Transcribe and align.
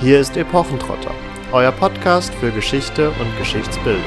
Hier 0.00 0.20
ist 0.20 0.36
Epochentrotter, 0.36 1.14
euer 1.52 1.70
Podcast 1.70 2.34
für 2.34 2.50
Geschichte 2.50 3.10
und 3.10 3.38
Geschichtsbildung. 3.38 4.02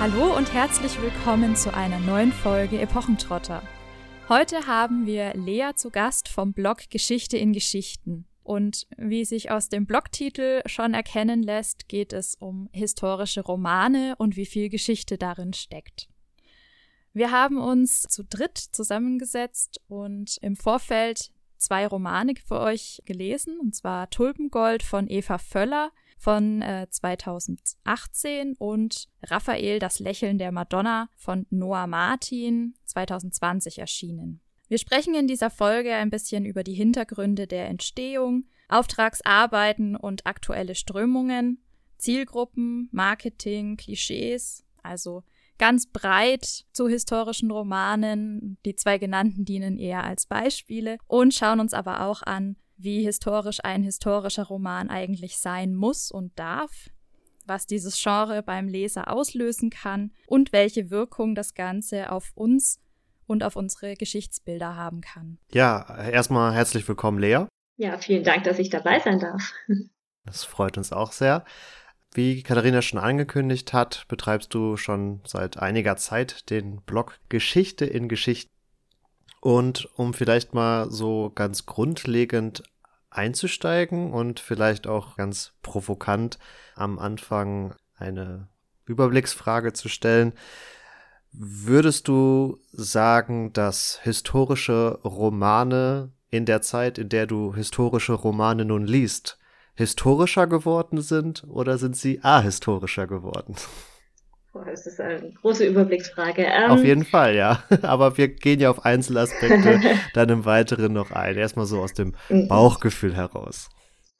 Hallo 0.00 0.36
und 0.36 0.52
herzlich 0.52 1.00
willkommen 1.00 1.54
zu 1.54 1.72
einer 1.72 2.00
neuen 2.00 2.32
Folge 2.32 2.80
Epochentrotter. 2.80 3.62
Heute 4.28 4.66
haben 4.66 5.06
wir 5.06 5.34
Lea 5.34 5.70
zu 5.76 5.90
Gast 5.90 6.28
vom 6.28 6.52
Blog 6.52 6.90
Geschichte 6.90 7.38
in 7.38 7.52
Geschichten. 7.52 8.26
Und 8.42 8.86
wie 8.98 9.24
sich 9.24 9.50
aus 9.52 9.70
dem 9.70 9.86
Blogtitel 9.86 10.60
schon 10.66 10.94
erkennen 10.94 11.42
lässt, 11.42 11.88
geht 11.88 12.12
es 12.12 12.34
um 12.34 12.68
historische 12.72 13.40
Romane 13.40 14.16
und 14.18 14.36
wie 14.36 14.46
viel 14.46 14.68
Geschichte 14.68 15.16
darin 15.16 15.54
steckt. 15.54 16.08
Wir 17.14 17.30
haben 17.30 17.58
uns 17.58 18.02
zu 18.02 18.24
dritt 18.24 18.58
zusammengesetzt 18.58 19.80
und 19.86 20.36
im 20.42 20.56
Vorfeld 20.56 21.30
zwei 21.58 21.86
Romane 21.86 22.34
für 22.44 22.58
euch 22.58 23.02
gelesen, 23.04 23.60
und 23.60 23.72
zwar 23.76 24.10
Tulpengold 24.10 24.82
von 24.82 25.08
Eva 25.08 25.38
Völler 25.38 25.92
von 26.18 26.60
äh, 26.60 26.88
2018 26.90 28.56
und 28.58 29.08
Raphael, 29.22 29.78
das 29.78 30.00
Lächeln 30.00 30.38
der 30.38 30.50
Madonna 30.50 31.08
von 31.14 31.46
Noah 31.50 31.86
Martin 31.86 32.74
2020 32.86 33.78
erschienen. 33.78 34.40
Wir 34.66 34.78
sprechen 34.78 35.14
in 35.14 35.28
dieser 35.28 35.50
Folge 35.50 35.94
ein 35.94 36.10
bisschen 36.10 36.44
über 36.44 36.64
die 36.64 36.74
Hintergründe 36.74 37.46
der 37.46 37.68
Entstehung, 37.68 38.46
Auftragsarbeiten 38.68 39.94
und 39.94 40.26
aktuelle 40.26 40.74
Strömungen, 40.74 41.62
Zielgruppen, 41.96 42.88
Marketing, 42.90 43.76
Klischees, 43.76 44.64
also 44.82 45.22
ganz 45.58 45.86
breit 45.86 46.64
zu 46.72 46.88
historischen 46.88 47.50
Romanen. 47.50 48.58
Die 48.64 48.76
zwei 48.76 48.98
genannten 48.98 49.44
dienen 49.44 49.78
eher 49.78 50.04
als 50.04 50.26
Beispiele 50.26 50.98
und 51.06 51.34
schauen 51.34 51.60
uns 51.60 51.74
aber 51.74 52.06
auch 52.06 52.22
an, 52.22 52.56
wie 52.76 53.04
historisch 53.04 53.58
ein 53.62 53.82
historischer 53.82 54.44
Roman 54.44 54.90
eigentlich 54.90 55.38
sein 55.38 55.74
muss 55.74 56.10
und 56.10 56.38
darf, 56.38 56.90
was 57.46 57.66
dieses 57.66 58.00
Genre 58.02 58.42
beim 58.42 58.68
Leser 58.68 59.12
auslösen 59.12 59.70
kann 59.70 60.12
und 60.26 60.52
welche 60.52 60.90
Wirkung 60.90 61.34
das 61.34 61.54
Ganze 61.54 62.10
auf 62.10 62.32
uns 62.34 62.80
und 63.26 63.42
auf 63.42 63.56
unsere 63.56 63.94
Geschichtsbilder 63.94 64.76
haben 64.76 65.00
kann. 65.00 65.38
Ja, 65.52 65.96
erstmal 66.08 66.52
herzlich 66.52 66.86
willkommen, 66.88 67.18
Lea. 67.18 67.46
Ja, 67.76 67.98
vielen 67.98 68.24
Dank, 68.24 68.44
dass 68.44 68.58
ich 68.58 68.70
dabei 68.70 69.00
sein 69.00 69.18
darf. 69.18 69.52
Das 70.26 70.44
freut 70.44 70.78
uns 70.78 70.90
auch 70.90 71.12
sehr. 71.12 71.44
Wie 72.14 72.42
Katharina 72.42 72.80
schon 72.80 73.00
angekündigt 73.00 73.72
hat, 73.72 74.06
betreibst 74.08 74.54
du 74.54 74.76
schon 74.76 75.20
seit 75.26 75.58
einiger 75.58 75.96
Zeit 75.96 76.48
den 76.48 76.80
Blog 76.82 77.18
Geschichte 77.28 77.84
in 77.84 78.08
Geschichte. 78.08 78.50
Und 79.40 79.88
um 79.96 80.14
vielleicht 80.14 80.54
mal 80.54 80.90
so 80.90 81.30
ganz 81.34 81.66
grundlegend 81.66 82.62
einzusteigen 83.10 84.12
und 84.12 84.40
vielleicht 84.40 84.86
auch 84.86 85.16
ganz 85.16 85.52
provokant 85.60 86.38
am 86.76 86.98
Anfang 86.98 87.74
eine 87.96 88.48
Überblicksfrage 88.86 89.72
zu 89.72 89.88
stellen, 89.88 90.32
Würdest 91.36 92.06
du 92.06 92.60
sagen, 92.70 93.52
dass 93.52 93.98
historische 94.04 95.00
Romane 95.02 96.12
in 96.30 96.46
der 96.46 96.62
Zeit, 96.62 96.96
in 96.96 97.08
der 97.08 97.26
du 97.26 97.52
historische 97.52 98.12
Romane 98.12 98.64
nun 98.64 98.86
liest, 98.86 99.36
historischer 99.74 100.46
geworden 100.46 101.00
sind 101.00 101.44
oder 101.48 101.78
sind 101.78 101.96
sie 101.96 102.20
ahistorischer 102.22 103.06
geworden? 103.06 103.56
Boah, 104.52 104.64
das 104.66 104.86
ist 104.86 105.00
eine 105.00 105.32
große 105.42 105.66
Überblicksfrage. 105.66 106.44
Ähm, 106.44 106.70
auf 106.70 106.84
jeden 106.84 107.04
Fall, 107.04 107.34
ja. 107.34 107.64
Aber 107.82 108.16
wir 108.16 108.28
gehen 108.28 108.60
ja 108.60 108.70
auf 108.70 108.84
Einzelaspekte 108.84 109.80
dann 110.14 110.28
im 110.28 110.44
Weiteren 110.44 110.92
noch 110.92 111.10
ein. 111.10 111.36
Erstmal 111.36 111.66
so 111.66 111.80
aus 111.80 111.92
dem 111.92 112.14
mhm. 112.28 112.46
Bauchgefühl 112.46 113.16
heraus. 113.16 113.68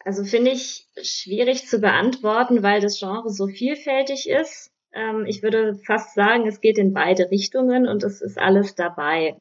Also 0.04 0.24
finde 0.24 0.50
ich 0.50 0.88
schwierig 1.00 1.68
zu 1.68 1.78
beantworten, 1.78 2.64
weil 2.64 2.80
das 2.80 2.98
Genre 2.98 3.30
so 3.30 3.46
vielfältig 3.46 4.28
ist. 4.28 4.72
Ähm, 4.92 5.24
ich 5.26 5.44
würde 5.44 5.78
fast 5.86 6.14
sagen, 6.14 6.48
es 6.48 6.60
geht 6.60 6.78
in 6.78 6.92
beide 6.92 7.30
Richtungen 7.30 7.86
und 7.86 8.02
es 8.02 8.20
ist 8.20 8.36
alles 8.36 8.74
dabei. 8.74 9.36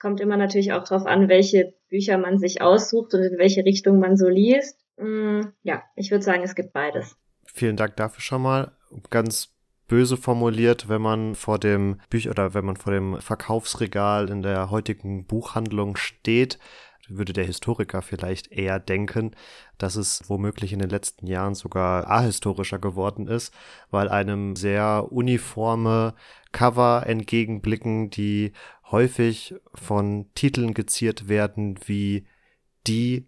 Kommt 0.00 0.20
immer 0.20 0.36
natürlich 0.36 0.72
auch 0.72 0.82
darauf 0.82 1.06
an, 1.06 1.28
welche 1.28 1.74
Bücher 1.88 2.18
man 2.18 2.38
sich 2.38 2.60
aussucht 2.60 3.14
und 3.14 3.22
in 3.22 3.38
welche 3.38 3.64
Richtung 3.64 4.00
man 4.00 4.16
so 4.16 4.28
liest. 4.28 4.83
Mm, 4.96 5.42
ja, 5.62 5.82
ich 5.96 6.10
würde 6.10 6.24
sagen, 6.24 6.42
es 6.42 6.54
gibt 6.54 6.72
beides. 6.72 7.16
Vielen 7.44 7.76
Dank 7.76 7.96
dafür 7.96 8.20
schon 8.20 8.42
mal. 8.42 8.72
Ganz 9.10 9.54
böse 9.86 10.16
formuliert, 10.16 10.88
wenn 10.88 11.02
man 11.02 11.34
vor 11.34 11.58
dem 11.58 12.00
Büch 12.08 12.28
oder 12.30 12.54
wenn 12.54 12.64
man 12.64 12.76
vor 12.76 12.92
dem 12.92 13.20
Verkaufsregal 13.20 14.30
in 14.30 14.42
der 14.42 14.70
heutigen 14.70 15.26
Buchhandlung 15.26 15.96
steht, 15.96 16.58
würde 17.08 17.34
der 17.34 17.44
Historiker 17.44 18.00
vielleicht 18.00 18.50
eher 18.50 18.80
denken, 18.80 19.32
dass 19.76 19.96
es 19.96 20.22
womöglich 20.28 20.72
in 20.72 20.78
den 20.78 20.88
letzten 20.88 21.26
Jahren 21.26 21.54
sogar 21.54 22.10
ahistorischer 22.10 22.78
geworden 22.78 23.28
ist, 23.28 23.52
weil 23.90 24.08
einem 24.08 24.56
sehr 24.56 25.08
uniforme 25.10 26.14
Cover 26.52 27.04
entgegenblicken, 27.06 28.08
die 28.08 28.52
häufig 28.90 29.54
von 29.74 30.30
Titeln 30.34 30.72
geziert 30.72 31.28
werden 31.28 31.78
wie 31.84 32.26
die 32.86 33.26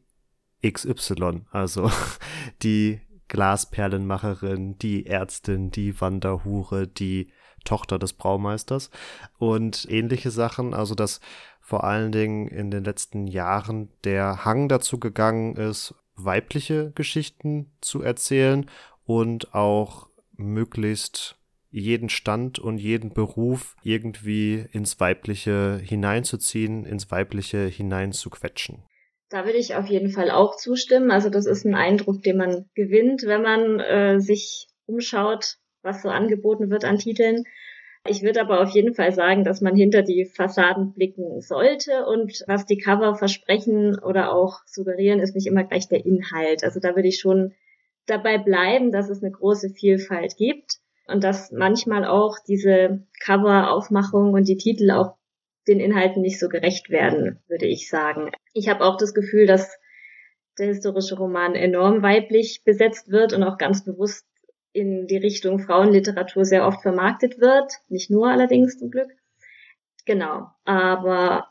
XY, 0.70 1.42
also 1.50 1.90
die 2.62 3.00
Glasperlenmacherin, 3.28 4.78
die 4.78 5.06
Ärztin, 5.06 5.70
die 5.70 6.00
Wanderhure, 6.00 6.86
die 6.86 7.32
Tochter 7.64 7.98
des 7.98 8.12
Braumeisters 8.12 8.90
und 9.38 9.86
ähnliche 9.90 10.30
Sachen. 10.30 10.74
Also 10.74 10.94
dass 10.94 11.20
vor 11.60 11.84
allen 11.84 12.12
Dingen 12.12 12.46
in 12.48 12.70
den 12.70 12.84
letzten 12.84 13.26
Jahren 13.26 13.88
der 14.04 14.44
Hang 14.44 14.68
dazu 14.68 15.00
gegangen 15.00 15.56
ist, 15.56 15.94
weibliche 16.14 16.92
Geschichten 16.92 17.72
zu 17.80 18.02
erzählen 18.02 18.70
und 19.04 19.54
auch 19.54 20.08
möglichst 20.36 21.36
jeden 21.70 22.08
Stand 22.08 22.58
und 22.58 22.78
jeden 22.78 23.12
Beruf 23.12 23.76
irgendwie 23.82 24.64
ins 24.72 24.98
Weibliche 25.00 25.80
hineinzuziehen, 25.82 26.86
ins 26.86 27.10
Weibliche 27.10 27.66
hineinzuquetschen. 27.66 28.84
Da 29.28 29.44
würde 29.44 29.58
ich 29.58 29.74
auf 29.74 29.86
jeden 29.86 30.10
Fall 30.10 30.30
auch 30.30 30.56
zustimmen. 30.56 31.10
Also 31.10 31.30
das 31.30 31.46
ist 31.46 31.64
ein 31.64 31.74
Eindruck, 31.74 32.22
den 32.22 32.36
man 32.36 32.70
gewinnt, 32.74 33.24
wenn 33.24 33.42
man 33.42 33.80
äh, 33.80 34.20
sich 34.20 34.68
umschaut, 34.86 35.56
was 35.82 36.02
so 36.02 36.08
angeboten 36.08 36.70
wird 36.70 36.84
an 36.84 36.98
Titeln. 36.98 37.44
Ich 38.08 38.22
würde 38.22 38.40
aber 38.40 38.62
auf 38.62 38.70
jeden 38.70 38.94
Fall 38.94 39.12
sagen, 39.12 39.42
dass 39.42 39.60
man 39.60 39.74
hinter 39.74 40.02
die 40.02 40.26
Fassaden 40.26 40.92
blicken 40.92 41.40
sollte 41.40 42.06
und 42.06 42.44
was 42.46 42.66
die 42.66 42.78
Cover 42.78 43.16
versprechen 43.16 43.98
oder 43.98 44.32
auch 44.32 44.60
suggerieren, 44.66 45.18
ist 45.18 45.34
nicht 45.34 45.48
immer 45.48 45.64
gleich 45.64 45.88
der 45.88 46.04
Inhalt. 46.04 46.62
Also 46.62 46.78
da 46.78 46.94
würde 46.94 47.08
ich 47.08 47.18
schon 47.18 47.54
dabei 48.06 48.38
bleiben, 48.38 48.92
dass 48.92 49.10
es 49.10 49.22
eine 49.22 49.32
große 49.32 49.70
Vielfalt 49.70 50.36
gibt 50.36 50.78
und 51.08 51.24
dass 51.24 51.50
manchmal 51.50 52.04
auch 52.04 52.36
diese 52.46 53.02
Cover-Aufmachung 53.20 54.34
und 54.34 54.46
die 54.46 54.56
Titel 54.56 54.92
auch 54.92 55.16
den 55.68 55.80
Inhalten 55.80 56.22
nicht 56.22 56.38
so 56.38 56.48
gerecht 56.48 56.90
werden, 56.90 57.40
würde 57.48 57.66
ich 57.66 57.88
sagen. 57.88 58.30
Ich 58.52 58.68
habe 58.68 58.84
auch 58.84 58.96
das 58.96 59.14
Gefühl, 59.14 59.46
dass 59.46 59.78
der 60.58 60.66
historische 60.66 61.16
Roman 61.16 61.54
enorm 61.54 62.02
weiblich 62.02 62.62
besetzt 62.64 63.10
wird 63.10 63.32
und 63.32 63.42
auch 63.42 63.58
ganz 63.58 63.84
bewusst 63.84 64.26
in 64.72 65.06
die 65.06 65.16
Richtung 65.16 65.58
Frauenliteratur 65.58 66.44
sehr 66.44 66.66
oft 66.66 66.82
vermarktet 66.82 67.40
wird. 67.40 67.72
Nicht 67.88 68.10
nur 68.10 68.28
allerdings 68.28 68.78
zum 68.78 68.90
Glück. 68.90 69.10
Genau. 70.04 70.46
Aber 70.64 71.48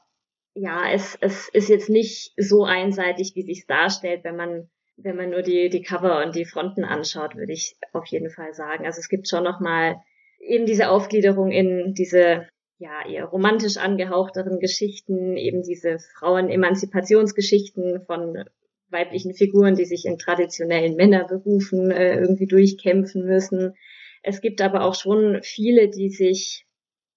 ja, 0.54 0.92
es, 0.92 1.18
es 1.22 1.50
ist 1.50 1.70
jetzt 1.70 1.90
nicht 1.90 2.34
so 2.38 2.64
einseitig, 2.64 3.34
wie 3.36 3.44
sich 3.44 3.66
darstellt, 3.68 4.24
wenn 4.24 4.36
man 4.36 4.70
wenn 4.98 5.16
man 5.16 5.30
nur 5.30 5.42
die, 5.42 5.70
die 5.70 5.82
Cover 5.82 6.24
und 6.24 6.36
die 6.36 6.46
Fronten 6.46 6.84
anschaut, 6.84 7.36
würde 7.36 7.52
ich 7.52 7.76
auf 7.92 8.06
jeden 8.08 8.30
Fall 8.30 8.54
sagen. 8.54 8.86
Also 8.86 9.00
es 9.00 9.10
gibt 9.10 9.28
schon 9.28 9.44
nochmal 9.44 9.98
eben 10.40 10.66
diese 10.66 10.90
Aufgliederung 10.90 11.52
in 11.52 11.94
diese 11.94 12.48
ja, 12.78 13.08
eher 13.08 13.26
romantisch 13.26 13.78
angehauchteren 13.78 14.60
Geschichten, 14.60 15.38
eben 15.38 15.64
diese 15.64 15.98
Frauen-Emanzipationsgeschichten 16.20 18.02
von 18.06 18.44
weiblichen 18.90 19.34
Figuren, 19.34 19.76
die 19.76 19.86
sich 19.86 20.06
in 20.06 20.18
traditionellen 20.18 20.96
Männerberufen 20.96 21.92
äh, 21.92 22.16
irgendwie 22.16 22.48
durchkämpfen 22.48 23.26
müssen. 23.26 23.76
Es 24.24 24.42
gibt 24.42 24.62
aber 24.62 24.84
auch 24.84 24.96
schon 24.96 25.40
viele, 25.42 25.90
die 25.90 26.10
sich 26.10 26.66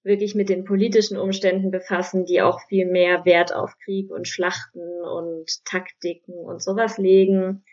wirklich 0.05 0.35
mit 0.35 0.49
den 0.49 0.65
politischen 0.65 1.17
Umständen 1.17 1.71
befassen, 1.71 2.25
die 2.25 2.41
auch 2.41 2.61
viel 2.69 2.87
mehr 2.87 3.25
Wert 3.25 3.55
auf 3.55 3.77
Krieg 3.85 4.11
und 4.11 4.29
Schlachten 4.29 4.81
und 4.81 5.65
Taktiken 5.65 6.35
und 6.35 6.63
sowas 6.63 6.99
legen. 6.99 7.65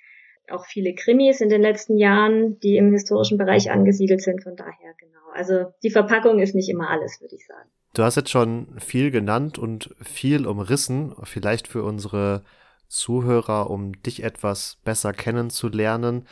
Auch 0.50 0.66
viele 0.66 0.94
Krimis 0.94 1.42
in 1.42 1.50
den 1.50 1.62
letzten 1.62 1.98
Jahren, 1.98 2.60
die 2.60 2.78
im 2.78 2.92
historischen 2.92 3.38
Bereich 3.38 3.72
angesiedelt 3.72 4.22
sind. 4.22 4.44
Von 4.44 4.56
daher 4.56 4.94
genau. 5.00 5.16
Also 5.34 5.74
die 5.84 5.90
Verpackung 5.90 6.40
ist 6.40 6.56
nicht 6.56 6.70
immer 6.70 6.90
alles, 6.90 7.20
würde 7.22 7.36
ich 7.36 7.46
sagen. 7.46 7.70
Du 7.96 8.04
hast 8.04 8.18
jetzt 8.18 8.30
schon 8.30 8.68
viel 8.78 9.10
genannt 9.10 9.58
und 9.58 9.96
viel 10.02 10.48
umrissen, 10.48 11.16
vielleicht 11.24 11.70
für 11.70 11.84
unsere 11.84 12.44
Zuhörer, 12.90 13.70
um 13.70 13.94
dich 14.04 14.22
etwas 14.22 14.80
besser 14.84 15.14
kennenzulernen. 15.14 16.28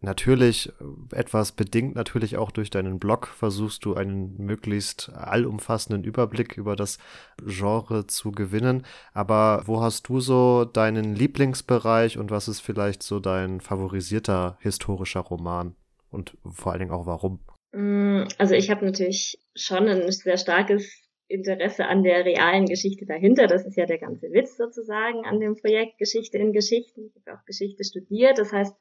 Natürlich 0.00 0.70
etwas 1.12 1.52
bedingt 1.52 1.94
natürlich 1.94 2.36
auch 2.36 2.50
durch 2.50 2.68
deinen 2.68 2.98
Blog 2.98 3.28
versuchst 3.28 3.86
du 3.86 3.94
einen 3.94 4.36
möglichst 4.36 5.10
allumfassenden 5.14 6.04
Überblick 6.04 6.58
über 6.58 6.76
das 6.76 6.98
Genre 7.42 8.06
zu 8.06 8.30
gewinnen. 8.30 8.84
Aber 9.14 9.62
wo 9.64 9.80
hast 9.80 10.08
du 10.08 10.20
so 10.20 10.66
deinen 10.66 11.14
Lieblingsbereich 11.14 12.18
und 12.18 12.30
was 12.30 12.46
ist 12.46 12.60
vielleicht 12.60 13.02
so 13.02 13.20
dein 13.20 13.62
favorisierter 13.62 14.58
historischer 14.60 15.20
Roman? 15.20 15.76
Und 16.10 16.36
vor 16.44 16.72
allen 16.72 16.80
Dingen 16.80 16.92
auch 16.92 17.06
warum? 17.06 17.40
Mm, 17.72 18.24
also 18.36 18.52
ich 18.52 18.70
habe 18.70 18.84
natürlich 18.84 19.40
schon 19.54 19.88
ein 19.88 20.12
sehr 20.12 20.36
starkes 20.36 21.05
Interesse 21.28 21.86
an 21.86 22.02
der 22.02 22.24
realen 22.24 22.66
Geschichte 22.66 23.06
dahinter. 23.06 23.46
Das 23.46 23.66
ist 23.66 23.76
ja 23.76 23.86
der 23.86 23.98
ganze 23.98 24.30
Witz 24.32 24.56
sozusagen 24.56 25.24
an 25.24 25.40
dem 25.40 25.56
Projekt 25.56 25.98
Geschichte 25.98 26.38
in 26.38 26.52
Geschichten. 26.52 27.06
Ich 27.06 27.26
habe 27.26 27.38
auch 27.38 27.44
Geschichte 27.44 27.84
studiert. 27.84 28.38
Das 28.38 28.52
heißt, 28.52 28.76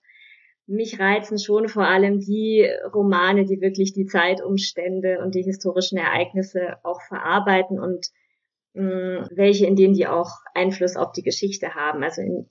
mich 0.68 1.00
reizen 1.00 1.38
schon 1.38 1.68
vor 1.68 1.88
allem 1.88 2.20
die 2.20 2.68
Romane, 2.94 3.46
die 3.46 3.62
wirklich 3.62 3.94
die 3.94 4.06
Zeitumstände 4.06 5.20
und 5.24 5.36
die 5.36 5.44
historischen 5.44 5.98
Ereignisse 5.98 6.78
auch 6.84 7.02
verarbeiten 7.02 7.80
und 7.80 8.08
mh, 8.74 9.22
mm, 9.22 9.30
welche, 9.32 9.66
in 9.66 9.76
denen 9.76 9.94
die 9.94 10.08
auch 10.08 10.32
Einfluss 10.54 10.96
auf 10.96 11.12
die 11.12 11.24
Geschichte 11.24 11.76
haben. 11.76 12.04
Also 12.04 12.22
in 12.22 12.50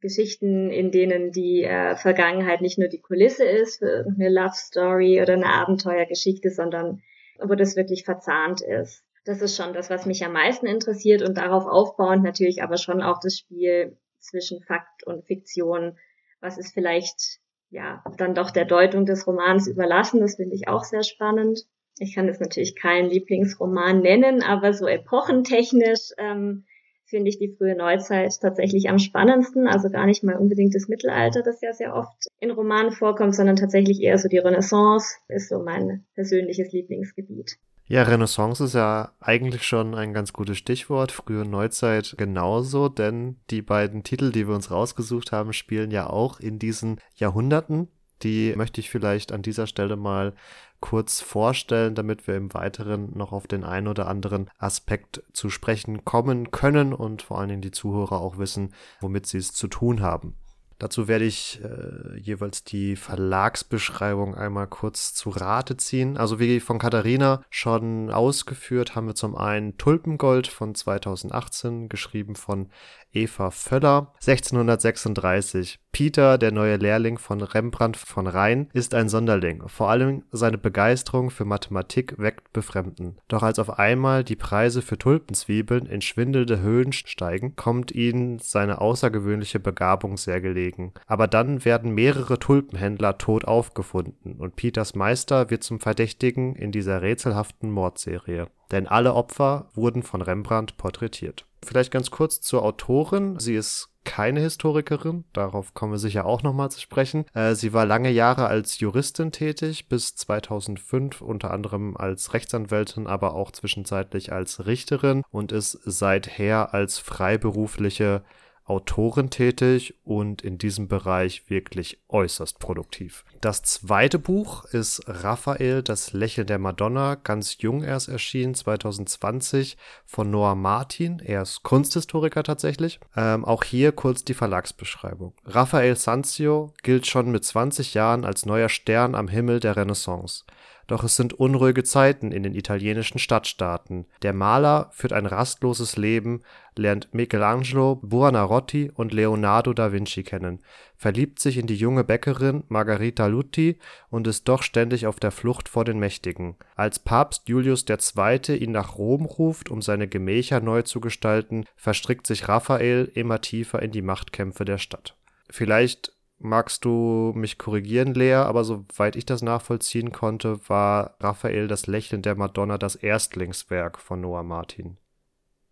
Geschichten, 0.00 0.70
in 0.70 0.90
denen 0.90 1.32
die 1.32 1.62
äh, 1.64 1.96
Vergangenheit 1.96 2.60
nicht 2.60 2.78
nur 2.78 2.88
die 2.88 3.00
Kulisse 3.00 3.44
ist 3.44 3.78
für 3.78 3.86
irgendeine 3.86 4.30
Love 4.30 4.54
Story 4.54 5.20
oder 5.22 5.32
eine 5.32 5.46
Abenteuergeschichte, 5.46 6.50
sondern 6.50 7.02
wo 7.40 7.54
das 7.54 7.76
wirklich 7.76 8.04
verzahnt 8.04 8.60
ist. 8.60 9.05
Das 9.26 9.42
ist 9.42 9.56
schon 9.56 9.74
das, 9.74 9.90
was 9.90 10.06
mich 10.06 10.24
am 10.24 10.32
meisten 10.32 10.66
interessiert 10.66 11.22
und 11.22 11.36
darauf 11.36 11.66
aufbauend 11.66 12.22
natürlich 12.22 12.62
aber 12.62 12.78
schon 12.78 13.02
auch 13.02 13.18
das 13.20 13.36
Spiel 13.36 13.98
zwischen 14.18 14.62
Fakt 14.62 15.04
und 15.06 15.26
Fiktion 15.26 15.96
was 16.40 16.58
ist 16.58 16.72
vielleicht 16.72 17.40
ja 17.70 18.02
dann 18.16 18.34
doch 18.34 18.50
der 18.50 18.64
Deutung 18.64 19.06
des 19.06 19.26
Romans 19.26 19.66
überlassen. 19.66 20.20
Das 20.20 20.36
finde 20.36 20.54
ich 20.54 20.68
auch 20.68 20.84
sehr 20.84 21.02
spannend. 21.02 21.60
Ich 21.98 22.14
kann 22.14 22.26
das 22.26 22.40
natürlich 22.40 22.76
keinen 22.76 23.10
Lieblingsroman 23.10 24.00
nennen, 24.00 24.42
aber 24.42 24.72
so 24.74 24.86
epochentechnisch 24.86 26.12
ähm, 26.18 26.64
finde 27.06 27.30
ich 27.30 27.38
die 27.38 27.48
frühe 27.48 27.74
Neuzeit 27.74 28.38
tatsächlich 28.40 28.88
am 28.90 28.98
spannendsten. 28.98 29.66
Also 29.66 29.88
gar 29.88 30.06
nicht 30.06 30.22
mal 30.22 30.36
unbedingt 30.36 30.74
das 30.74 30.88
Mittelalter, 30.88 31.42
das 31.42 31.60
ja 31.62 31.72
sehr 31.72 31.94
oft 31.94 32.26
in 32.38 32.50
Romanen 32.50 32.92
vorkommt, 32.92 33.34
sondern 33.34 33.56
tatsächlich 33.56 34.00
eher 34.02 34.18
so 34.18 34.28
die 34.28 34.38
Renaissance 34.38 35.16
ist 35.28 35.48
so 35.48 35.60
mein 35.60 36.04
persönliches 36.14 36.72
Lieblingsgebiet. 36.72 37.56
Ja, 37.88 38.02
Renaissance 38.02 38.64
ist 38.64 38.74
ja 38.74 39.12
eigentlich 39.20 39.62
schon 39.62 39.94
ein 39.94 40.12
ganz 40.12 40.32
gutes 40.32 40.58
Stichwort. 40.58 41.12
Frühe 41.12 41.46
Neuzeit 41.46 42.16
genauso, 42.18 42.88
denn 42.88 43.36
die 43.50 43.62
beiden 43.62 44.02
Titel, 44.02 44.32
die 44.32 44.48
wir 44.48 44.56
uns 44.56 44.72
rausgesucht 44.72 45.30
haben, 45.30 45.52
spielen 45.52 45.92
ja 45.92 46.10
auch 46.10 46.40
in 46.40 46.58
diesen 46.58 47.00
Jahrhunderten. 47.14 47.86
Die 48.24 48.54
möchte 48.56 48.80
ich 48.80 48.90
vielleicht 48.90 49.30
an 49.30 49.42
dieser 49.42 49.68
Stelle 49.68 49.94
mal 49.94 50.34
kurz 50.80 51.20
vorstellen, 51.20 51.94
damit 51.94 52.26
wir 52.26 52.34
im 52.34 52.52
Weiteren 52.54 53.16
noch 53.16 53.30
auf 53.30 53.46
den 53.46 53.62
einen 53.62 53.86
oder 53.86 54.08
anderen 54.08 54.50
Aspekt 54.58 55.22
zu 55.32 55.48
sprechen 55.48 56.04
kommen 56.04 56.50
können 56.50 56.92
und 56.92 57.22
vor 57.22 57.38
allen 57.38 57.50
Dingen 57.50 57.62
die 57.62 57.70
Zuhörer 57.70 58.20
auch 58.20 58.36
wissen, 58.36 58.74
womit 59.00 59.26
sie 59.26 59.38
es 59.38 59.52
zu 59.52 59.68
tun 59.68 60.00
haben. 60.00 60.34
Dazu 60.78 61.08
werde 61.08 61.24
ich 61.24 61.60
äh, 61.64 62.18
jeweils 62.18 62.62
die 62.62 62.96
Verlagsbeschreibung 62.96 64.34
einmal 64.34 64.66
kurz 64.66 65.14
zu 65.14 65.30
Rate 65.30 65.78
ziehen. 65.78 66.18
Also 66.18 66.38
wie 66.38 66.60
von 66.60 66.78
Katharina 66.78 67.42
schon 67.48 68.10
ausgeführt, 68.10 68.94
haben 68.94 69.06
wir 69.06 69.14
zum 69.14 69.36
einen 69.36 69.78
Tulpengold 69.78 70.48
von 70.48 70.74
2018, 70.74 71.88
geschrieben 71.88 72.36
von 72.36 72.68
Eva 73.16 73.50
Völler. 73.50 74.12
1636. 74.16 75.78
Peter, 75.90 76.36
der 76.36 76.52
neue 76.52 76.76
Lehrling 76.76 77.16
von 77.16 77.40
Rembrandt 77.40 77.96
von 77.96 78.26
Rhein, 78.26 78.68
ist 78.74 78.92
ein 78.92 79.08
Sonderling. 79.08 79.66
Vor 79.68 79.88
allem 79.88 80.24
seine 80.32 80.58
Begeisterung 80.58 81.30
für 81.30 81.46
Mathematik 81.46 82.18
weckt 82.18 82.52
Befremden. 82.52 83.16
Doch 83.28 83.42
als 83.42 83.58
auf 83.58 83.78
einmal 83.78 84.22
die 84.22 84.36
Preise 84.36 84.82
für 84.82 84.98
Tulpenzwiebeln 84.98 85.86
in 85.86 86.02
schwindelnde 86.02 86.60
Höhen 86.60 86.92
steigen, 86.92 87.56
kommt 87.56 87.90
ihnen 87.90 88.38
seine 88.38 88.82
außergewöhnliche 88.82 89.60
Begabung 89.60 90.18
sehr 90.18 90.42
gelegen. 90.42 90.92
Aber 91.06 91.26
dann 91.26 91.64
werden 91.64 91.94
mehrere 91.94 92.38
Tulpenhändler 92.38 93.16
tot 93.16 93.46
aufgefunden 93.46 94.34
und 94.34 94.56
Peters 94.56 94.94
Meister 94.94 95.48
wird 95.48 95.64
zum 95.64 95.80
Verdächtigen 95.80 96.54
in 96.54 96.70
dieser 96.70 97.00
rätselhaften 97.00 97.70
Mordserie. 97.70 98.48
Denn 98.70 98.86
alle 98.86 99.14
Opfer 99.14 99.70
wurden 99.74 100.02
von 100.02 100.20
Rembrandt 100.20 100.76
porträtiert. 100.76 101.46
Vielleicht 101.66 101.90
ganz 101.90 102.10
kurz 102.10 102.40
zur 102.40 102.62
Autorin. 102.62 103.38
Sie 103.38 103.54
ist 103.54 103.90
keine 104.06 104.40
Historikerin, 104.40 105.24
darauf 105.32 105.74
kommen 105.74 105.92
wir 105.92 105.98
sicher 105.98 106.24
auch 106.24 106.42
nochmal 106.42 106.70
zu 106.70 106.80
sprechen. 106.80 107.26
Äh, 107.34 107.54
sie 107.54 107.72
war 107.72 107.84
lange 107.84 108.10
Jahre 108.10 108.46
als 108.46 108.78
Juristin 108.78 109.32
tätig, 109.32 109.88
bis 109.88 110.14
2005 110.14 111.20
unter 111.20 111.50
anderem 111.50 111.96
als 111.96 112.32
Rechtsanwältin, 112.32 113.08
aber 113.08 113.34
auch 113.34 113.50
zwischenzeitlich 113.50 114.32
als 114.32 114.64
Richterin 114.64 115.22
und 115.30 115.50
ist 115.50 115.72
seither 115.84 116.72
als 116.72 116.98
freiberufliche 116.98 118.22
Autorin 118.66 119.30
tätig 119.30 119.94
und 120.04 120.42
in 120.42 120.58
diesem 120.58 120.88
Bereich 120.88 121.48
wirklich 121.48 121.98
äußerst 122.08 122.58
produktiv. 122.58 123.24
Das 123.40 123.62
zweite 123.62 124.18
Buch 124.18 124.64
ist 124.64 125.02
Raphael, 125.06 125.82
das 125.82 126.12
Lächeln 126.12 126.48
der 126.48 126.58
Madonna, 126.58 127.14
ganz 127.14 127.58
jung 127.60 127.84
erst 127.84 128.08
erschienen, 128.08 128.54
2020 128.54 129.76
von 130.04 130.30
Noah 130.30 130.56
Martin. 130.56 131.20
Er 131.20 131.42
ist 131.42 131.62
Kunsthistoriker 131.62 132.42
tatsächlich. 132.42 132.98
Ähm, 133.16 133.44
auch 133.44 133.62
hier 133.62 133.92
kurz 133.92 134.24
die 134.24 134.34
Verlagsbeschreibung. 134.34 135.34
Raphael 135.44 135.96
Sanzio 135.96 136.72
gilt 136.82 137.06
schon 137.06 137.30
mit 137.30 137.44
20 137.44 137.94
Jahren 137.94 138.24
als 138.24 138.46
neuer 138.46 138.68
Stern 138.68 139.14
am 139.14 139.28
Himmel 139.28 139.60
der 139.60 139.76
Renaissance. 139.76 140.44
Doch 140.86 141.02
es 141.02 141.16
sind 141.16 141.32
unruhige 141.34 141.82
Zeiten 141.82 142.30
in 142.30 142.44
den 142.44 142.54
italienischen 142.54 143.18
Stadtstaaten. 143.18 144.06
Der 144.22 144.32
Maler 144.32 144.90
führt 144.92 145.12
ein 145.12 145.26
rastloses 145.26 145.96
Leben, 145.96 146.42
lernt 146.76 147.12
Michelangelo 147.12 147.96
Buonarroti 147.96 148.92
und 148.94 149.12
Leonardo 149.12 149.72
da 149.72 149.92
Vinci 149.92 150.22
kennen, 150.22 150.60
verliebt 150.96 151.40
sich 151.40 151.58
in 151.58 151.66
die 151.66 151.74
junge 151.74 152.04
Bäckerin 152.04 152.62
Margherita 152.68 153.26
Lutti 153.26 153.78
und 154.10 154.26
ist 154.26 154.46
doch 154.48 154.62
ständig 154.62 155.06
auf 155.06 155.18
der 155.18 155.32
Flucht 155.32 155.68
vor 155.68 155.84
den 155.84 155.98
Mächtigen. 155.98 156.56
Als 156.76 156.98
Papst 156.98 157.48
Julius 157.48 157.84
II. 157.88 158.56
ihn 158.56 158.72
nach 158.72 158.96
Rom 158.96 159.24
ruft, 159.24 159.70
um 159.70 159.82
seine 159.82 160.06
Gemächer 160.06 160.60
neu 160.60 160.82
zu 160.82 161.00
gestalten, 161.00 161.64
verstrickt 161.76 162.26
sich 162.26 162.48
Raphael 162.48 163.10
immer 163.14 163.40
tiefer 163.40 163.82
in 163.82 163.90
die 163.90 164.02
Machtkämpfe 164.02 164.64
der 164.64 164.78
Stadt. 164.78 165.16
Vielleicht 165.50 166.15
magst 166.38 166.84
du 166.84 167.32
mich 167.34 167.58
korrigieren, 167.58 168.14
Lea, 168.14 168.34
aber 168.34 168.64
soweit 168.64 169.16
ich 169.16 169.26
das 169.26 169.42
nachvollziehen 169.42 170.12
konnte, 170.12 170.58
war 170.68 171.16
Raphael 171.20 171.68
das 171.68 171.86
Lächeln 171.86 172.22
der 172.22 172.36
Madonna 172.36 172.78
das 172.78 172.94
Erstlingswerk 172.94 173.98
von 173.98 174.20
Noah 174.20 174.42
Martin. 174.42 174.98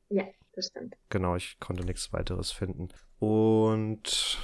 Ja, 0.09 0.25
das 0.55 0.67
stimmt. 0.67 0.97
Genau, 1.11 1.37
ich 1.37 1.59
konnte 1.61 1.85
nichts 1.85 2.12
weiteres 2.12 2.53
finden. 2.53 2.88
Und 3.19 4.38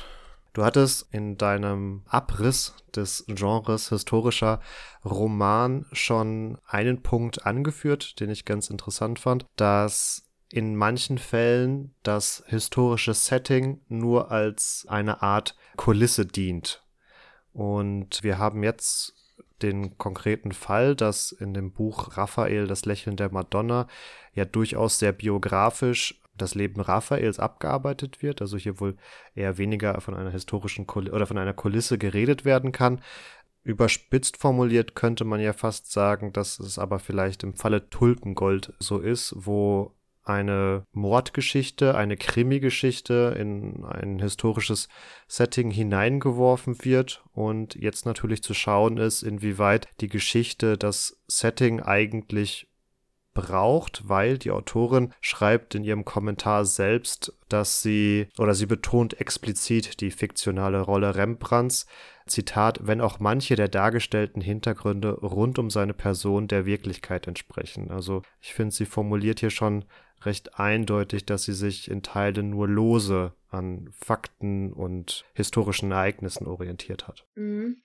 du 0.53 0.65
hattest 0.65 1.13
in 1.13 1.37
deinem 1.37 2.03
Abriss 2.07 2.75
des 2.95 3.25
Genres 3.29 3.89
historischer 3.89 4.61
Roman 5.05 5.87
schon 5.93 6.59
einen 6.67 7.03
Punkt 7.03 7.47
angeführt, 7.47 8.21
den 8.21 8.31
ich 8.31 8.45
ganz 8.45 8.71
interessant 8.71 9.19
fand, 9.19 9.47
dass 9.57 10.30
in 10.53 10.75
manchen 10.77 11.19
Fällen 11.19 11.95
das 12.03 12.43
historische 12.47 13.15
Setting 13.15 13.81
nur 13.89 14.31
als 14.31 14.87
eine 14.89 15.23
Art 15.23 15.57
Kulisse 15.77 16.27
dient. 16.27 16.85
Und 17.53 18.23
wir 18.23 18.39
haben 18.39 18.63
jetzt 18.63 19.15
den 19.63 19.99
konkreten 19.99 20.53
Fall, 20.53 20.97
dass 20.97 21.33
in 21.33 21.55
dem 21.55 21.73
Buch 21.73 22.17
Raphael, 22.17 22.67
das 22.67 22.85
Lächeln 22.85 23.17
der 23.17 23.31
Madonna, 23.31 23.87
ja 24.35 24.45
durchaus 24.45 24.99
sehr 24.99 25.13
biografisch 25.13 26.21
das 26.37 26.55
Leben 26.55 26.81
Raphaels 26.81 27.39
abgearbeitet 27.39 28.23
wird, 28.23 28.41
also 28.41 28.57
hier 28.57 28.81
wohl 28.81 28.97
eher 29.35 29.59
weniger 29.59 30.01
von 30.01 30.15
einer 30.15 30.31
historischen 30.31 30.87
Kulisse 30.87 31.15
oder 31.15 31.27
von 31.27 31.37
einer 31.39 31.53
Kulisse 31.53 31.99
geredet 31.99 32.45
werden 32.45 32.73
kann. 32.73 33.03
Überspitzt 33.63 34.39
formuliert 34.39 34.95
könnte 34.95 35.25
man 35.25 35.41
ja 35.41 35.53
fast 35.53 35.93
sagen, 35.93 36.33
dass 36.33 36.59
es 36.59 36.79
aber 36.79 36.99
vielleicht 36.99 37.43
im 37.43 37.55
Falle 37.55 37.91
Tulpengold 37.91 38.73
so 38.79 38.99
ist, 38.99 39.35
wo 39.37 39.95
eine 40.23 40.87
Mordgeschichte, 40.93 41.95
eine 41.95 42.17
Krimi-Geschichte 42.17 43.35
in 43.39 43.85
ein 43.85 44.19
historisches 44.19 44.89
Setting 45.27 45.71
hineingeworfen 45.71 46.85
wird 46.85 47.25
und 47.33 47.75
jetzt 47.75 48.07
natürlich 48.07 48.43
zu 48.43 48.55
schauen 48.55 48.99
ist, 48.99 49.23
inwieweit 49.23 49.89
die 50.01 50.09
Geschichte 50.09 50.77
das 50.77 51.21
Setting 51.27 51.81
eigentlich 51.81 52.71
braucht, 53.33 54.09
weil 54.09 54.39
die 54.39 54.51
Autorin 54.51 55.13
schreibt 55.21 55.75
in 55.75 55.85
ihrem 55.85 56.05
Kommentar 56.05 56.65
selbst, 56.65 57.33
dass 57.49 57.81
sie 57.81 58.29
oder 58.39 58.55
sie 58.55 58.67
betont 58.67 59.21
explizit 59.21 60.01
die 60.01 60.11
fiktionale 60.11 60.81
Rolle 60.81 61.15
Rembrandts. 61.15 61.87
Zitat, 62.27 62.81
wenn 62.83 63.01
auch 63.01 63.19
manche 63.19 63.57
der 63.57 63.69
dargestellten 63.69 64.41
Hintergründe 64.41 65.13
rund 65.21 65.59
um 65.59 65.71
seine 65.71 65.95
Person 65.95 66.49
der 66.49 66.65
Wirklichkeit 66.65 67.27
entsprechen. 67.27 67.91
Also 67.91 68.23
ich 68.41 68.55
finde, 68.55 68.75
sie 68.75 68.87
formuliert 68.87 69.41
hier 69.41 69.51
schon 69.51 69.85
recht 70.23 70.59
eindeutig, 70.59 71.25
dass 71.25 71.45
sie 71.45 71.53
sich 71.53 71.91
in 71.91 72.03
Teilen 72.03 72.51
nur 72.51 72.69
lose 72.69 73.33
an 73.49 73.89
Fakten 73.93 74.73
und 74.73 75.25
historischen 75.35 75.93
Ereignissen 75.93 76.47
orientiert 76.47 77.09
hat. 77.09 77.25
Mhm. 77.35 77.77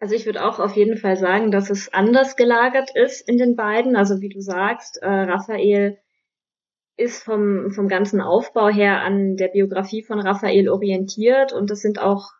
Also 0.00 0.14
ich 0.14 0.26
würde 0.26 0.44
auch 0.44 0.58
auf 0.58 0.76
jeden 0.76 0.98
Fall 0.98 1.16
sagen, 1.16 1.50
dass 1.50 1.70
es 1.70 1.92
anders 1.92 2.36
gelagert 2.36 2.90
ist 2.94 3.26
in 3.26 3.38
den 3.38 3.56
beiden. 3.56 3.96
Also 3.96 4.20
wie 4.20 4.28
du 4.28 4.40
sagst, 4.40 4.98
äh, 5.00 5.08
Raphael 5.08 5.98
ist 6.96 7.22
vom, 7.22 7.70
vom 7.70 7.88
ganzen 7.88 8.20
Aufbau 8.20 8.68
her 8.68 9.00
an 9.02 9.36
der 9.36 9.48
Biografie 9.48 10.02
von 10.02 10.20
Raphael 10.20 10.68
orientiert 10.68 11.52
und 11.52 11.70
das 11.70 11.80
sind 11.80 11.98
auch 11.98 12.30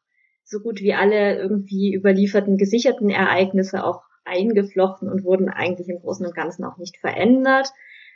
so 0.44 0.60
gut 0.60 0.80
wie 0.80 0.94
alle 0.94 1.38
irgendwie 1.38 1.94
überlieferten 1.94 2.56
gesicherten 2.56 3.10
Ereignisse 3.10 3.84
auch 3.84 4.02
eingeflochten 4.24 5.08
und 5.08 5.24
wurden 5.24 5.48
eigentlich 5.48 5.88
im 5.88 6.00
Großen 6.00 6.24
und 6.26 6.34
Ganzen 6.34 6.64
auch 6.64 6.76
nicht 6.76 6.98
verändert. 6.98 7.68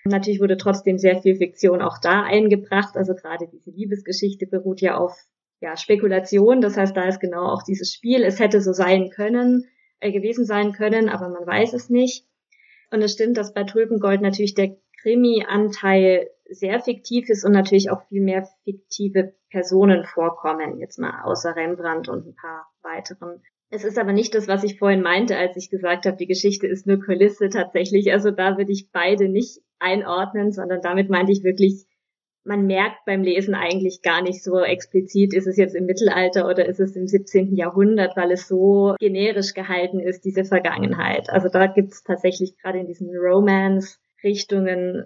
Natürlich 0.08 0.40
wurde 0.40 0.56
trotzdem 0.56 0.98
sehr 0.98 1.20
viel 1.20 1.36
Fiktion 1.36 1.82
auch 1.82 1.98
da 1.98 2.22
eingebracht. 2.22 2.96
Also 2.96 3.14
gerade 3.14 3.48
diese 3.52 3.70
Liebesgeschichte 3.70 4.46
beruht 4.46 4.80
ja 4.80 4.96
auf 4.96 5.14
ja, 5.60 5.76
Spekulation. 5.76 6.60
Das 6.60 6.76
heißt, 6.76 6.96
da 6.96 7.08
ist 7.08 7.20
genau 7.20 7.46
auch 7.46 7.62
dieses 7.62 7.92
Spiel. 7.92 8.22
Es 8.22 8.38
hätte 8.38 8.60
so 8.60 8.72
sein 8.72 9.10
können, 9.10 9.66
äh, 10.00 10.12
gewesen 10.12 10.44
sein 10.44 10.72
können, 10.72 11.08
aber 11.08 11.28
man 11.28 11.46
weiß 11.46 11.72
es 11.72 11.90
nicht. 11.90 12.26
Und 12.90 13.02
es 13.02 13.12
stimmt, 13.12 13.36
dass 13.36 13.54
bei 13.54 13.64
Tulpengold 13.64 14.20
natürlich 14.20 14.54
der 14.54 14.76
Krimi-Anteil 15.02 16.30
sehr 16.50 16.80
fiktiv 16.80 17.28
ist 17.28 17.44
und 17.44 17.52
natürlich 17.52 17.90
auch 17.90 18.02
viel 18.08 18.22
mehr 18.22 18.48
fiktive 18.64 19.34
Personen 19.50 20.04
vorkommen, 20.04 20.78
jetzt 20.78 20.98
mal 20.98 21.22
außer 21.24 21.54
Rembrandt 21.54 22.08
und 22.08 22.26
ein 22.26 22.34
paar 22.34 22.66
weiteren. 22.82 23.42
Es 23.70 23.84
ist 23.84 23.98
aber 23.98 24.12
nicht 24.12 24.34
das, 24.34 24.48
was 24.48 24.64
ich 24.64 24.78
vorhin 24.78 25.02
meinte, 25.02 25.36
als 25.36 25.56
ich 25.56 25.68
gesagt 25.68 26.06
habe, 26.06 26.16
die 26.16 26.26
Geschichte 26.26 26.66
ist 26.66 26.86
nur 26.86 27.00
Kulisse 27.00 27.50
tatsächlich. 27.50 28.10
Also 28.12 28.30
da 28.30 28.56
würde 28.56 28.72
ich 28.72 28.90
beide 28.92 29.28
nicht 29.28 29.60
einordnen, 29.80 30.52
sondern 30.52 30.80
damit 30.80 31.11
meinte 31.11 31.32
ich 31.32 31.44
wirklich 31.44 31.87
man 32.49 32.66
merkt 32.66 33.04
beim 33.04 33.23
Lesen 33.23 33.54
eigentlich 33.54 34.00
gar 34.02 34.23
nicht 34.23 34.42
so 34.42 34.62
explizit, 34.62 35.35
ist 35.35 35.47
es 35.47 35.58
jetzt 35.58 35.76
im 35.76 35.85
Mittelalter 35.85 36.49
oder 36.49 36.66
ist 36.66 36.80
es 36.80 36.97
im 36.97 37.06
17. 37.06 37.54
Jahrhundert, 37.54 38.16
weil 38.16 38.32
es 38.32 38.49
so 38.49 38.94
generisch 38.99 39.52
gehalten 39.52 40.00
ist, 40.00 40.25
diese 40.25 40.44
Vergangenheit. 40.44 41.28
Also 41.28 41.49
da 41.49 41.66
gibt 41.66 41.92
es 41.92 42.02
tatsächlich 42.02 42.56
gerade 42.56 42.78
in 42.78 42.87
diesen 42.87 43.11
Romance-Richtungen 43.14 45.04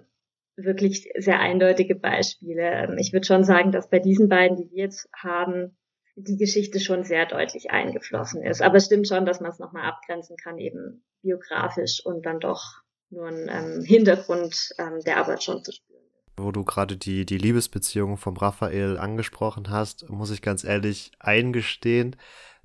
wirklich 0.55 1.09
sehr 1.17 1.39
eindeutige 1.39 1.95
Beispiele. 1.95 2.63
Ähm, 2.63 2.97
ich 2.97 3.11
würde 3.11 3.25
schon 3.25 3.43
sagen, 3.43 3.71
dass 3.71 3.89
bei 3.89 3.99
diesen 3.99 4.29
beiden, 4.29 4.55
die 4.55 4.71
wir 4.71 4.83
jetzt 4.83 5.09
haben, 5.13 5.75
die 6.15 6.37
Geschichte 6.37 6.79
schon 6.79 7.03
sehr 7.03 7.25
deutlich 7.25 7.71
eingeflossen 7.71 8.43
ist. 8.43 8.61
Aber 8.61 8.77
es 8.77 8.85
stimmt 8.85 9.07
schon, 9.07 9.25
dass 9.25 9.41
man 9.41 9.49
es 9.49 9.59
nochmal 9.59 9.89
abgrenzen 9.89 10.37
kann, 10.37 10.59
eben 10.59 11.03
biografisch 11.23 12.05
und 12.05 12.25
dann 12.25 12.39
doch 12.39 12.82
nur 13.13 13.27
ein 13.27 13.47
ähm, 13.49 13.83
Hintergrund, 13.83 14.73
ähm, 14.77 14.99
der 15.05 15.17
aber 15.17 15.39
schon 15.39 15.63
zu 15.63 15.71
spüren. 15.71 16.01
Wo 16.35 16.51
du 16.51 16.63
gerade 16.63 16.97
die, 16.97 17.25
die 17.25 17.37
Liebesbeziehung 17.37 18.17
vom 18.17 18.35
Raphael 18.35 18.97
angesprochen 18.97 19.69
hast, 19.69 20.09
muss 20.09 20.31
ich 20.31 20.41
ganz 20.41 20.63
ehrlich 20.63 21.11
eingestehen, 21.19 22.15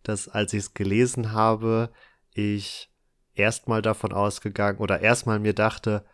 dass 0.02 0.28
als 0.28 0.55
ich 0.55 0.61
es 0.61 0.75
gelesen 0.75 1.33
habe, 1.33 1.90
ich 2.33 2.90
erstmal 3.35 3.83
davon 3.83 4.12
ausgegangen 4.12 4.78
oder 4.78 5.00
erstmal 5.00 5.38
mir 5.38 5.55
dachte, 5.55 6.05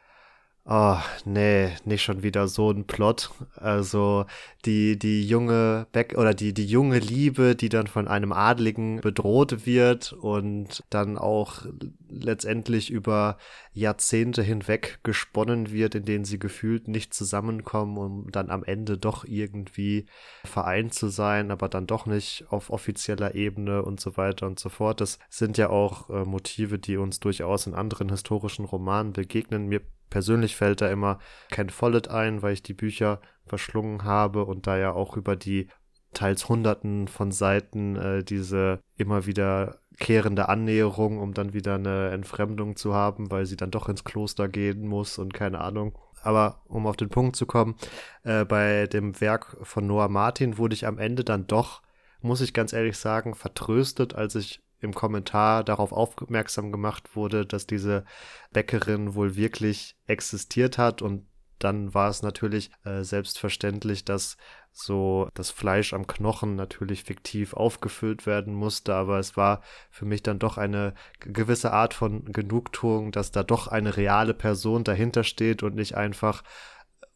Oh, 0.66 0.96
nee, 1.26 1.72
nicht 1.84 2.02
schon 2.02 2.22
wieder 2.22 2.48
so 2.48 2.70
ein 2.70 2.86
Plot. 2.86 3.30
Also 3.56 4.24
die, 4.64 4.98
die 4.98 5.26
junge 5.28 5.86
Beck 5.92 6.16
oder 6.16 6.32
die, 6.32 6.54
die 6.54 6.64
junge 6.64 7.00
Liebe, 7.00 7.54
die 7.54 7.68
dann 7.68 7.86
von 7.86 8.08
einem 8.08 8.32
Adligen 8.32 9.02
bedroht 9.02 9.66
wird 9.66 10.14
und 10.14 10.82
dann 10.88 11.18
auch 11.18 11.66
letztendlich 12.08 12.90
über 12.90 13.36
Jahrzehnte 13.74 14.42
hinweg 14.42 15.00
gesponnen 15.02 15.70
wird, 15.70 15.96
in 15.96 16.06
denen 16.06 16.24
sie 16.24 16.38
gefühlt 16.38 16.88
nicht 16.88 17.12
zusammenkommen, 17.12 17.98
um 17.98 18.32
dann 18.32 18.48
am 18.48 18.64
Ende 18.64 18.96
doch 18.96 19.26
irgendwie 19.26 20.06
vereint 20.44 20.94
zu 20.94 21.08
sein, 21.08 21.50
aber 21.50 21.68
dann 21.68 21.86
doch 21.86 22.06
nicht 22.06 22.46
auf 22.48 22.70
offizieller 22.70 23.34
Ebene 23.34 23.82
und 23.82 24.00
so 24.00 24.16
weiter 24.16 24.46
und 24.46 24.58
so 24.58 24.70
fort. 24.70 25.02
Das 25.02 25.18
sind 25.28 25.58
ja 25.58 25.68
auch 25.68 26.08
äh, 26.08 26.24
Motive, 26.24 26.78
die 26.78 26.96
uns 26.96 27.20
durchaus 27.20 27.66
in 27.66 27.74
anderen 27.74 28.08
historischen 28.08 28.64
Romanen 28.64 29.12
begegnen. 29.12 29.66
Mir 29.66 29.82
persönlich 30.14 30.54
fällt 30.54 30.80
da 30.80 30.86
immer 30.90 31.18
Ken 31.50 31.70
Follett 31.70 32.06
ein, 32.06 32.40
weil 32.40 32.52
ich 32.52 32.62
die 32.62 32.72
Bücher 32.72 33.20
verschlungen 33.46 34.04
habe 34.04 34.44
und 34.44 34.68
da 34.68 34.78
ja 34.78 34.92
auch 34.92 35.16
über 35.16 35.34
die 35.34 35.66
teils 36.12 36.48
hunderten 36.48 37.08
von 37.08 37.32
Seiten 37.32 37.96
äh, 37.96 38.22
diese 38.22 38.78
immer 38.96 39.26
wieder 39.26 39.80
kehrende 39.98 40.48
Annäherung, 40.48 41.18
um 41.18 41.34
dann 41.34 41.52
wieder 41.52 41.74
eine 41.74 42.10
Entfremdung 42.10 42.76
zu 42.76 42.94
haben, 42.94 43.32
weil 43.32 43.44
sie 43.46 43.56
dann 43.56 43.72
doch 43.72 43.88
ins 43.88 44.04
Kloster 44.04 44.46
gehen 44.46 44.86
muss 44.86 45.18
und 45.18 45.34
keine 45.34 45.60
Ahnung. 45.60 45.98
Aber 46.22 46.62
um 46.66 46.86
auf 46.86 46.96
den 46.96 47.08
Punkt 47.08 47.34
zu 47.34 47.44
kommen, 47.44 47.74
äh, 48.22 48.44
bei 48.44 48.86
dem 48.86 49.20
Werk 49.20 49.56
von 49.62 49.84
Noah 49.84 50.08
Martin 50.08 50.58
wurde 50.58 50.74
ich 50.74 50.86
am 50.86 50.98
Ende 50.98 51.24
dann 51.24 51.48
doch, 51.48 51.82
muss 52.20 52.40
ich 52.40 52.54
ganz 52.54 52.72
ehrlich 52.72 52.98
sagen, 52.98 53.34
vertröstet, 53.34 54.14
als 54.14 54.36
ich 54.36 54.62
im 54.84 54.94
Kommentar 54.94 55.64
darauf 55.64 55.92
aufmerksam 55.92 56.70
gemacht 56.70 57.16
wurde, 57.16 57.44
dass 57.44 57.66
diese 57.66 58.04
Bäckerin 58.52 59.14
wohl 59.14 59.36
wirklich 59.36 59.96
existiert 60.06 60.78
hat. 60.78 61.02
Und 61.02 61.26
dann 61.58 61.94
war 61.94 62.08
es 62.08 62.22
natürlich 62.22 62.70
äh, 62.84 63.02
selbstverständlich, 63.02 64.04
dass 64.04 64.36
so 64.70 65.28
das 65.34 65.50
Fleisch 65.50 65.92
am 65.94 66.06
Knochen 66.06 66.56
natürlich 66.56 67.04
fiktiv 67.04 67.54
aufgefüllt 67.54 68.26
werden 68.26 68.52
musste, 68.54 68.94
aber 68.94 69.18
es 69.20 69.36
war 69.36 69.62
für 69.88 70.04
mich 70.04 70.22
dann 70.22 70.40
doch 70.40 70.58
eine 70.58 70.94
gewisse 71.20 71.72
Art 71.72 71.94
von 71.94 72.24
Genugtuung, 72.24 73.12
dass 73.12 73.30
da 73.30 73.44
doch 73.44 73.68
eine 73.68 73.96
reale 73.96 74.34
Person 74.34 74.82
dahinter 74.82 75.22
steht 75.22 75.62
und 75.62 75.76
nicht 75.76 75.96
einfach 75.96 76.42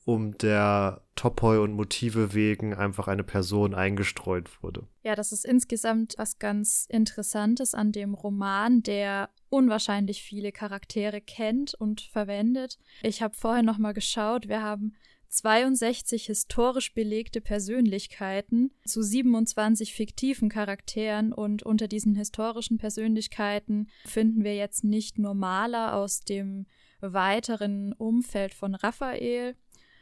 um 0.09 0.39
der 0.39 1.03
Topoi 1.17 1.59
und 1.59 1.75
Motive 1.75 2.33
wegen 2.33 2.73
einfach 2.73 3.09
eine 3.09 3.25
Person 3.25 3.75
eingestreut 3.75 4.63
wurde. 4.63 4.89
Ja, 5.03 5.15
das 5.15 5.33
ist 5.33 5.45
insgesamt 5.45 6.15
was 6.17 6.39
ganz 6.39 6.87
Interessantes 6.89 7.75
an 7.75 7.93
dem 7.93 8.15
Roman, 8.15 8.83
der 8.83 9.29
unwahrscheinlich 9.51 10.23
viele 10.23 10.51
Charaktere 10.51 11.21
kennt 11.21 11.75
und 11.75 12.01
verwendet. 12.01 12.79
Ich 13.03 13.21
habe 13.21 13.35
vorher 13.35 13.63
noch 13.63 13.77
mal 13.77 13.93
geschaut, 13.93 14.49
wir 14.49 14.63
haben 14.63 14.95
62 15.29 16.25
historisch 16.25 16.95
belegte 16.95 17.43
Persönlichkeiten 17.43 18.71
zu 18.87 19.03
27 19.03 19.93
fiktiven 19.93 20.49
Charakteren 20.49 21.35
und 21.35 21.65
unter 21.65 21.87
diesen 21.87 22.15
historischen 22.15 22.79
Persönlichkeiten 22.79 23.89
finden 24.07 24.43
wir 24.43 24.57
jetzt 24.57 24.85
nicht 24.85 25.19
nur 25.19 25.35
Maler 25.35 25.97
aus 25.97 26.21
dem 26.21 26.65
weiteren 27.01 27.93
Umfeld 27.93 28.55
von 28.55 28.75
Raphael, 28.75 29.55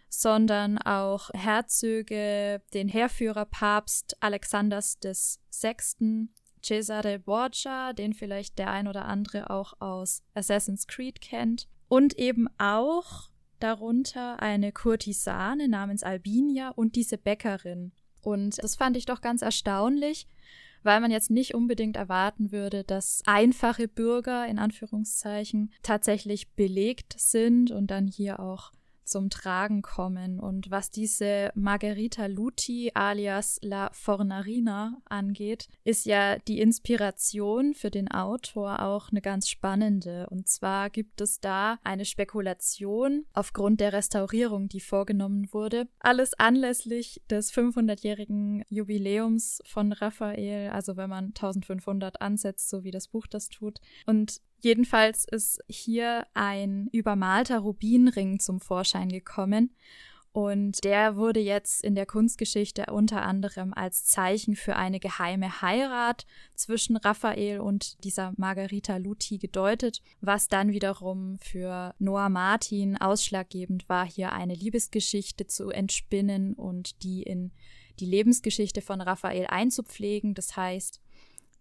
sondern 0.09 0.79
auch 0.79 1.31
Herzöge, 1.35 2.63
den 2.75 2.89
Heerführer 2.89 3.45
Papst 3.45 4.17
Alexanders 4.21 4.99
VI., 5.03 6.29
Cesare 6.63 7.19
Borgia, 7.21 7.93
den 7.93 8.13
vielleicht 8.13 8.59
der 8.59 8.71
ein 8.71 8.89
oder 8.89 9.05
andere 9.05 9.51
auch 9.51 9.75
aus 9.81 10.23
Assassin's 10.35 10.87
Creed 10.87 11.21
kennt, 11.21 11.69
und 11.89 12.19
eben 12.19 12.49
auch 12.59 13.31
darunter 13.61 14.41
eine 14.43 14.73
Kurtisane 14.73 15.69
namens 15.69 16.03
Albinia 16.03 16.71
und 16.71 16.97
diese 16.97 17.19
Bäckerin. 17.19 17.93
Und 18.21 18.63
das 18.63 18.75
fand 18.75 18.97
ich 18.97 19.07
doch 19.07 19.21
ganz 19.21 19.43
erstaunlich, 19.43 20.27
weil 20.83 21.01
man 21.01 21.11
jetzt 21.11 21.31
nicht 21.31 21.55
unbedingt 21.55 21.97
erwarten 21.97 22.53
würde, 22.53 22.85
dass 22.85 23.23
einfache 23.27 23.89
Bürger 23.89 24.47
in 24.47 24.59
Anführungszeichen 24.59 25.73
tatsächlich 25.83 26.53
belegt 26.53 27.15
sind 27.19 27.71
und 27.71 27.91
dann 27.91 28.07
hier 28.07 28.41
auch 28.41 28.73
zum 29.07 29.31
Tragen 29.31 29.83
kommen. 29.83 30.39
Und 30.41 30.71
was 30.71 30.91
diese 30.91 31.51
Margherita 31.55 32.27
Luti 32.27 32.91
alias 32.95 33.59
La 33.63 33.91
Fornarina 33.93 35.01
angeht, 35.05 35.69
ist 35.85 36.07
ja 36.07 36.39
die 36.39 36.61
Inspiration 36.61 37.75
für 37.75 37.91
den 37.91 38.11
Autor 38.11 38.83
auch 38.83 39.11
eine 39.11 39.21
ganz 39.21 39.49
spannende. 39.49 40.27
Und 40.31 40.49
zwar 40.49 40.91
gibt 40.91 41.21
es 41.21 41.41
da 41.41 41.79
eine 41.83 42.05
Spekulation 42.05 43.25
aufgrund 43.33 43.81
der 43.81 43.93
Restaurierung, 43.93 44.69
die 44.69 44.81
vorgenommen 44.81 45.49
wurde. 45.53 45.89
Alles 46.01 46.35
anlässlich 46.35 47.23
des 47.31 47.53
500-jährigen 47.53 48.65
Jubiläums 48.69 49.63
von 49.67 49.93
Raphael, 49.93 50.71
also 50.71 50.97
wenn 50.97 51.11
man 51.11 51.27
1500 51.27 52.21
ansetzt, 52.21 52.69
so 52.69 52.85
wie 52.85 52.91
das 52.91 53.09
Buch 53.09 53.27
das 53.27 53.49
tut. 53.49 53.81
Und 54.07 54.41
Jedenfalls 54.61 55.27
ist 55.31 55.61
hier 55.69 56.27
ein 56.35 56.89
übermalter 56.93 57.59
Rubinring 57.59 58.41
zum 58.41 58.61
Vorschein 58.61 59.09
gekommen. 59.09 59.75
Und 60.37 60.85
der 60.85 61.17
wurde 61.17 61.41
jetzt 61.41 61.83
in 61.83 61.95
der 61.95 62.05
Kunstgeschichte 62.05 62.93
unter 62.93 63.23
anderem 63.23 63.73
als 63.73 64.05
Zeichen 64.05 64.55
für 64.55 64.77
eine 64.77 65.01
geheime 65.01 65.63
Heirat 65.63 66.27
zwischen 66.55 66.99
Raphael 66.99 67.61
und 67.61 68.05
dieser 68.05 68.35
Margarita 68.37 68.99
Luti 68.99 69.39
gedeutet, 69.39 70.03
was 70.21 70.49
dann 70.49 70.73
wiederum 70.73 71.39
für 71.39 71.95
Noah 71.99 72.29
Martin 72.29 72.99
ausschlaggebend 72.99 73.89
war, 73.89 74.05
hier 74.05 74.33
eine 74.33 74.55
Liebesgeschichte 74.55 75.47
zu 75.47 75.71
entspinnen 75.71 76.53
und 76.53 77.03
die 77.03 77.23
in 77.23 77.51
die 77.99 78.05
Lebensgeschichte 78.05 78.83
von 78.83 79.01
Raphael 79.01 79.47
einzupflegen. 79.47 80.35
Das 80.35 80.55
heißt, 80.55 81.01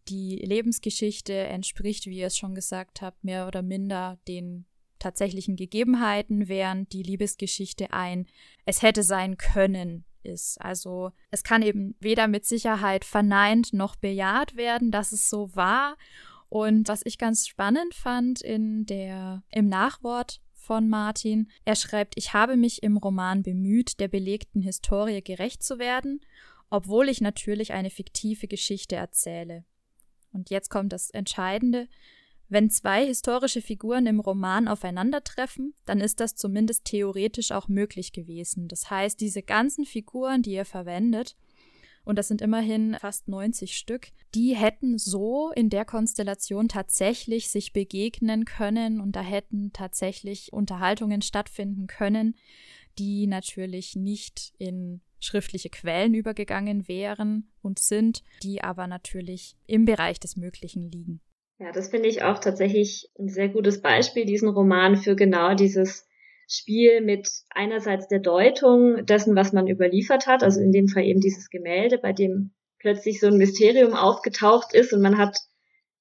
die 0.08 0.38
Lebensgeschichte 0.38 1.34
entspricht, 1.34 2.06
wie 2.06 2.20
ihr 2.20 2.28
es 2.28 2.38
schon 2.38 2.56
gesagt 2.56 3.02
habt, 3.02 3.24
mehr 3.24 3.48
oder 3.48 3.62
minder 3.62 4.20
den 4.28 4.66
tatsächlichen 5.00 5.56
Gegebenheiten, 5.56 6.48
während 6.48 6.94
die 6.94 7.04
Liebesgeschichte 7.04 7.94
ein 7.94 8.28
Es 8.66 8.82
hätte 8.82 9.04
sein 9.04 9.38
können 9.38 10.06
ist. 10.24 10.60
Also 10.60 11.12
es 11.32 11.44
kann 11.44 11.62
eben 11.62 11.96
weder 12.00 12.28
mit 12.28 12.46
Sicherheit 12.46 13.06
verneint 13.06 13.74
noch 13.74 13.96
bejaht 13.96 14.56
werden, 14.56 14.92
dass 14.92 15.12
es 15.12 15.30
so 15.30 15.56
war. 15.56 15.98
Und 16.50 16.88
was 16.88 17.02
ich 17.06 17.18
ganz 17.18 17.48
spannend 17.48 17.94
fand 17.94 18.42
in 18.42 18.86
der, 18.86 19.44
im 19.52 19.68
Nachwort 19.68 20.42
von 20.54 20.90
Martin, 20.90 21.50
er 21.64 21.76
schreibt, 21.76 22.18
ich 22.18 22.34
habe 22.34 22.58
mich 22.58 22.82
im 22.82 22.98
Roman 22.98 23.44
bemüht, 23.44 24.00
der 24.00 24.08
belegten 24.08 24.62
Historie 24.62 25.22
gerecht 25.22 25.64
zu 25.64 25.78
werden, 25.78 26.22
obwohl 26.70 27.10
ich 27.10 27.22
natürlich 27.22 27.74
eine 27.74 27.92
fiktive 27.92 28.48
Geschichte 28.48 28.96
erzähle. 28.96 29.64
Und 30.36 30.50
jetzt 30.50 30.70
kommt 30.70 30.94
das 30.94 31.10
Entscheidende. 31.10 31.88
Wenn 32.48 32.70
zwei 32.70 33.06
historische 33.06 33.62
Figuren 33.62 34.06
im 34.06 34.20
Roman 34.20 34.68
aufeinandertreffen, 34.68 35.74
dann 35.86 36.00
ist 36.00 36.20
das 36.20 36.36
zumindest 36.36 36.86
theoretisch 36.86 37.52
auch 37.52 37.68
möglich 37.68 38.12
gewesen. 38.12 38.68
Das 38.68 38.92
heißt, 38.92 39.20
diese 39.20 39.42
ganzen 39.42 39.86
Figuren, 39.86 40.44
die 40.44 40.52
ihr 40.52 40.66
verwendet, 40.66 41.36
und 42.04 42.20
das 42.20 42.28
sind 42.28 42.42
immerhin 42.42 42.96
fast 43.00 43.28
90 43.28 43.76
Stück, 43.76 44.10
die 44.36 44.56
hätten 44.56 45.00
so 45.00 45.52
in 45.56 45.72
der 45.72 45.86
Konstellation 45.86 46.68
tatsächlich 46.68 47.50
sich 47.50 47.74
begegnen 47.74 48.46
können 48.46 49.02
und 49.02 49.16
da 49.16 49.22
hätten 49.22 49.72
tatsächlich 49.74 50.54
Unterhaltungen 50.54 51.24
stattfinden 51.24 51.88
können, 51.88 52.36
die 53.00 53.26
natürlich 53.26 53.96
nicht 53.96 54.54
in 54.60 55.02
schriftliche 55.20 55.70
Quellen 55.70 56.14
übergegangen 56.14 56.88
wären 56.88 57.52
und 57.62 57.80
sind, 57.80 58.24
die 58.44 58.64
aber 58.64 58.88
natürlich 58.88 59.56
im 59.68 59.86
Bereich 59.86 60.20
des 60.20 60.36
Möglichen 60.36 60.90
liegen. 60.92 61.22
Ja, 61.58 61.72
das 61.72 61.90
finde 61.90 62.10
ich 62.10 62.24
auch 62.24 62.40
tatsächlich 62.40 63.10
ein 63.18 63.30
sehr 63.30 63.50
gutes 63.50 63.82
Beispiel, 63.82 64.26
diesen 64.26 64.50
Roman 64.50 64.98
für 64.98 65.16
genau 65.16 65.56
dieses 65.56 66.06
Spiel 66.48 67.02
mit 67.02 67.30
einerseits 67.50 68.08
der 68.08 68.20
Deutung 68.20 69.06
dessen, 69.06 69.36
was 69.36 69.54
man 69.54 69.68
überliefert 69.68 70.28
hat, 70.28 70.44
also 70.44 70.60
in 70.60 70.72
dem 70.72 70.88
Fall 70.88 71.04
eben 71.04 71.22
dieses 71.22 71.50
Gemälde, 71.50 71.98
bei 71.98 72.14
dem 72.14 72.54
plötzlich 72.80 73.20
so 73.20 73.28
ein 73.28 73.38
Mysterium 73.38 73.94
aufgetaucht 73.94 74.74
ist 74.74 74.94
und 74.94 75.02
man 75.02 75.18
hat 75.18 75.38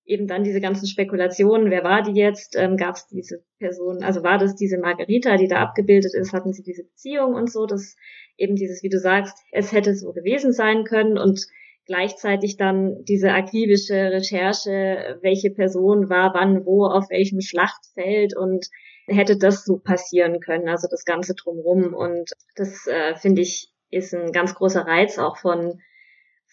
eben 0.05 0.27
dann 0.27 0.45
diese 0.45 0.61
ganzen 0.61 0.87
Spekulationen, 0.87 1.71
wer 1.71 1.85
war 1.85 2.03
die 2.03 2.19
jetzt, 2.19 2.57
ähm, 2.57 2.77
gab 2.77 2.97
es 2.97 3.07
diese 3.07 3.43
Person, 3.59 4.03
also 4.03 4.23
war 4.23 4.39
das 4.39 4.55
diese 4.55 4.79
Margarita, 4.79 5.37
die 5.37 5.49
da 5.49 5.63
abgebildet 5.63 6.15
ist, 6.15 6.33
hatten 6.33 6.53
sie 6.53 6.63
diese 6.63 6.85
Beziehung 6.85 7.35
und 7.35 7.51
so, 7.51 7.67
das 7.67 7.97
eben 8.37 8.57
dieses, 8.57 8.83
wie 8.83 8.89
du 8.89 8.99
sagst, 8.99 9.37
es 9.53 9.73
hätte 9.73 9.95
so 9.95 10.13
gewesen 10.13 10.53
sein 10.53 10.85
können 10.85 11.17
und 11.17 11.47
gleichzeitig 11.87 12.57
dann 12.57 13.05
diese 13.05 13.33
akribische 13.33 13.95
Recherche, 13.95 15.19
welche 15.23 15.51
Person 15.51 16.09
war 16.09 16.35
wann 16.35 16.65
wo 16.65 16.87
auf 16.87 17.11
welchem 17.11 17.41
Schlachtfeld 17.41 18.37
und 18.37 18.67
hätte 19.07 19.37
das 19.37 19.65
so 19.65 19.79
passieren 19.79 20.41
können, 20.41 20.69
also 20.69 20.89
das 20.91 21.05
Ganze 21.05 21.35
drumrum. 21.35 21.95
Und 21.95 22.31
das 22.57 22.87
äh, 22.87 23.15
finde 23.17 23.43
ich 23.43 23.71
ist 23.91 24.15
ein 24.15 24.33
ganz 24.33 24.55
großer 24.55 24.81
Reiz 24.87 25.19
auch 25.19 25.37
von 25.37 25.81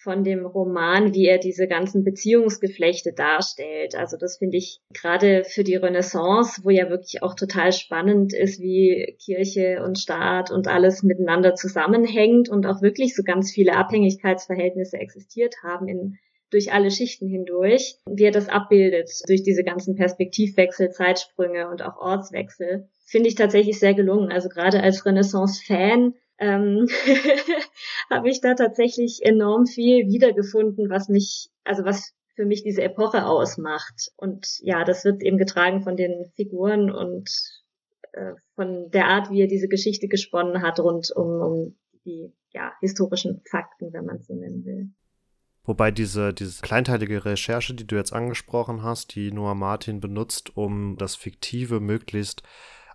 von 0.02 0.24
dem 0.24 0.44
Roman, 0.44 1.14
wie 1.14 1.26
er 1.26 1.38
diese 1.38 1.68
ganzen 1.68 2.04
Beziehungsgeflechte 2.04 3.12
darstellt. 3.12 3.94
Also 3.94 4.16
das 4.16 4.38
finde 4.38 4.56
ich 4.56 4.80
gerade 4.92 5.44
für 5.44 5.64
die 5.64 5.76
Renaissance, 5.76 6.62
wo 6.64 6.70
ja 6.70 6.90
wirklich 6.90 7.22
auch 7.22 7.34
total 7.34 7.72
spannend 7.72 8.32
ist, 8.32 8.60
wie 8.60 9.16
Kirche 9.24 9.82
und 9.84 9.98
Staat 9.98 10.50
und 10.50 10.66
alles 10.66 11.02
miteinander 11.02 11.54
zusammenhängt 11.54 12.48
und 12.48 12.66
auch 12.66 12.82
wirklich 12.82 13.14
so 13.14 13.22
ganz 13.22 13.52
viele 13.52 13.76
Abhängigkeitsverhältnisse 13.76 14.98
existiert 14.98 15.56
haben 15.62 15.88
in 15.88 16.18
durch 16.50 16.72
alle 16.72 16.90
Schichten 16.90 17.28
hindurch, 17.28 17.96
wie 18.06 18.24
er 18.24 18.30
das 18.30 18.48
abbildet, 18.48 19.10
durch 19.26 19.42
diese 19.42 19.64
ganzen 19.64 19.96
Perspektivwechsel, 19.96 20.90
Zeitsprünge 20.90 21.70
und 21.70 21.82
auch 21.82 21.96
Ortswechsel, 21.96 22.88
finde 23.06 23.28
ich 23.28 23.34
tatsächlich 23.34 23.78
sehr 23.78 23.94
gelungen. 23.94 24.30
Also 24.30 24.50
gerade 24.50 24.82
als 24.82 25.06
Renaissance-Fan 25.06 26.14
ähm, 26.38 26.88
habe 28.10 28.30
ich 28.30 28.40
da 28.40 28.54
tatsächlich 28.54 29.20
enorm 29.22 29.66
viel 29.66 30.08
wiedergefunden, 30.08 30.90
was 30.90 31.08
mich, 31.08 31.50
also 31.64 31.84
was 31.84 32.12
für 32.34 32.44
mich 32.44 32.62
diese 32.62 32.82
Epoche 32.82 33.26
ausmacht. 33.26 34.10
Und 34.16 34.58
ja, 34.60 34.84
das 34.84 35.04
wird 35.04 35.22
eben 35.22 35.38
getragen 35.38 35.82
von 35.82 35.96
den 35.96 36.30
Figuren 36.34 36.90
und 36.90 37.30
äh, 38.12 38.32
von 38.54 38.90
der 38.90 39.06
Art, 39.06 39.30
wie 39.30 39.42
er 39.42 39.48
diese 39.48 39.68
Geschichte 39.68 40.08
gesponnen 40.08 40.62
hat, 40.62 40.80
rund 40.80 41.10
um, 41.14 41.40
um 41.40 41.76
die 42.04 42.32
ja, 42.52 42.72
historischen 42.80 43.42
Fakten, 43.50 43.92
wenn 43.92 44.04
man 44.04 44.20
so 44.20 44.34
nennen 44.34 44.64
will. 44.64 44.90
Wobei 45.64 45.92
diese, 45.92 46.34
diese 46.34 46.60
kleinteilige 46.60 47.24
Recherche, 47.24 47.74
die 47.74 47.86
du 47.86 47.94
jetzt 47.94 48.12
angesprochen 48.12 48.82
hast, 48.82 49.14
die 49.14 49.30
Noah 49.30 49.54
Martin 49.54 50.00
benutzt, 50.00 50.56
um 50.56 50.96
das 50.98 51.14
Fiktive 51.14 51.78
möglichst 51.78 52.42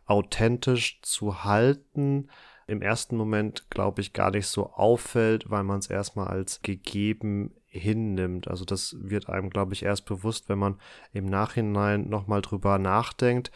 authentisch 0.06 1.00
zu 1.02 1.45
halten, 1.45 2.30
im 2.67 2.82
ersten 2.82 3.15
Moment, 3.15 3.69
glaube 3.69 4.01
ich, 4.01 4.13
gar 4.13 4.32
nicht 4.32 4.47
so 4.47 4.73
auffällt, 4.73 5.49
weil 5.49 5.63
man 5.63 5.80
es 5.80 5.88
erstmal 5.88 6.27
als 6.27 6.62
gegeben 6.62 7.56
hinnimmt. 7.65 8.47
Also 8.47 8.65
das 8.65 8.95
wird 8.99 9.30
einem, 9.30 9.49
glaube 9.49 9.73
ich, 9.73 9.84
erst 9.84 10.06
bewusst, 10.06 10.49
wenn 10.49 10.60
man 10.60 10.80
im 11.13 11.25
Nachhinein 11.25 12.10
nochmal 12.10 12.41
drüber 12.41 12.77
nachdenkt. 12.77 13.51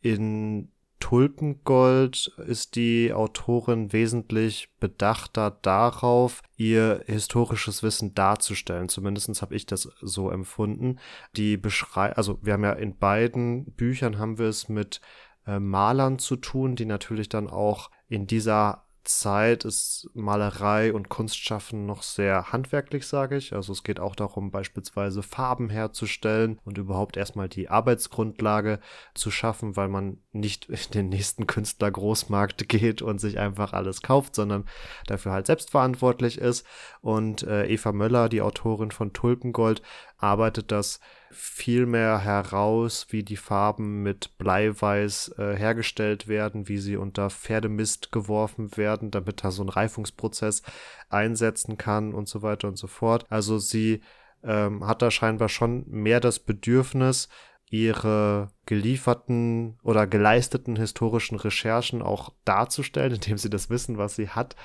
In 0.00 0.70
Tulpengold 1.00 2.32
ist 2.46 2.74
die 2.76 3.12
Autorin 3.12 3.92
wesentlich 3.92 4.70
bedachter 4.80 5.50
darauf, 5.50 6.42
ihr 6.56 7.02
historisches 7.06 7.82
Wissen 7.82 8.14
darzustellen. 8.14 8.88
Zumindest 8.88 9.42
habe 9.42 9.54
ich 9.54 9.66
das 9.66 9.90
so 10.00 10.30
empfunden. 10.30 10.98
Die 11.36 11.58
beschrei 11.58 12.12
also 12.16 12.38
wir 12.42 12.54
haben 12.54 12.64
ja 12.64 12.72
in 12.72 12.96
beiden 12.96 13.66
Büchern 13.72 14.18
haben 14.18 14.38
wir 14.38 14.46
es 14.46 14.70
mit 14.70 15.02
äh, 15.46 15.60
Malern 15.60 16.18
zu 16.18 16.36
tun, 16.36 16.76
die 16.76 16.86
natürlich 16.86 17.28
dann 17.28 17.48
auch 17.48 17.90
in 18.08 18.26
dieser 18.26 18.86
Zeit 19.06 19.64
ist 19.64 20.10
Malerei 20.14 20.92
und 20.92 21.08
Kunstschaffen 21.08 21.86
noch 21.86 22.02
sehr 22.02 22.52
handwerklich, 22.52 23.06
sage 23.06 23.36
ich. 23.36 23.52
Also 23.54 23.72
es 23.72 23.84
geht 23.84 24.00
auch 24.00 24.16
darum, 24.16 24.50
beispielsweise 24.50 25.22
Farben 25.22 25.70
herzustellen 25.70 26.58
und 26.64 26.76
überhaupt 26.76 27.16
erstmal 27.16 27.48
die 27.48 27.68
Arbeitsgrundlage 27.68 28.80
zu 29.14 29.30
schaffen, 29.30 29.76
weil 29.76 29.88
man 29.88 30.18
nicht 30.32 30.64
in 30.68 30.90
den 30.92 31.08
nächsten 31.08 31.46
Künstler-Großmarkt 31.46 32.68
geht 32.68 33.00
und 33.02 33.20
sich 33.20 33.38
einfach 33.38 33.72
alles 33.72 34.02
kauft, 34.02 34.34
sondern 34.34 34.66
dafür 35.06 35.32
halt 35.32 35.46
selbstverantwortlich 35.46 36.38
ist. 36.38 36.66
Und 37.00 37.42
äh, 37.44 37.66
Eva 37.66 37.92
Möller, 37.92 38.28
die 38.28 38.42
Autorin 38.42 38.90
von 38.90 39.12
Tulpengold, 39.12 39.82
arbeitet 40.18 40.72
das 40.72 41.00
viel 41.36 41.86
mehr 41.86 42.18
heraus, 42.18 43.06
wie 43.10 43.22
die 43.22 43.36
Farben 43.36 44.02
mit 44.02 44.36
Bleiweiß 44.38 45.34
äh, 45.38 45.56
hergestellt 45.56 46.28
werden, 46.28 46.68
wie 46.68 46.78
sie 46.78 46.96
unter 46.96 47.30
Pferdemist 47.30 48.10
geworfen 48.10 48.76
werden, 48.76 49.10
damit 49.10 49.44
da 49.44 49.50
so 49.50 49.62
ein 49.62 49.68
Reifungsprozess 49.68 50.62
einsetzen 51.08 51.76
kann 51.76 52.14
und 52.14 52.28
so 52.28 52.42
weiter 52.42 52.68
und 52.68 52.78
so 52.78 52.86
fort. 52.86 53.26
Also 53.28 53.58
sie 53.58 54.00
ähm, 54.42 54.86
hat 54.86 55.02
da 55.02 55.10
scheinbar 55.10 55.48
schon 55.48 55.84
mehr 55.88 56.20
das 56.20 56.38
Bedürfnis, 56.38 57.28
ihre 57.68 58.48
gelieferten 58.64 59.78
oder 59.82 60.06
geleisteten 60.06 60.76
historischen 60.76 61.36
Recherchen 61.36 62.00
auch 62.00 62.32
darzustellen, 62.44 63.14
indem 63.16 63.38
sie 63.38 63.50
das 63.50 63.70
Wissen, 63.70 63.98
was 63.98 64.16
sie 64.16 64.28
hat, 64.28 64.56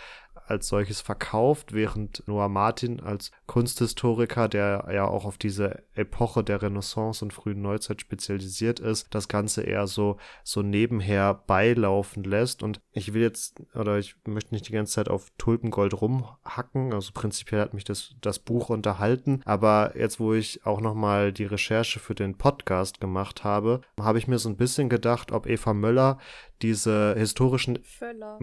als 0.52 0.68
solches 0.68 1.02
verkauft, 1.02 1.74
während 1.74 2.24
Noah 2.28 2.50
Martin 2.50 3.00
als 3.00 3.32
Kunsthistoriker, 3.48 4.48
der 4.48 4.88
ja 4.94 5.08
auch 5.08 5.26
auf 5.26 5.38
diese 5.38 5.84
Epoche 5.96 6.44
der 6.44 6.62
Renaissance 6.62 7.24
und 7.24 7.34
frühen 7.34 7.62
Neuzeit 7.62 8.02
spezialisiert 8.02 8.80
ist, 8.80 9.08
das 9.16 9.28
Ganze 9.28 9.64
eher 9.64 9.88
so, 9.88 10.18
so 10.44 10.62
nebenher 10.62 11.34
beilaufen 11.34 12.24
lässt. 12.24 12.64
Und 12.64 12.82
ich 12.92 13.14
will 13.14 13.22
jetzt, 13.22 13.64
oder 13.74 13.98
ich 13.98 14.16
möchte 14.28 14.54
nicht 14.54 14.68
die 14.68 14.74
ganze 14.74 14.94
Zeit 14.94 15.10
auf 15.10 15.32
Tulpengold 15.38 16.00
rumhacken, 16.00 16.94
also 16.94 17.12
prinzipiell 17.14 17.62
hat 17.62 17.74
mich 17.74 17.86
das, 17.86 18.16
das 18.22 18.40
Buch 18.40 18.70
unterhalten, 18.70 19.42
aber 19.46 19.94
jetzt, 19.98 20.20
wo 20.20 20.34
ich 20.34 20.66
auch 20.66 20.82
nochmal 20.82 21.32
die 21.32 21.46
Recherche 21.46 22.00
für 22.00 22.16
den 22.16 22.38
Podcast 22.38 23.00
gemacht 23.00 23.44
habe, 23.44 23.82
habe 24.00 24.18
ich 24.18 24.28
mir 24.28 24.38
so 24.38 24.50
ein 24.50 24.58
bisschen 24.58 24.90
gedacht, 24.90 25.32
ob 25.32 25.48
Eva 25.48 25.74
Möller 25.74 26.20
diese 26.62 27.16
historischen 27.18 27.80
Völler. 27.84 28.40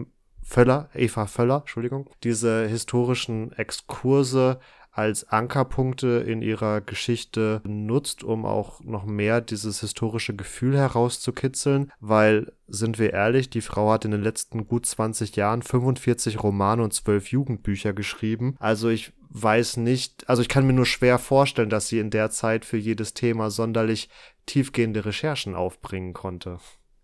Völler, 0.49 0.89
Eva 0.95 1.27
Völler, 1.27 1.59
Entschuldigung, 1.59 2.09
diese 2.23 2.65
historischen 2.67 3.51
Exkurse 3.51 4.59
als 4.91 5.29
Ankerpunkte 5.29 6.07
in 6.25 6.41
ihrer 6.41 6.81
Geschichte 6.81 7.61
nutzt, 7.63 8.23
um 8.23 8.47
auch 8.47 8.81
noch 8.81 9.05
mehr 9.05 9.41
dieses 9.41 9.81
historische 9.81 10.35
Gefühl 10.35 10.75
herauszukitzeln, 10.75 11.91
weil, 11.99 12.51
sind 12.67 12.97
wir 12.97 13.13
ehrlich, 13.13 13.51
die 13.51 13.61
Frau 13.61 13.91
hat 13.91 14.05
in 14.05 14.11
den 14.11 14.23
letzten 14.23 14.65
gut 14.65 14.87
20 14.87 15.35
Jahren 15.35 15.61
45 15.61 16.41
Romane 16.41 16.81
und 16.81 16.95
12 16.95 17.27
Jugendbücher 17.27 17.93
geschrieben. 17.93 18.55
Also 18.57 18.89
ich 18.89 19.13
weiß 19.29 19.77
nicht, 19.77 20.27
also 20.27 20.41
ich 20.41 20.49
kann 20.49 20.65
mir 20.65 20.73
nur 20.73 20.87
schwer 20.87 21.19
vorstellen, 21.19 21.69
dass 21.69 21.89
sie 21.89 21.99
in 21.99 22.09
der 22.09 22.31
Zeit 22.31 22.65
für 22.65 22.77
jedes 22.77 23.13
Thema 23.13 23.51
sonderlich 23.51 24.09
tiefgehende 24.47 25.05
Recherchen 25.05 25.53
aufbringen 25.53 26.13
konnte. 26.13 26.57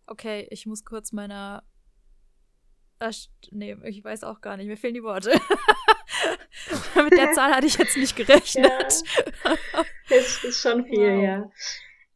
Okay, 0.08 0.47
ich 0.49 0.65
muss 0.65 0.84
kurz 0.84 1.12
meiner. 1.12 1.63
Ach, 3.05 3.13
nee, 3.51 3.77
ich 3.83 4.03
weiß 4.03 4.23
auch 4.23 4.41
gar 4.41 4.57
nicht. 4.57 4.67
Mir 4.67 4.77
fehlen 4.77 4.95
die 4.95 5.03
Worte. 5.03 5.31
Mit 7.03 7.17
der 7.17 7.31
Zahl 7.33 7.53
hatte 7.53 7.67
ich 7.67 7.77
jetzt 7.77 7.97
nicht 7.97 8.15
gerechnet. 8.15 8.65
Ja, 8.65 9.57
das 10.09 10.43
ist 10.43 10.61
schon 10.61 10.85
viel, 10.85 11.15
wow. 11.15 11.23
ja. 11.23 11.51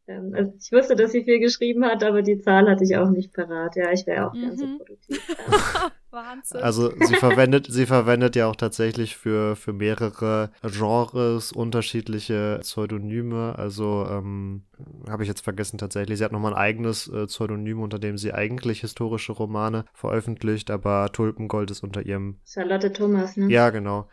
Ähm, 0.08 0.34
also 0.34 0.52
ich 0.60 0.72
wusste, 0.72 0.96
dass 0.96 1.12
sie 1.12 1.22
viel 1.22 1.38
geschrieben 1.38 1.84
hat, 1.84 2.02
aber 2.02 2.22
die 2.22 2.38
Zahl 2.38 2.68
hatte 2.68 2.84
ich 2.84 2.96
auch 2.96 3.10
nicht 3.10 3.32
parat. 3.32 3.76
Ja, 3.76 3.92
ich 3.92 4.06
wäre 4.06 4.26
auch 4.28 4.34
mhm. 4.34 4.42
ganz 4.42 4.60
so 4.60 4.78
produktiv. 4.78 5.36
Wahnsinn. 6.12 6.60
Also 6.60 6.92
sie 6.98 7.14
verwendet, 7.14 7.66
sie 7.70 7.86
verwendet 7.86 8.36
ja 8.36 8.46
auch 8.46 8.56
tatsächlich 8.56 9.16
für, 9.16 9.56
für 9.56 9.72
mehrere 9.72 10.50
Genres 10.62 11.52
unterschiedliche 11.52 12.58
Pseudonyme. 12.62 13.54
Also 13.56 14.06
ähm, 14.10 14.62
habe 15.08 15.22
ich 15.22 15.28
jetzt 15.28 15.42
vergessen 15.42 15.78
tatsächlich. 15.78 16.18
Sie 16.18 16.24
hat 16.24 16.32
nochmal 16.32 16.52
ein 16.52 16.58
eigenes 16.58 17.08
äh, 17.08 17.26
Pseudonym, 17.26 17.80
unter 17.80 17.98
dem 17.98 18.18
sie 18.18 18.32
eigentlich 18.32 18.80
historische 18.80 19.32
Romane 19.32 19.84
veröffentlicht, 19.92 20.70
aber 20.70 21.10
Tulpengold 21.12 21.70
ist 21.70 21.82
unter 21.82 22.04
ihrem 22.04 22.38
Charlotte 22.44 22.92
Thomas, 22.92 23.36
ne? 23.36 23.50
Ja, 23.50 23.70
genau. 23.70 24.08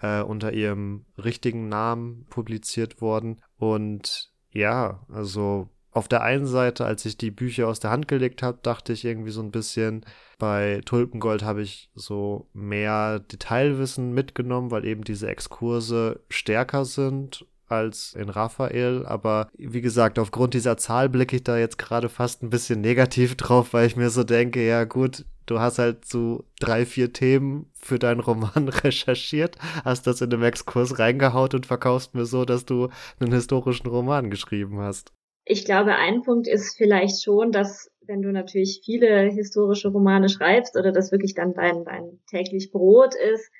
Äh, 0.00 0.22
unter 0.22 0.52
ihrem 0.52 1.06
richtigen 1.16 1.68
Namen 1.68 2.26
publiziert 2.28 3.00
worden. 3.00 3.40
Und 3.56 4.30
ja, 4.50 5.06
also 5.12 5.68
auf 5.96 6.08
der 6.08 6.22
einen 6.22 6.46
Seite, 6.46 6.84
als 6.84 7.06
ich 7.06 7.16
die 7.16 7.30
Bücher 7.30 7.68
aus 7.68 7.80
der 7.80 7.90
Hand 7.90 8.06
gelegt 8.06 8.42
habe, 8.42 8.58
dachte 8.62 8.92
ich 8.92 9.06
irgendwie 9.06 9.30
so 9.30 9.40
ein 9.40 9.50
bisschen, 9.50 10.04
bei 10.38 10.82
Tulpengold 10.84 11.42
habe 11.42 11.62
ich 11.62 11.88
so 11.94 12.48
mehr 12.52 13.20
Detailwissen 13.20 14.12
mitgenommen, 14.12 14.70
weil 14.70 14.84
eben 14.84 15.04
diese 15.04 15.26
Exkurse 15.26 16.20
stärker 16.28 16.84
sind 16.84 17.46
als 17.66 18.12
in 18.12 18.28
Raphael. 18.28 19.06
Aber 19.06 19.48
wie 19.56 19.80
gesagt, 19.80 20.18
aufgrund 20.18 20.52
dieser 20.52 20.76
Zahl 20.76 21.08
blicke 21.08 21.36
ich 21.36 21.44
da 21.44 21.56
jetzt 21.56 21.78
gerade 21.78 22.10
fast 22.10 22.42
ein 22.42 22.50
bisschen 22.50 22.82
negativ 22.82 23.34
drauf, 23.34 23.72
weil 23.72 23.86
ich 23.86 23.96
mir 23.96 24.10
so 24.10 24.22
denke, 24.22 24.66
ja 24.66 24.84
gut, 24.84 25.24
du 25.46 25.60
hast 25.60 25.78
halt 25.78 26.04
so 26.04 26.44
drei, 26.60 26.84
vier 26.84 27.14
Themen 27.14 27.70
für 27.72 27.98
deinen 27.98 28.20
Roman 28.20 28.68
recherchiert, 28.84 29.56
hast 29.82 30.06
das 30.06 30.20
in 30.20 30.28
den 30.28 30.42
Exkurs 30.42 30.98
reingehaut 30.98 31.54
und 31.54 31.64
verkaufst 31.64 32.14
mir 32.14 32.26
so, 32.26 32.44
dass 32.44 32.66
du 32.66 32.90
einen 33.18 33.32
historischen 33.32 33.86
Roman 33.86 34.28
geschrieben 34.28 34.78
hast. 34.80 35.15
Ich 35.48 35.64
glaube, 35.64 35.94
ein 35.94 36.22
Punkt 36.22 36.48
ist 36.48 36.76
vielleicht 36.76 37.22
schon, 37.22 37.52
dass 37.52 37.88
wenn 38.00 38.20
du 38.20 38.32
natürlich 38.32 38.82
viele 38.84 39.30
historische 39.30 39.88
Romane 39.88 40.28
schreibst 40.28 40.76
oder 40.76 40.90
das 40.90 41.12
wirklich 41.12 41.34
dann 41.34 41.54
dein, 41.54 41.84
dein 41.84 42.18
täglich 42.28 42.72
Brot 42.72 43.14
ist, 43.14 43.52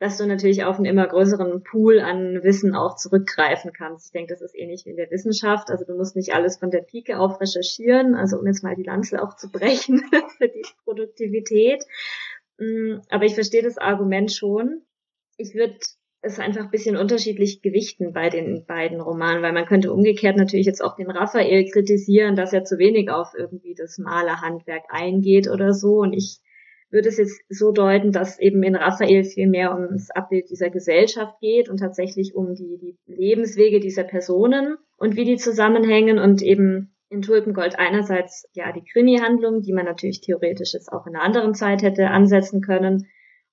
dass 0.00 0.18
du 0.18 0.26
natürlich 0.26 0.64
auf 0.64 0.76
einen 0.76 0.86
immer 0.86 1.06
größeren 1.06 1.62
Pool 1.62 2.00
an 2.00 2.42
Wissen 2.42 2.74
auch 2.74 2.96
zurückgreifen 2.96 3.72
kannst. 3.72 4.06
Ich 4.06 4.12
denke, 4.12 4.34
das 4.34 4.42
ist 4.42 4.56
ähnlich 4.56 4.84
wie 4.84 4.90
in 4.90 4.96
der 4.96 5.12
Wissenschaft. 5.12 5.70
Also 5.70 5.84
du 5.84 5.96
musst 5.96 6.16
nicht 6.16 6.34
alles 6.34 6.58
von 6.58 6.72
der 6.72 6.82
Pike 6.82 7.20
auf 7.20 7.40
recherchieren, 7.40 8.16
also 8.16 8.38
um 8.38 8.46
jetzt 8.46 8.64
mal 8.64 8.74
die 8.74 8.82
Lanze 8.82 9.22
auch 9.22 9.36
zu 9.36 9.48
brechen 9.48 10.02
für 10.38 10.48
die 10.48 10.66
Produktivität. 10.82 11.84
Mm, 12.58 12.98
aber 13.10 13.26
ich 13.26 13.34
verstehe 13.34 13.62
das 13.62 13.78
Argument 13.78 14.32
schon. 14.32 14.82
Ich 15.36 15.54
würde 15.54 15.78
es 16.20 16.38
einfach 16.38 16.64
ein 16.64 16.70
bisschen 16.70 16.96
unterschiedlich 16.96 17.62
gewichten 17.62 18.12
bei 18.12 18.28
den 18.28 18.64
beiden 18.66 19.00
Romanen, 19.00 19.42
weil 19.42 19.52
man 19.52 19.66
könnte 19.66 19.92
umgekehrt 19.92 20.36
natürlich 20.36 20.66
jetzt 20.66 20.82
auch 20.82 20.96
den 20.96 21.10
Raphael 21.10 21.70
kritisieren, 21.70 22.34
dass 22.34 22.52
er 22.52 22.64
zu 22.64 22.78
wenig 22.78 23.10
auf 23.10 23.34
irgendwie 23.36 23.74
das 23.74 23.98
Malerhandwerk 23.98 24.84
eingeht 24.88 25.48
oder 25.48 25.72
so. 25.72 25.98
Und 25.98 26.12
ich 26.12 26.40
würde 26.90 27.08
es 27.08 27.18
jetzt 27.18 27.40
so 27.48 27.70
deuten, 27.70 28.12
dass 28.12 28.40
eben 28.40 28.62
in 28.62 28.74
Raphael 28.74 29.22
viel 29.22 29.46
mehr 29.46 29.74
um 29.76 29.88
das 29.92 30.10
Abbild 30.10 30.50
dieser 30.50 30.70
Gesellschaft 30.70 31.38
geht 31.40 31.68
und 31.68 31.78
tatsächlich 31.78 32.34
um 32.34 32.54
die, 32.54 32.78
die 32.80 32.96
Lebenswege 33.06 33.78
dieser 33.78 34.04
Personen 34.04 34.76
und 34.96 35.14
wie 35.14 35.24
die 35.24 35.36
zusammenhängen 35.36 36.18
und 36.18 36.42
eben 36.42 36.94
in 37.10 37.22
Tulpengold 37.22 37.78
einerseits 37.78 38.48
ja 38.54 38.72
die 38.72 38.84
Krimi-Handlung, 38.84 39.62
die 39.62 39.72
man 39.72 39.84
natürlich 39.84 40.20
theoretisch 40.20 40.74
jetzt 40.74 40.92
auch 40.92 41.06
in 41.06 41.14
einer 41.14 41.24
anderen 41.24 41.54
Zeit 41.54 41.82
hätte 41.82 42.08
ansetzen 42.08 42.60
können 42.60 43.06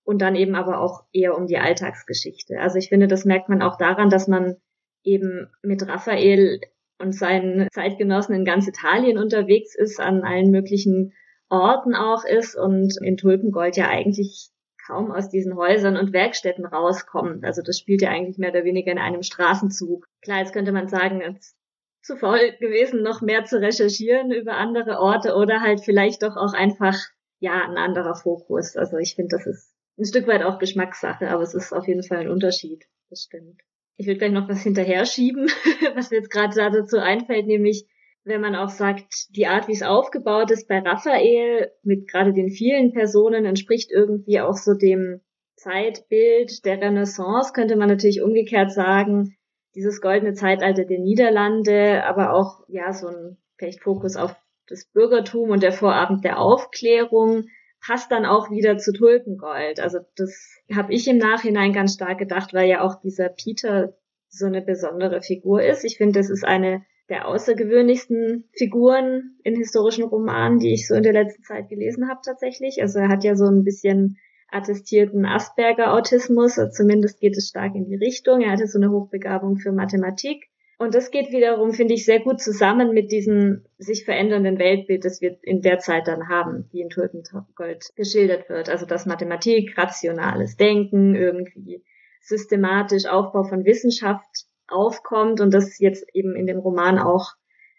und 0.06 0.22
dann 0.22 0.36
eben 0.36 0.56
aber 0.56 0.80
auch 0.80 1.04
eher 1.12 1.36
um 1.36 1.48
die 1.48 1.58
Alltagsgeschichte. 1.58 2.60
Also 2.60 2.78
ich 2.78 2.90
finde, 2.90 3.08
das 3.08 3.26
merkt 3.26 3.50
man 3.50 3.62
auch 3.62 3.78
daran, 3.78 4.10
dass 4.10 4.28
man 4.28 4.56
eben 5.04 5.50
mit 5.62 5.86
Raphael 5.88 6.62
und 7.00 7.14
seinen 7.14 7.68
Zeitgenossen 7.72 8.36
in 8.36 8.46
ganz 8.46 8.68
Italien 8.68 9.18
unterwegs 9.18 9.76
ist, 9.76 10.00
an 10.00 10.24
allen 10.24 10.52
möglichen 10.52 11.14
Orten 11.50 11.96
auch 11.96 12.24
ist 12.24 12.56
und 12.56 12.96
in 13.02 13.18
Tulpengold 13.18 13.78
ja 13.78 13.90
eigentlich 13.90 14.50
kaum 14.86 15.12
aus 15.12 15.30
diesen 15.30 15.56
Häusern 15.56 15.98
und 15.98 16.14
Werkstätten 16.14 16.66
rauskommt. 16.66 17.44
Also 17.44 17.62
das 17.64 17.80
spielt 17.80 18.02
ja 18.02 18.10
eigentlich 18.10 18.38
mehr 18.38 18.52
oder 18.52 18.64
weniger 18.64 18.92
in 18.92 19.00
einem 19.00 19.24
Straßenzug. 19.24 20.06
Klar, 20.22 20.40
jetzt 20.40 20.54
könnte 20.54 20.72
man 20.72 20.88
sagen, 20.88 21.22
es 21.22 21.56
zu 22.04 22.16
faul 22.16 22.52
gewesen, 22.60 23.02
noch 23.02 23.22
mehr 23.22 23.46
zu 23.46 23.60
recherchieren 23.60 24.32
über 24.32 24.54
andere 24.54 25.00
Orte 25.00 25.36
oder 25.36 25.62
halt 25.62 25.84
vielleicht 25.84 26.22
doch 26.22 26.38
auch 26.38 26.54
einfach, 26.54 26.96
ja, 27.40 27.64
ein 27.68 27.78
anderer 27.78 28.14
Fokus. 28.14 28.76
Also 28.76 28.98
ich 28.98 29.16
finde, 29.16 29.38
das 29.38 29.48
ist 29.48 29.75
ein 29.98 30.06
Stück 30.06 30.28
weit 30.28 30.44
auch 30.44 30.60
Geschmackssache, 30.60 31.30
aber 31.30 31.44
es 31.44 31.54
ist 31.54 31.74
auf 31.74 31.88
jeden 31.88 32.04
Fall 32.04 32.20
ein 32.20 32.30
Unterschied. 32.30 32.86
Das 33.10 33.24
stimmt. 33.24 33.62
Ich 33.98 34.08
will 34.08 34.18
gleich 34.18 34.32
noch 34.32 34.50
was 34.50 34.64
hinterher 34.64 35.06
schieben, 35.06 35.48
was 35.96 36.12
mir 36.12 36.18
jetzt 36.18 36.32
gerade 36.32 36.54
dazu 36.56 36.98
einfällt, 36.98 37.48
nämlich 37.48 37.88
wenn 38.26 38.42
man 38.42 38.56
auch 38.56 38.70
sagt, 38.70 39.28
die 39.36 39.46
Art, 39.46 39.68
wie 39.68 39.74
es 39.74 39.84
aufgebaut 39.84 40.50
ist 40.50 40.68
bei 40.68 40.80
Raphael, 40.80 41.72
mit 41.84 42.10
gerade 42.10 42.34
den 42.34 42.50
vielen 42.50 42.92
Personen, 42.92 43.46
entspricht 43.46 43.92
irgendwie 43.92 44.42
auch 44.42 44.56
so 44.56 44.74
dem 44.74 45.22
Zeitbild 45.56 46.66
der 46.66 46.82
Renaissance, 46.82 47.54
könnte 47.54 47.76
man 47.76 47.88
natürlich 47.88 48.22
umgekehrt 48.22 48.72
sagen, 48.72 49.38
dieses 49.76 50.02
goldene 50.02 50.34
Zeitalter 50.34 50.86
der 50.86 51.00
Niederlande, 51.00 52.04
aber 52.04 52.34
auch, 52.34 52.64
ja, 52.68 52.92
so 52.94 53.08
ein 53.08 53.38
vielleicht 53.58 53.84
Fokus 53.84 54.16
auf 54.16 54.36
das 54.68 54.86
Bürgertum 54.86 55.52
und 55.52 55.62
der 55.62 55.72
Vorabend 55.72 56.24
der 56.26 56.40
Aufklärung 56.40 57.46
passt 57.86 58.12
dann 58.12 58.26
auch 58.26 58.50
wieder 58.50 58.78
zu 58.78 58.94
Tulpengold. 58.94 59.80
Also 59.80 60.00
das 60.16 60.62
habe 60.74 60.94
ich 60.94 61.08
im 61.08 61.18
Nachhinein 61.18 61.74
ganz 61.74 61.94
stark 61.94 62.18
gedacht, 62.18 62.54
weil 62.54 62.70
ja 62.70 62.82
auch 62.82 63.00
dieser 63.02 63.30
Peter 63.30 63.96
so 64.30 64.46
eine 64.46 64.62
besondere 64.62 65.22
Figur 65.22 65.62
ist. 65.62 65.84
Ich 65.84 65.98
finde, 65.98 66.20
das 66.20 66.30
ist 66.30 66.44
eine 66.44 66.84
der 67.10 67.28
außergewöhnlichsten 67.28 68.46
Figuren 68.54 69.38
in 69.44 69.56
historischen 69.56 70.06
Romanen, 70.06 70.60
die 70.60 70.74
ich 70.74 70.88
so 70.88 70.96
in 70.96 71.04
der 71.04 71.14
letzten 71.14 71.44
Zeit 71.44 71.70
gelesen 71.70 72.10
habe 72.10 72.22
tatsächlich. 72.26 72.82
Also 72.82 73.00
er 73.00 73.10
hat 73.10 73.24
ja 73.24 73.36
so 73.36 73.46
ein 73.46 73.64
bisschen 73.64 74.18
attestierten 74.52 75.26
Asperger-Autismus, 75.26 76.60
zumindest 76.72 77.20
geht 77.20 77.38
es 77.38 77.50
stark 77.50 77.76
in 77.76 77.86
die 77.86 77.96
Richtung. 77.96 78.42
Er 78.42 78.52
hatte 78.52 78.68
so 78.68 78.80
eine 78.80 78.90
Hochbegabung 78.90 79.58
für 79.58 79.72
Mathematik. 79.72 80.46
Und 80.78 80.94
das 80.94 81.10
geht 81.10 81.32
wiederum, 81.32 81.72
finde 81.72 81.94
ich, 81.94 82.06
sehr 82.06 82.20
gut 82.20 82.42
zusammen 82.42 82.94
mit 82.94 83.12
diesem 83.12 83.66
sich 83.78 84.04
verändernden 84.04 84.60
Weltbild, 84.60 85.06
das 85.06 85.22
wir 85.22 85.38
in 85.42 85.62
der 85.62 85.80
Zeit 85.80 86.08
dann 86.08 86.28
haben, 86.28 86.68
wie 86.72 86.82
in 86.82 86.90
Tulpengold 86.90 87.96
geschildert 87.96 88.50
wird. 88.50 88.70
Also 88.70 88.86
das 88.86 89.06
Mathematik, 89.06 89.78
rationales 89.78 90.58
Denken, 90.58 91.16
irgendwie 91.16 91.84
systematisch 92.22 93.06
Aufbau 93.06 93.44
von 93.44 93.66
Wissenschaft 93.66 94.46
aufkommt 94.68 95.40
und 95.42 95.54
das 95.54 95.80
jetzt 95.80 96.06
eben 96.14 96.36
in 96.36 96.48
dem 96.48 96.60
Roman 96.60 97.00
auch 97.00 97.34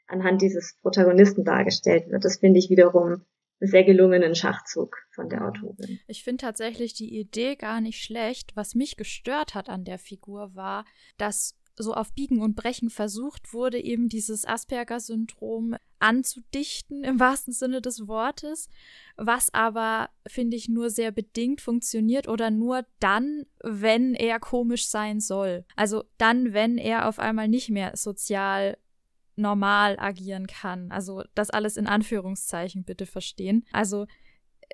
anhand 0.07 0.41
dieses 0.41 0.79
Protagonisten 0.81 1.45
dargestellt 1.45 2.09
wird. 2.09 2.25
Das 2.25 2.39
finde 2.39 2.59
ich 2.59 2.71
wiederum 2.71 3.25
einen 3.61 3.71
sehr 3.71 3.85
gelungenen 3.85 4.35
Schachzug 4.35 4.97
von 5.11 5.29
der 5.29 5.47
Autorin. 5.47 5.99
Ich 6.07 6.23
finde 6.23 6.43
tatsächlich 6.43 6.95
die 6.95 7.19
Idee 7.19 7.57
gar 7.57 7.81
nicht 7.81 8.03
schlecht. 8.03 8.53
Was 8.55 8.75
mich 8.75 8.97
gestört 8.97 9.55
hat 9.55 9.69
an 9.69 9.85
der 9.85 9.99
Figur 9.99 10.55
war, 10.55 10.85
dass 11.19 11.57
so 11.77 11.95
auf 11.95 12.13
Biegen 12.13 12.41
und 12.41 12.57
Brechen 12.57 12.91
versucht 12.91 13.53
wurde, 13.53 13.79
eben 13.79 14.09
dieses 14.09 14.45
Asperger-Syndrom 14.45 15.77
anzudichten, 15.99 17.05
im 17.05 17.21
wahrsten 17.21 17.53
Sinne 17.53 17.81
des 17.81 18.09
Wortes, 18.09 18.69
was 19.17 19.53
aber, 19.53 20.11
finde 20.27 20.57
ich, 20.57 20.69
nur 20.69 20.91
sehr 20.91 21.13
bedingt 21.13 21.61
funktioniert 21.61 22.29
oder 22.29 22.51
nur 22.51 22.85
dann, 23.01 23.47
wenn 23.63 24.15
er 24.15 24.41
komisch 24.41 24.89
sein 24.89 25.21
soll. 25.21 25.65
Also 25.75 26.05
dann, 26.19 26.53
wenn 26.53 26.79
er 26.79 27.09
auf 27.09 27.19
einmal 27.19 27.49
nicht 27.49 27.71
mehr 27.71 27.97
sozial 27.97 28.79
normal 29.37 29.99
agieren 29.99 30.47
kann. 30.47 30.91
Also 30.91 31.23
das 31.35 31.51
alles 31.51 31.77
in 31.77 31.87
Anführungszeichen 31.87 32.85
bitte 32.85 33.05
verstehen. 33.05 33.65
Also 33.71 34.07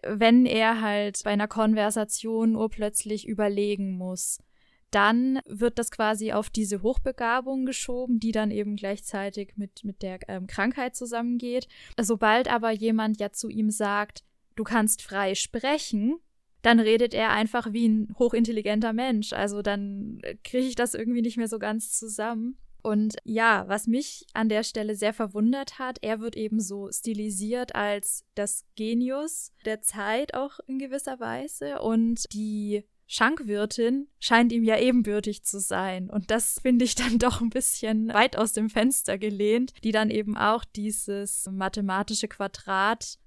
wenn 0.04 0.46
er 0.46 0.80
halt 0.80 1.20
bei 1.24 1.30
einer 1.30 1.48
Konversation 1.48 2.56
urplötzlich 2.56 3.26
überlegen 3.26 3.96
muss 3.96 4.38
dann 4.92 5.40
wird 5.46 5.78
das 5.78 5.90
quasi 5.90 6.32
auf 6.32 6.50
diese 6.50 6.82
Hochbegabung 6.82 7.66
geschoben, 7.66 8.20
die 8.20 8.30
dann 8.30 8.50
eben 8.50 8.76
gleichzeitig 8.76 9.54
mit, 9.56 9.84
mit 9.84 10.02
der 10.02 10.20
ähm, 10.28 10.46
Krankheit 10.46 10.94
zusammengeht. 10.94 11.66
Sobald 12.00 12.52
aber 12.52 12.70
jemand 12.70 13.18
ja 13.18 13.32
zu 13.32 13.48
ihm 13.48 13.70
sagt, 13.70 14.22
du 14.54 14.64
kannst 14.64 15.02
frei 15.02 15.34
sprechen, 15.34 16.18
dann 16.60 16.78
redet 16.78 17.14
er 17.14 17.30
einfach 17.30 17.72
wie 17.72 17.88
ein 17.88 18.14
hochintelligenter 18.18 18.92
Mensch. 18.92 19.32
Also 19.32 19.62
dann 19.62 20.20
kriege 20.44 20.66
ich 20.66 20.74
das 20.74 20.94
irgendwie 20.94 21.22
nicht 21.22 21.38
mehr 21.38 21.48
so 21.48 21.58
ganz 21.58 21.98
zusammen. 21.98 22.58
Und 22.82 23.16
ja, 23.24 23.64
was 23.68 23.86
mich 23.86 24.26
an 24.34 24.48
der 24.48 24.64
Stelle 24.64 24.96
sehr 24.96 25.14
verwundert 25.14 25.78
hat, 25.78 25.98
er 26.02 26.20
wird 26.20 26.36
eben 26.36 26.60
so 26.60 26.90
stilisiert 26.90 27.74
als 27.74 28.24
das 28.34 28.64
Genius 28.74 29.52
der 29.64 29.80
Zeit 29.82 30.34
auch 30.34 30.58
in 30.66 30.78
gewisser 30.78 31.20
Weise 31.20 31.80
und 31.80 32.24
die 32.32 32.84
Schankwirtin 33.12 34.08
scheint 34.20 34.52
ihm 34.52 34.64
ja 34.64 34.78
ebenbürtig 34.78 35.44
zu 35.44 35.60
sein. 35.60 36.08
Und 36.08 36.30
das 36.30 36.58
finde 36.62 36.86
ich 36.86 36.94
dann 36.94 37.18
doch 37.18 37.42
ein 37.42 37.50
bisschen 37.50 38.08
weit 38.08 38.38
aus 38.38 38.54
dem 38.54 38.70
Fenster 38.70 39.18
gelehnt, 39.18 39.74
die 39.84 39.92
dann 39.92 40.08
eben 40.08 40.34
auch 40.38 40.64
dieses 40.64 41.46
mathematische 41.52 42.26
Quadrat 42.26 43.18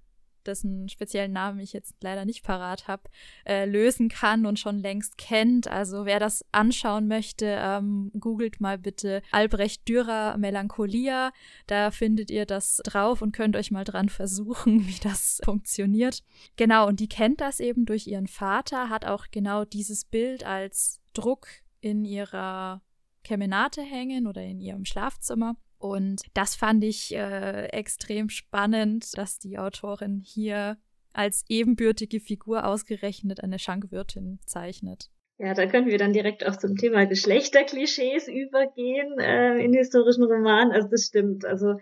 dessen 0.48 0.90
speziellen 0.90 1.32
Namen 1.32 1.60
ich 1.60 1.74
jetzt 1.74 1.96
leider 2.02 2.26
nicht 2.26 2.44
parat 2.44 2.88
habe, 2.88 3.04
äh, 3.46 3.66
lösen 3.66 4.10
kann 4.10 4.46
und 4.46 4.60
schon 4.60 4.80
längst 4.80 5.18
kennt. 5.18 5.68
Also 5.68 6.06
wer 6.06 6.20
das 6.20 6.46
anschauen 6.52 7.08
möchte, 7.08 7.58
ähm, 7.60 8.12
googelt 8.20 8.62
mal 8.62 8.78
bitte 8.78 9.22
Albrecht 9.32 9.88
Dürer 9.88 10.38
Melancholia. 10.38 11.32
Da 11.68 11.92
findet 11.92 12.30
ihr 12.32 12.46
das 12.46 12.82
drauf 12.84 13.22
und 13.22 13.32
könnt 13.32 13.56
euch 13.56 13.72
mal 13.72 13.84
dran 13.84 14.10
versuchen, 14.10 14.88
wie 14.88 15.00
das 15.02 15.40
funktioniert. 15.44 16.24
Genau, 16.56 16.88
und 16.88 17.00
die 17.00 17.10
kennt 17.10 17.42
das 17.42 17.60
eben 17.60 17.86
durch 17.86 18.08
ihren 18.08 18.28
Vater, 18.28 18.90
hat 18.90 19.06
auch 19.06 19.28
genau 19.32 19.66
dieses 19.66 20.06
Bild 20.06 20.46
als 20.46 21.02
Druck 21.14 21.48
in 21.82 22.06
ihrer 22.06 22.82
Kemenate 23.24 23.82
hängen 23.82 24.28
oder 24.28 24.44
in 24.44 24.60
ihrem 24.60 24.86
Schlafzimmer. 24.86 25.56
Und 25.86 26.24
das 26.34 26.56
fand 26.56 26.84
ich 26.84 27.16
äh, 27.16 27.68
extrem 27.68 28.30
spannend, 28.30 29.16
dass 29.20 29.38
die 29.38 29.60
Autorin 29.60 30.20
hier 30.26 30.78
als 31.14 31.46
ebenbürtige 31.48 32.20
Figur 32.20 32.66
ausgerechnet 32.66 33.44
eine 33.44 33.60
Schankwirtin 33.60 34.40
zeichnet. 34.48 35.12
Ja, 35.38 35.54
da 35.54 35.68
können 35.68 35.86
wir 35.86 36.00
dann 36.00 36.12
direkt 36.12 36.44
auch 36.44 36.56
zum 36.56 36.76
Thema 36.76 37.06
Geschlechterklischees 37.06 38.28
übergehen 38.28 39.20
äh, 39.20 39.64
in 39.64 39.74
historischen 39.74 40.24
Romanen. 40.24 40.72
Also 40.72 40.88
das 40.90 41.06
stimmt. 41.06 41.46
Also 41.46 41.76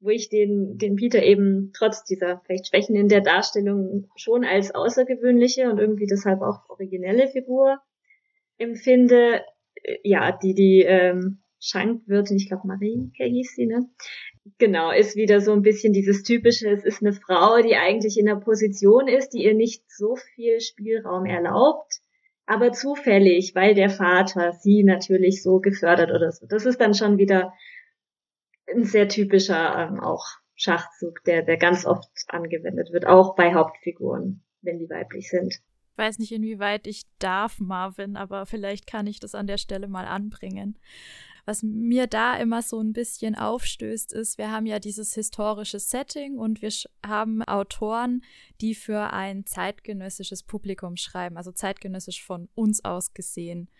wo 0.00 0.10
ich 0.10 0.28
den, 0.28 0.76
den 0.76 0.96
Peter 0.96 1.22
eben 1.22 1.72
trotz 1.74 2.04
dieser 2.04 2.42
vielleicht 2.44 2.68
Schwächen 2.68 2.96
in 2.96 3.08
der 3.08 3.22
Darstellung 3.22 4.10
schon 4.14 4.44
als 4.44 4.74
außergewöhnliche 4.74 5.70
und 5.70 5.78
irgendwie 5.78 6.06
deshalb 6.06 6.42
auch 6.42 6.68
originelle 6.68 7.28
Figur 7.28 7.78
empfinde, 8.58 9.40
äh, 9.82 9.96
ja, 10.04 10.32
die 10.32 10.54
die 10.54 10.82
ähm, 10.82 11.40
Schankwirtin, 11.60 12.36
ich 12.36 12.48
glaube 12.48 12.66
Marienke 12.66 13.24
hieß 13.24 13.54
sie, 13.54 13.66
ne? 13.66 13.88
Genau, 14.58 14.90
ist 14.90 15.16
wieder 15.16 15.40
so 15.40 15.52
ein 15.52 15.62
bisschen 15.62 15.92
dieses 15.92 16.22
typische, 16.22 16.70
es 16.70 16.84
ist 16.84 17.02
eine 17.02 17.12
Frau, 17.12 17.60
die 17.60 17.76
eigentlich 17.76 18.18
in 18.18 18.28
einer 18.28 18.40
Position 18.40 19.08
ist, 19.08 19.30
die 19.30 19.44
ihr 19.44 19.54
nicht 19.54 19.82
so 19.90 20.16
viel 20.16 20.60
Spielraum 20.60 21.26
erlaubt, 21.26 22.00
aber 22.46 22.72
zufällig, 22.72 23.54
weil 23.54 23.74
der 23.74 23.90
Vater 23.90 24.52
sie 24.52 24.84
natürlich 24.84 25.42
so 25.42 25.60
gefördert 25.60 26.10
oder 26.10 26.32
so. 26.32 26.46
Das 26.46 26.64
ist 26.64 26.80
dann 26.80 26.94
schon 26.94 27.18
wieder 27.18 27.52
ein 28.72 28.84
sehr 28.84 29.08
typischer 29.08 29.90
ähm, 29.90 30.00
auch 30.00 30.24
Schachzug, 30.54 31.22
der, 31.24 31.42
der 31.42 31.56
ganz 31.56 31.86
oft 31.86 32.08
angewendet 32.28 32.92
wird, 32.92 33.06
auch 33.06 33.36
bei 33.36 33.54
Hauptfiguren, 33.54 34.42
wenn 34.62 34.78
die 34.78 34.90
weiblich 34.90 35.28
sind. 35.28 35.54
Ich 35.54 35.98
weiß 35.98 36.18
nicht, 36.18 36.32
inwieweit 36.32 36.86
ich 36.86 37.04
darf, 37.18 37.58
Marvin, 37.60 38.16
aber 38.16 38.46
vielleicht 38.46 38.86
kann 38.86 39.06
ich 39.06 39.20
das 39.20 39.34
an 39.34 39.46
der 39.46 39.58
Stelle 39.58 39.88
mal 39.88 40.04
anbringen. 40.04 40.78
Was 41.48 41.62
mir 41.62 42.08
da 42.08 42.36
immer 42.36 42.60
so 42.60 42.78
ein 42.78 42.92
bisschen 42.92 43.34
aufstößt, 43.34 44.12
ist, 44.12 44.36
wir 44.36 44.50
haben 44.50 44.66
ja 44.66 44.78
dieses 44.78 45.14
historische 45.14 45.78
Setting 45.78 46.36
und 46.36 46.60
wir 46.60 46.68
haben 47.02 47.42
Autoren, 47.42 48.22
die 48.60 48.74
für 48.74 49.14
ein 49.14 49.46
zeitgenössisches 49.46 50.42
Publikum 50.42 50.98
schreiben, 50.98 51.38
also 51.38 51.50
zeitgenössisch 51.50 52.22
von 52.22 52.50
uns 52.54 52.84
aus 52.84 53.14
gesehen. 53.14 53.70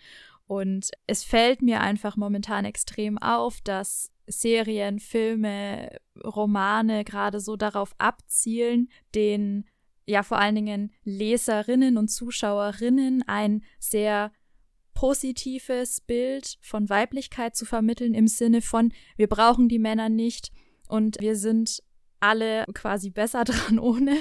Und 0.47 0.93
es 1.07 1.25
fällt 1.25 1.61
mir 1.61 1.83
einfach 1.83 2.17
momentan 2.17 2.65
extrem 2.65 3.19
auf, 3.19 3.61
dass 3.61 4.13
Serien, 4.27 4.99
Filme, 4.99 5.95
Romane 6.25 7.05
gerade 7.05 7.39
so 7.39 7.57
darauf 7.57 7.95
abzielen, 7.99 8.89
den 9.15 9.67
ja 10.07 10.23
vor 10.23 10.39
allen 10.39 10.55
Dingen 10.55 10.91
Leserinnen 11.05 11.99
und 11.99 12.09
Zuschauerinnen 12.09 13.25
ein 13.27 13.63
sehr 13.79 14.33
positives 14.99 16.01
Bild 16.01 16.59
von 16.61 16.89
Weiblichkeit 16.89 17.55
zu 17.55 17.65
vermitteln 17.65 18.15
im 18.15 18.27
Sinne 18.27 18.61
von, 18.61 18.93
wir 19.17 19.29
brauchen 19.29 19.69
die 19.69 19.79
Männer 19.79 20.09
nicht 20.09 20.51
und 20.89 21.21
wir 21.21 21.37
sind 21.37 21.85
alle 22.19 22.65
quasi 22.75 23.11
besser 23.11 23.45
dran 23.45 23.79
ohne. 23.79 24.17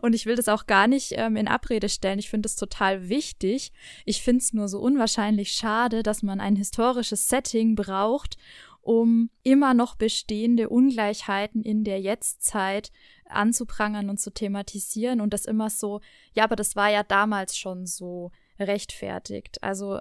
Und 0.00 0.14
ich 0.14 0.24
will 0.24 0.36
das 0.36 0.48
auch 0.48 0.66
gar 0.66 0.86
nicht 0.86 1.14
ähm, 1.16 1.34
in 1.34 1.48
Abrede 1.48 1.88
stellen. 1.88 2.20
Ich 2.20 2.30
finde 2.30 2.46
es 2.46 2.54
total 2.54 3.08
wichtig. 3.08 3.72
Ich 4.04 4.22
finde 4.22 4.38
es 4.38 4.52
nur 4.52 4.68
so 4.68 4.78
unwahrscheinlich 4.78 5.50
schade, 5.50 6.04
dass 6.04 6.22
man 6.22 6.38
ein 6.38 6.54
historisches 6.54 7.28
Setting 7.28 7.74
braucht, 7.74 8.36
um 8.80 9.30
immer 9.42 9.74
noch 9.74 9.96
bestehende 9.96 10.68
Ungleichheiten 10.68 11.64
in 11.64 11.82
der 11.82 12.00
Jetztzeit 12.00 12.92
anzuprangern 13.24 14.10
und 14.10 14.20
zu 14.20 14.30
thematisieren 14.30 15.20
und 15.20 15.32
das 15.32 15.44
immer 15.44 15.70
so, 15.70 16.00
ja, 16.34 16.44
aber 16.44 16.54
das 16.54 16.76
war 16.76 16.88
ja 16.88 17.02
damals 17.02 17.58
schon 17.58 17.84
so 17.84 18.30
rechtfertigt. 18.58 19.62
Also 19.62 20.00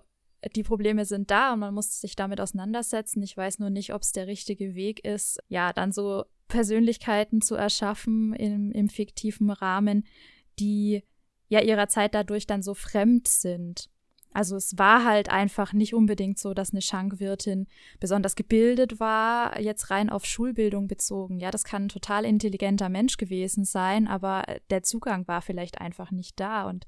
die 0.55 0.63
Probleme 0.63 1.05
sind 1.05 1.31
da 1.31 1.53
und 1.53 1.59
man 1.59 1.73
muss 1.73 1.99
sich 1.99 2.15
damit 2.15 2.39
auseinandersetzen. 2.39 3.23
Ich 3.23 3.35
weiß 3.35 3.59
nur 3.59 3.69
nicht, 3.69 3.93
ob 3.93 4.01
es 4.01 4.11
der 4.11 4.27
richtige 4.27 4.75
Weg 4.75 5.03
ist, 5.03 5.39
ja, 5.47 5.73
dann 5.73 5.91
so 5.91 6.25
Persönlichkeiten 6.47 7.41
zu 7.41 7.55
erschaffen 7.55 8.33
im, 8.33 8.71
im 8.71 8.89
fiktiven 8.89 9.49
Rahmen, 9.49 10.05
die 10.59 11.03
ja 11.49 11.61
ihrer 11.61 11.87
Zeit 11.87 12.13
dadurch 12.13 12.45
dann 12.47 12.61
so 12.61 12.73
fremd 12.73 13.27
sind. 13.27 13.89
Also 14.37 14.55
es 14.55 14.77
war 14.77 15.03
halt 15.03 15.31
einfach 15.31 15.73
nicht 15.73 15.95
unbedingt 15.95 16.37
so, 16.37 16.53
dass 16.53 16.71
eine 16.71 16.83
Schankwirtin 16.83 17.65
besonders 17.99 18.35
gebildet 18.35 18.99
war, 18.99 19.59
jetzt 19.59 19.89
rein 19.89 20.11
auf 20.11 20.25
Schulbildung 20.25 20.87
bezogen. 20.87 21.39
Ja, 21.39 21.49
das 21.49 21.63
kann 21.63 21.85
ein 21.85 21.89
total 21.89 22.23
intelligenter 22.23 22.87
Mensch 22.87 23.17
gewesen 23.17 23.63
sein, 23.63 24.07
aber 24.07 24.43
der 24.69 24.83
Zugang 24.83 25.27
war 25.27 25.41
vielleicht 25.41 25.81
einfach 25.81 26.11
nicht 26.11 26.39
da. 26.39 26.69
Und 26.69 26.85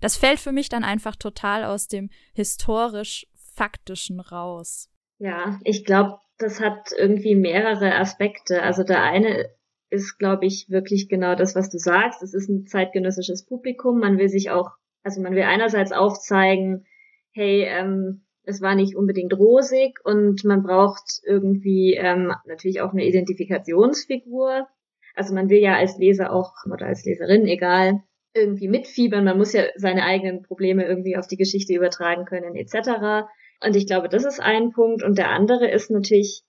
das 0.00 0.16
fällt 0.16 0.38
für 0.38 0.52
mich 0.52 0.68
dann 0.68 0.84
einfach 0.84 1.16
total 1.16 1.64
aus 1.64 1.88
dem 1.88 2.08
historisch-faktischen 2.34 4.20
raus. 4.20 4.88
Ja, 5.18 5.58
ich 5.64 5.84
glaube, 5.84 6.20
das 6.38 6.60
hat 6.60 6.92
irgendwie 6.96 7.34
mehrere 7.34 7.96
Aspekte. 7.96 8.62
Also 8.62 8.84
der 8.84 9.02
eine 9.02 9.50
ist, 9.90 10.18
glaube 10.18 10.46
ich, 10.46 10.70
wirklich 10.70 11.08
genau 11.08 11.34
das, 11.34 11.56
was 11.56 11.68
du 11.68 11.78
sagst. 11.78 12.22
Es 12.22 12.32
ist 12.32 12.48
ein 12.48 12.64
zeitgenössisches 12.68 13.44
Publikum. 13.44 13.98
Man 13.98 14.18
will 14.18 14.28
sich 14.28 14.50
auch, 14.50 14.70
also 15.02 15.20
man 15.20 15.34
will 15.34 15.42
einerseits 15.42 15.90
aufzeigen, 15.90 16.86
hey, 17.32 17.64
ähm, 17.64 18.22
es 18.44 18.60
war 18.60 18.74
nicht 18.74 18.96
unbedingt 18.96 19.36
rosig 19.36 20.00
und 20.04 20.44
man 20.44 20.62
braucht 20.62 21.20
irgendwie 21.24 21.94
ähm, 21.94 22.32
natürlich 22.46 22.80
auch 22.80 22.92
eine 22.92 23.04
Identifikationsfigur. 23.04 24.66
Also 25.14 25.34
man 25.34 25.48
will 25.48 25.58
ja 25.58 25.76
als 25.76 25.98
Leser 25.98 26.32
auch 26.32 26.52
oder 26.70 26.86
als 26.86 27.04
Leserin, 27.04 27.46
egal, 27.46 28.02
irgendwie 28.34 28.68
mitfiebern. 28.68 29.24
Man 29.24 29.38
muss 29.38 29.52
ja 29.52 29.64
seine 29.76 30.04
eigenen 30.04 30.42
Probleme 30.42 30.86
irgendwie 30.86 31.16
auf 31.16 31.26
die 31.26 31.36
Geschichte 31.36 31.74
übertragen 31.74 32.24
können, 32.24 32.56
etc. 32.56 33.28
Und 33.64 33.76
ich 33.76 33.86
glaube, 33.86 34.08
das 34.08 34.24
ist 34.24 34.40
ein 34.40 34.70
Punkt. 34.70 35.02
Und 35.02 35.18
der 35.18 35.30
andere 35.30 35.70
ist 35.70 35.90
natürlich, 35.90 36.42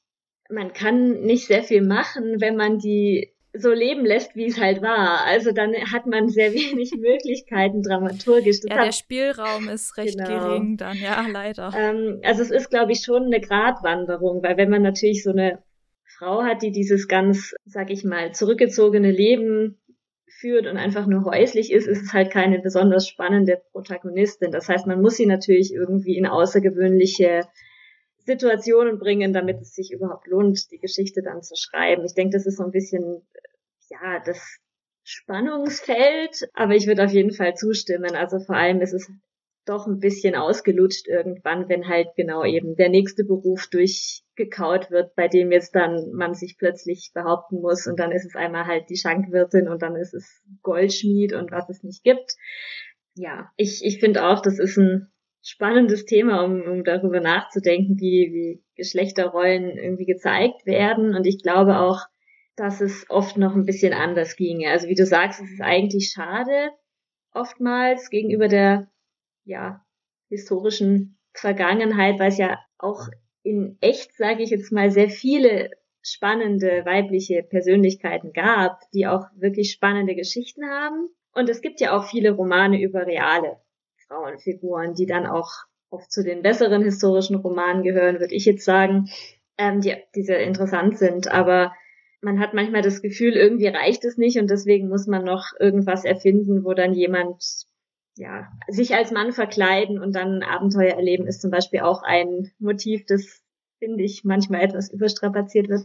man 0.49 0.73
kann 0.73 1.21
nicht 1.21 1.47
sehr 1.47 1.63
viel 1.63 1.81
machen, 1.81 2.39
wenn 2.39 2.55
man 2.55 2.79
die 2.79 3.33
so 3.53 3.71
leben 3.71 4.03
lässt, 4.03 4.35
wie 4.35 4.47
es 4.47 4.59
halt 4.59 4.81
war. 4.81 5.25
Also 5.25 5.51
dann 5.51 5.73
hat 5.91 6.07
man 6.07 6.29
sehr 6.29 6.53
wenig 6.53 6.91
Möglichkeiten 6.97 7.83
dramaturgisch. 7.83 8.61
Das 8.61 8.69
ja, 8.69 8.83
der 8.85 8.91
Spielraum 8.91 9.69
ist 9.69 9.97
recht 9.97 10.17
genau. 10.17 10.47
gering 10.47 10.77
dann, 10.77 10.97
ja, 10.97 11.25
leider. 11.31 11.71
Ähm, 11.77 12.19
also 12.23 12.41
es 12.41 12.51
ist, 12.51 12.69
glaube 12.69 12.91
ich, 12.91 13.01
schon 13.01 13.25
eine 13.25 13.39
Gratwanderung, 13.39 14.41
weil 14.43 14.57
wenn 14.57 14.69
man 14.69 14.81
natürlich 14.81 15.23
so 15.23 15.31
eine 15.31 15.59
Frau 16.17 16.43
hat, 16.43 16.61
die 16.61 16.71
dieses 16.71 17.07
ganz, 17.07 17.53
sag 17.65 17.89
ich 17.89 18.03
mal, 18.03 18.33
zurückgezogene 18.33 19.11
Leben 19.11 19.79
führt 20.39 20.67
und 20.67 20.77
einfach 20.77 21.05
nur 21.05 21.25
häuslich 21.25 21.71
ist, 21.71 21.87
ist 21.87 22.01
es 22.01 22.13
halt 22.13 22.31
keine 22.31 22.59
besonders 22.59 23.07
spannende 23.07 23.61
Protagonistin. 23.71 24.51
Das 24.51 24.67
heißt, 24.67 24.87
man 24.87 25.01
muss 25.01 25.15
sie 25.15 25.25
natürlich 25.25 25.73
irgendwie 25.73 26.17
in 26.17 26.25
außergewöhnliche 26.25 27.41
Situationen 28.25 28.99
bringen, 28.99 29.33
damit 29.33 29.61
es 29.61 29.75
sich 29.75 29.91
überhaupt 29.91 30.27
lohnt, 30.27 30.71
die 30.71 30.79
Geschichte 30.79 31.21
dann 31.21 31.41
zu 31.41 31.55
schreiben. 31.55 32.05
Ich 32.05 32.13
denke, 32.13 32.37
das 32.37 32.45
ist 32.45 32.57
so 32.57 32.63
ein 32.63 32.71
bisschen, 32.71 33.21
ja, 33.89 34.21
das 34.25 34.57
Spannungsfeld, 35.03 36.49
aber 36.53 36.75
ich 36.75 36.87
würde 36.87 37.03
auf 37.03 37.11
jeden 37.11 37.33
Fall 37.33 37.55
zustimmen. 37.55 38.15
Also 38.15 38.39
vor 38.39 38.55
allem 38.55 38.81
ist 38.81 38.93
es 38.93 39.11
doch 39.65 39.87
ein 39.87 39.99
bisschen 39.99 40.35
ausgelutscht 40.35 41.07
irgendwann, 41.07 41.69
wenn 41.69 41.87
halt 41.87 42.09
genau 42.15 42.43
eben 42.43 42.75
der 42.75 42.89
nächste 42.89 43.23
Beruf 43.23 43.67
durchgekaut 43.67 44.91
wird, 44.91 45.15
bei 45.15 45.27
dem 45.27 45.51
jetzt 45.51 45.75
dann 45.75 46.11
man 46.11 46.33
sich 46.33 46.57
plötzlich 46.57 47.11
behaupten 47.13 47.61
muss 47.61 47.87
und 47.87 47.99
dann 47.99 48.11
ist 48.11 48.25
es 48.25 48.35
einmal 48.35 48.65
halt 48.65 48.89
die 48.89 48.97
Schankwirtin 48.97 49.69
und 49.69 49.81
dann 49.81 49.95
ist 49.95 50.13
es 50.13 50.41
Goldschmied 50.63 51.33
und 51.33 51.51
was 51.51 51.69
es 51.69 51.83
nicht 51.83 52.03
gibt. 52.03 52.35
Ja, 53.15 53.51
ich, 53.55 53.85
ich 53.85 53.99
finde 53.99 54.25
auch, 54.25 54.41
das 54.41 54.59
ist 54.59 54.77
ein 54.77 55.12
spannendes 55.43 56.05
Thema, 56.05 56.43
um, 56.43 56.61
um 56.61 56.83
darüber 56.83 57.19
nachzudenken, 57.19 57.99
wie, 57.99 58.31
wie 58.31 58.63
Geschlechterrollen 58.75 59.77
irgendwie 59.77 60.05
gezeigt 60.05 60.65
werden. 60.65 61.15
Und 61.15 61.27
ich 61.27 61.43
glaube 61.43 61.79
auch, 61.79 61.99
dass 62.55 62.81
es 62.81 63.05
oft 63.09 63.37
noch 63.37 63.53
ein 63.53 63.65
bisschen 63.65 63.93
anders 63.93 64.35
ginge. 64.35 64.69
Also 64.69 64.87
wie 64.87 64.95
du 64.95 65.05
sagst, 65.05 65.41
es 65.41 65.51
ist 65.51 65.61
eigentlich 65.61 66.11
schade. 66.11 66.71
oftmals 67.33 68.09
gegenüber 68.09 68.47
der, 68.47 68.91
ja, 69.43 69.83
historischen 70.29 71.19
Vergangenheit, 71.33 72.19
weil 72.19 72.29
es 72.29 72.37
ja 72.37 72.59
auch 72.77 73.07
in 73.41 73.77
echt, 73.81 74.15
sage 74.15 74.43
ich 74.43 74.51
jetzt 74.51 74.71
mal, 74.71 74.91
sehr 74.91 75.09
viele 75.09 75.71
spannende 76.01 76.85
weibliche 76.85 77.43
Persönlichkeiten 77.43 78.33
gab, 78.33 78.79
die 78.93 79.07
auch 79.07 79.25
wirklich 79.35 79.71
spannende 79.71 80.15
Geschichten 80.15 80.65
haben. 80.69 81.09
Und 81.33 81.49
es 81.49 81.61
gibt 81.61 81.81
ja 81.81 81.97
auch 81.97 82.05
viele 82.05 82.31
Romane 82.31 82.81
über 82.81 83.07
reale 83.07 83.62
Frauenfiguren, 84.13 84.93
die 84.93 85.05
dann 85.05 85.25
auch 85.25 85.51
oft 85.89 86.11
zu 86.11 86.23
den 86.23 86.41
besseren 86.41 86.83
historischen 86.83 87.35
Romanen 87.35 87.83
gehören, 87.83 88.19
würde 88.19 88.33
ich 88.33 88.45
jetzt 88.45 88.65
sagen, 88.65 89.09
ähm, 89.57 89.81
die, 89.81 89.95
die 90.15 90.23
sehr 90.23 90.43
interessant 90.43 90.97
sind. 90.97 91.27
Aber 91.27 91.73
man 92.21 92.39
hat 92.39 92.53
manchmal 92.53 92.81
das 92.81 93.01
Gefühl, 93.01 93.33
irgendwie 93.33 93.67
reicht 93.67 94.05
es 94.05 94.17
nicht 94.17 94.39
und 94.39 94.49
deswegen 94.49 94.87
muss 94.87 95.07
man 95.07 95.23
noch 95.23 95.47
irgendwas 95.59 96.05
erfinden, 96.05 96.63
wo 96.63 96.73
dann 96.73 96.93
jemand 96.93 97.43
ja, 98.15 98.47
sich 98.67 98.93
als 98.93 99.11
Mann 99.11 99.31
verkleiden 99.31 99.99
und 99.99 100.15
dann 100.15 100.43
Abenteuer 100.43 100.93
erleben, 100.93 101.27
ist 101.27 101.41
zum 101.41 101.51
Beispiel 101.51 101.79
auch 101.79 102.03
ein 102.03 102.51
Motiv, 102.59 103.05
das 103.07 103.41
finde 103.79 104.03
ich 104.03 104.23
manchmal 104.23 104.61
etwas 104.61 104.91
überstrapaziert 104.91 105.67
wird. 105.67 105.81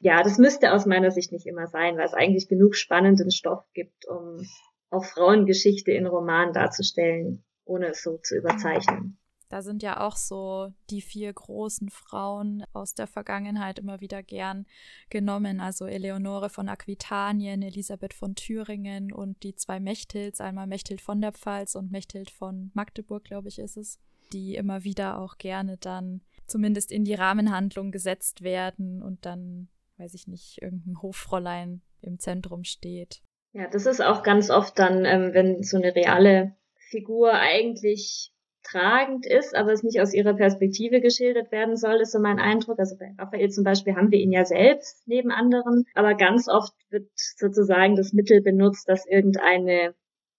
Ja, 0.00 0.22
das 0.22 0.38
müsste 0.38 0.72
aus 0.72 0.86
meiner 0.86 1.10
Sicht 1.10 1.32
nicht 1.32 1.46
immer 1.46 1.66
sein, 1.66 1.96
weil 1.96 2.06
es 2.06 2.14
eigentlich 2.14 2.48
genug 2.48 2.76
spannenden 2.76 3.30
Stoff 3.30 3.64
gibt, 3.74 4.06
um 4.06 4.46
auch 4.90 5.04
Frauengeschichte 5.04 5.90
in 5.90 6.06
Romanen 6.06 6.54
darzustellen, 6.54 7.44
ohne 7.64 7.88
es 7.88 8.02
so 8.02 8.18
zu 8.18 8.36
überzeichnen. 8.36 9.18
Da 9.48 9.62
sind 9.62 9.82
ja 9.82 10.00
auch 10.00 10.16
so 10.16 10.72
die 10.90 11.00
vier 11.00 11.32
großen 11.32 11.90
Frauen 11.90 12.64
aus 12.72 12.94
der 12.94 13.06
Vergangenheit 13.06 13.78
immer 13.78 14.00
wieder 14.00 14.22
gern 14.22 14.66
genommen. 15.10 15.60
Also 15.60 15.86
Eleonore 15.86 16.50
von 16.50 16.68
Aquitanien, 16.68 17.62
Elisabeth 17.62 18.14
von 18.14 18.34
Thüringen 18.34 19.12
und 19.12 19.42
die 19.42 19.54
zwei 19.54 19.78
Mechthilds, 19.78 20.40
einmal 20.40 20.66
Mechthild 20.66 21.00
von 21.00 21.20
der 21.20 21.32
Pfalz 21.32 21.74
und 21.74 21.92
Mechthild 21.92 22.30
von 22.30 22.70
Magdeburg, 22.74 23.22
glaube 23.24 23.48
ich, 23.48 23.58
ist 23.58 23.76
es, 23.76 24.00
die 24.32 24.56
immer 24.56 24.82
wieder 24.82 25.18
auch 25.20 25.38
gerne 25.38 25.76
dann 25.76 26.22
zumindest 26.46 26.90
in 26.90 27.04
die 27.04 27.14
Rahmenhandlung 27.14 27.92
gesetzt 27.92 28.42
werden 28.42 29.02
und 29.02 29.24
dann, 29.24 29.68
weiß 29.98 30.14
ich 30.14 30.26
nicht, 30.26 30.62
irgendein 30.62 31.00
Hoffräulein 31.00 31.82
im 32.00 32.18
Zentrum 32.18 32.64
steht. 32.64 33.22
Ja, 33.52 33.68
das 33.68 33.86
ist 33.86 34.02
auch 34.02 34.24
ganz 34.24 34.50
oft 34.50 34.78
dann, 34.78 35.04
ähm, 35.04 35.32
wenn 35.32 35.62
so 35.62 35.76
eine 35.76 35.94
reale 35.94 36.56
Figur 36.94 37.32
eigentlich 37.32 38.30
tragend 38.62 39.26
ist, 39.26 39.56
aber 39.56 39.72
es 39.72 39.82
nicht 39.82 40.00
aus 40.00 40.14
ihrer 40.14 40.34
Perspektive 40.34 41.00
geschildert 41.00 41.50
werden 41.50 41.76
soll, 41.76 42.00
ist 42.00 42.12
so 42.12 42.20
mein 42.20 42.38
Eindruck. 42.38 42.78
Also 42.78 42.96
bei 42.96 43.12
Raphael 43.18 43.50
zum 43.50 43.64
Beispiel 43.64 43.96
haben 43.96 44.12
wir 44.12 44.20
ihn 44.20 44.30
ja 44.30 44.44
selbst 44.44 45.02
neben 45.06 45.32
anderen, 45.32 45.86
aber 45.94 46.14
ganz 46.14 46.48
oft 46.48 46.72
wird 46.90 47.08
sozusagen 47.14 47.96
das 47.96 48.12
Mittel 48.12 48.42
benutzt, 48.42 48.88
dass 48.88 49.06
irgendeine 49.06 49.94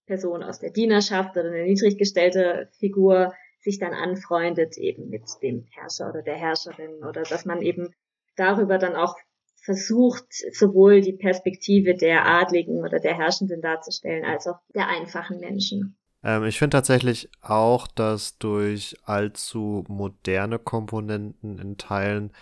Person 0.06 0.44
aus 0.44 0.60
der 0.60 0.72
Dienerschaft 0.72 1.36
oder 1.36 1.50
eine 1.50 1.66
niedrig 1.66 1.98
gestellte 1.98 2.70
Figur 2.80 3.34
sich 3.60 3.78
dann 3.80 3.94
anfreundet 3.94 4.78
eben 4.78 5.10
mit 5.10 5.24
dem 5.44 5.66
Herrscher 5.72 6.10
oder 6.10 6.22
der 6.22 6.36
Herrscherin 6.36 7.04
oder 7.04 7.24
dass 7.24 7.44
man 7.46 7.62
eben 7.62 7.94
darüber 8.38 8.78
dann 8.78 8.96
auch 8.96 9.16
versucht, 9.62 10.26
sowohl 10.54 11.02
die 11.02 11.18
Perspektive 11.18 11.96
der 11.96 12.26
Adligen 12.26 12.84
oder 12.84 13.00
der 13.00 13.18
Herrschenden 13.18 13.62
darzustellen, 13.62 14.24
als 14.24 14.48
auch 14.48 14.60
der 14.74 14.88
einfachen 14.88 15.40
Menschen. 15.40 15.98
Ähm, 16.26 16.44
ich 16.44 16.58
finde 16.60 16.76
tatsächlich 16.76 17.30
auch, 17.42 17.88
dass 17.88 18.38
durch 18.40 18.98
allzu 19.06 19.86
moderne 19.88 20.60
Komponenten 20.60 21.60
in 21.60 21.78
Teilen 21.78 22.34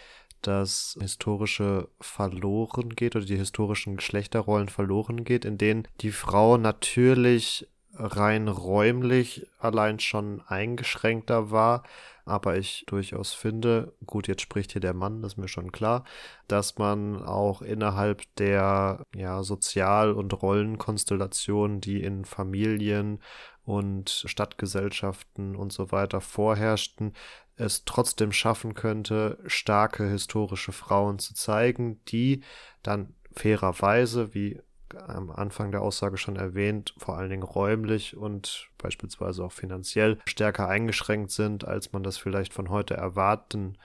das 0.41 0.98
historische 1.00 1.89
verloren 2.02 2.89
geht 2.89 3.15
oder 3.15 3.26
die 3.26 3.38
historischen 3.38 3.98
Geschlechterrollen 3.98 4.69
verloren 4.69 5.24
geht, 5.24 5.46
in 5.46 5.58
denen 5.58 5.88
die 6.02 6.12
Frau 6.12 6.58
natürlich 6.58 7.67
rein 7.96 8.48
räumlich 8.48 9.48
allein 9.60 10.00
schon 10.00 10.41
eingeschränkter 10.48 11.52
war, 11.52 11.84
aber 12.26 12.58
ich 12.58 12.86
durchaus 12.88 13.34
finde, 13.34 13.93
gut, 14.06 14.28
jetzt 14.28 14.41
spricht 14.41 14.72
hier 14.72 14.82
der 14.82 14.93
Mann, 14.93 15.22
das 15.22 15.34
ist 15.34 15.38
mir 15.38 15.48
schon 15.48 15.72
klar, 15.72 16.04
dass 16.48 16.78
man 16.78 17.22
auch 17.22 17.62
innerhalb 17.62 18.24
der 18.38 19.06
ja, 19.15 19.43
Sozial- 19.43 20.13
und 20.13 20.41
Rollenkonstellationen, 20.41 21.82
die 21.82 22.02
in 22.02 22.26
Familien 22.26 23.19
und 23.65 24.23
Stadtgesellschaften 24.26 25.56
und 25.56 25.71
so 25.71 25.91
weiter 25.91 26.21
vorherrschten, 26.21 27.13
es 27.56 27.86
trotzdem 27.86 28.32
schaffen 28.32 28.73
könnte, 28.73 29.38
starke 29.45 30.08
historische 30.10 30.71
Frauen 30.71 31.19
zu 31.19 31.34
zeigen, 31.34 32.04
die 32.06 32.41
dann 32.82 33.13
fairerweise, 33.32 34.34
wie 34.34 34.60
am 35.08 35.32
Anfang 35.32 35.71
der 35.71 35.82
Aussage 35.82 36.17
schon 36.17 36.36
erwähnt, 36.36 36.93
vor 36.97 37.17
allen 37.17 37.30
Dingen 37.30 37.43
räumlich 37.43 38.15
und 38.15 38.69
beispielsweise 38.78 39.43
auch 39.43 39.52
finanziell 39.52 40.19
stärker 40.26 40.67
eingeschränkt 40.67 41.32
sind, 41.32 41.65
als 41.65 41.93
man 41.93 42.04
das 42.04 42.17
vielleicht 42.17 42.54
von 42.54 42.69
heute 42.69 42.93
erwarten 42.93 43.78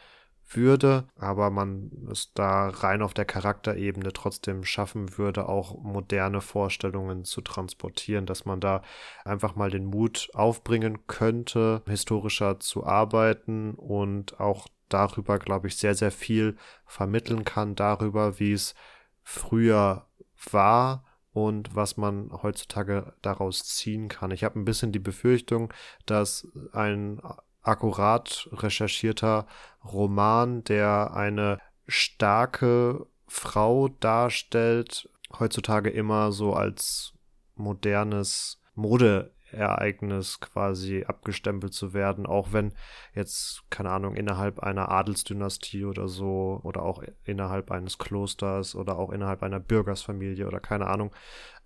würde, 0.50 1.08
aber 1.16 1.50
man 1.50 1.90
es 2.10 2.32
da 2.32 2.68
rein 2.68 3.02
auf 3.02 3.14
der 3.14 3.24
Charakterebene 3.24 4.12
trotzdem 4.12 4.64
schaffen 4.64 5.18
würde, 5.18 5.48
auch 5.48 5.82
moderne 5.82 6.40
Vorstellungen 6.40 7.24
zu 7.24 7.40
transportieren, 7.40 8.26
dass 8.26 8.44
man 8.44 8.60
da 8.60 8.82
einfach 9.24 9.56
mal 9.56 9.70
den 9.70 9.84
Mut 9.84 10.30
aufbringen 10.32 11.06
könnte, 11.06 11.82
historischer 11.86 12.60
zu 12.60 12.86
arbeiten 12.86 13.74
und 13.74 14.40
auch 14.40 14.68
darüber, 14.88 15.38
glaube 15.38 15.68
ich, 15.68 15.76
sehr, 15.76 15.94
sehr 15.94 16.10
viel 16.10 16.56
vermitteln 16.86 17.44
kann, 17.44 17.74
darüber, 17.74 18.38
wie 18.38 18.52
es 18.52 18.74
früher 19.22 20.06
war 20.50 21.04
und 21.32 21.74
was 21.76 21.96
man 21.96 22.30
heutzutage 22.42 23.14
daraus 23.22 23.64
ziehen 23.64 24.08
kann. 24.08 24.30
Ich 24.30 24.44
habe 24.44 24.58
ein 24.58 24.64
bisschen 24.64 24.92
die 24.92 24.98
Befürchtung, 24.98 25.72
dass 26.06 26.48
ein 26.72 27.20
akkurat 27.68 28.48
recherchierter 28.52 29.46
Roman, 29.84 30.64
der 30.64 31.14
eine 31.14 31.58
starke 31.86 33.06
Frau 33.26 33.88
darstellt, 33.88 35.08
heutzutage 35.38 35.90
immer 35.90 36.32
so 36.32 36.54
als 36.54 37.12
modernes 37.54 38.60
Mode 38.74 39.34
Ereignis 39.50 40.40
quasi 40.40 41.04
abgestempelt 41.06 41.72
zu 41.72 41.94
werden, 41.94 42.26
auch 42.26 42.52
wenn 42.52 42.74
jetzt, 43.14 43.64
keine 43.70 43.90
Ahnung, 43.90 44.14
innerhalb 44.14 44.60
einer 44.60 44.90
Adelsdynastie 44.90 45.84
oder 45.84 46.08
so 46.08 46.60
oder 46.62 46.82
auch 46.82 47.02
innerhalb 47.24 47.70
eines 47.70 47.98
Klosters 47.98 48.74
oder 48.74 48.98
auch 48.98 49.10
innerhalb 49.10 49.42
einer 49.42 49.60
Bürgersfamilie 49.60 50.46
oder 50.46 50.60
keine 50.60 50.86
Ahnung, 50.86 51.14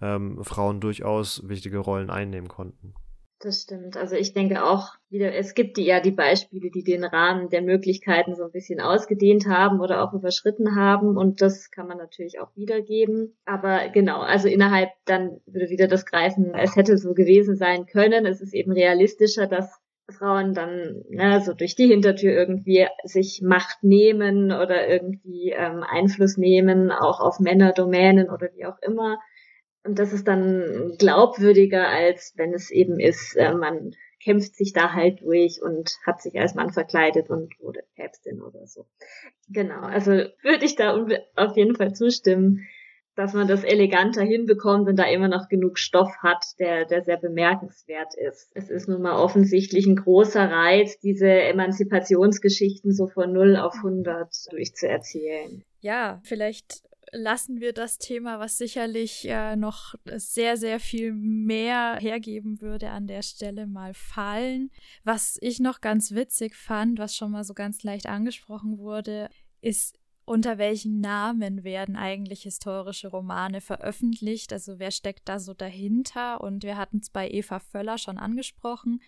ähm, 0.01 0.43
Frauen 0.45 0.81
durchaus 0.81 1.49
wichtige 1.49 1.79
Rollen 1.79 2.11
einnehmen 2.11 2.49
konnten. 2.49 2.95
Das 3.43 3.63
stimmt. 3.63 3.97
Also 3.97 4.15
ich 4.15 4.35
denke 4.35 4.65
auch 4.65 4.91
wieder, 5.11 5.35
es 5.35 5.55
gibt 5.55 5.77
ja 5.77 5.99
die 5.99 6.13
Beispiele, 6.13 6.71
die 6.71 6.85
den 6.85 7.03
Rahmen 7.03 7.49
der 7.49 7.61
Möglichkeiten 7.61 8.37
so 8.37 8.45
ein 8.45 8.53
bisschen 8.53 8.81
ausgedehnt 8.81 9.49
haben 9.49 9.81
oder 9.81 10.05
auch 10.05 10.13
überschritten 10.13 10.77
haben 10.77 11.17
und 11.17 11.43
das 11.43 11.73
kann 11.73 11.89
man 11.89 11.99
natürlich 11.99 12.39
auch 12.39 12.55
wiedergeben. 12.55 13.37
Aber 13.45 13.89
genau, 13.89 14.21
also 14.21 14.47
innerhalb 14.47 14.91
dann 15.07 15.41
würde 15.47 15.71
wieder 15.71 15.89
das 15.89 16.07
greifen, 16.07 16.55
es 16.55 16.77
hätte 16.77 16.97
so 16.99 17.15
gewesen 17.15 17.57
sein 17.57 17.87
können. 17.87 18.27
Es 18.27 18.41
ist 18.41 18.55
eben 18.55 18.71
realistischer, 18.71 19.49
dass 19.49 19.83
Frauen 20.09 20.55
dann 20.55 21.03
ne, 21.09 21.41
so 21.41 21.53
durch 21.53 21.75
die 21.75 21.89
Hintertür 21.89 22.33
irgendwie 22.33 22.87
sich 23.03 23.43
Macht 23.43 23.83
nehmen 23.83 24.53
oder 24.53 24.87
irgendwie 24.89 25.51
ähm, 25.51 25.83
Einfluss 25.83 26.37
nehmen, 26.37 26.93
auch 26.93 27.19
auf 27.19 27.41
Männerdomänen 27.41 28.31
oder 28.31 28.51
wie 28.55 28.67
auch 28.67 28.79
immer. 28.83 29.19
Und 29.85 29.99
das 29.99 30.13
ist 30.13 30.29
dann 30.29 30.95
glaubwürdiger, 30.99 31.89
als 31.89 32.35
wenn 32.37 32.55
es 32.55 32.71
eben 32.71 33.01
ist, 33.01 33.37
äh, 33.37 33.53
man 33.53 33.95
kämpft 34.23 34.55
sich 34.55 34.73
da 34.73 34.93
halt 34.93 35.23
durch 35.23 35.61
und 35.61 35.99
hat 36.07 36.23
sich 36.23 36.39
als 36.39 36.55
Mann 36.55 36.71
verkleidet 36.71 37.29
und 37.29 37.59
wurde 37.61 37.81
Päpstin 37.97 38.41
oder 38.41 38.67
so. 38.67 38.87
Genau, 39.49 39.81
also 39.81 40.13
würde 40.13 40.65
ich 40.65 40.77
da 40.77 41.05
auf 41.35 41.57
jeden 41.57 41.75
Fall 41.75 41.93
zustimmen, 41.95 42.61
dass 43.15 43.35
man 43.35 43.47
das 43.47 43.63
eleganter 43.63 44.23
hinbekommt 44.23 44.89
und 44.89 44.97
da 44.97 45.05
immer 45.05 45.29
noch 45.29 45.49
genug 45.49 45.79
Stoff 45.79 46.11
hat, 46.23 46.45
der, 46.59 46.87
der 46.87 47.03
sehr 47.03 47.19
bemerkenswert 47.19 48.15
ist. 48.15 48.51
Es 48.55 48.71
ist 48.71 48.89
nun 48.89 49.03
mal 49.03 49.17
offensichtlich 49.17 49.87
ein 49.87 49.97
großer 49.97 50.51
Reiz, 50.51 50.99
diese 51.01 51.29
Emanzipationsgeschichten 51.29 52.93
so 52.93 53.09
von 53.09 53.33
0 53.33 53.57
auf 53.57 53.75
100 53.75 54.35
durchzuerzählen. 54.51 55.63
Ja, 55.81 56.21
vielleicht 56.25 56.85
lassen 57.13 57.61
wir 57.61 57.73
das 57.73 57.99
Thema, 57.99 58.41
was 58.41 58.57
sicherlich 58.57 59.29
äh, 59.29 59.55
noch 59.55 59.95
sehr, 60.17 60.57
sehr 60.57 60.81
viel 60.81 61.13
mehr 61.13 61.99
hergeben 62.01 62.61
würde 62.61 62.91
an 62.91 63.07
der 63.07 63.23
Stelle 63.23 63.67
mal 63.67 63.95
fallen. 63.95 64.71
Was 65.05 65.39
ich 65.41 65.61
noch 65.61 65.81
ganz 65.81 66.13
witzig 66.13 66.57
fand, 66.57 66.99
was 66.99 67.15
schon 67.15 67.31
mal 67.31 67.45
so 67.45 67.55
ganz 67.55 67.83
leicht 67.83 68.07
angesprochen 68.07 68.79
wurde, 68.79 69.29
ist, 69.61 69.99
unter 70.25 70.57
welchen 70.57 71.01
Namen 71.01 71.65
werden 71.65 71.97
eigentlich 71.97 72.43
historische 72.43 73.09
Romane 73.09 73.61
veröffentlicht? 73.61 74.53
Also 74.53 74.79
wer 74.79 74.91
steckt 74.91 75.29
da 75.29 75.39
so 75.39 75.53
dahinter? 75.53 76.41
Und 76.41 76.63
wir 76.63 76.77
hatten 76.77 76.99
es 76.99 77.11
bei 77.11 77.29
Eva 77.29 77.59
Völler 77.59 77.99
schon 77.99 78.19
angesprochen, 78.19 79.03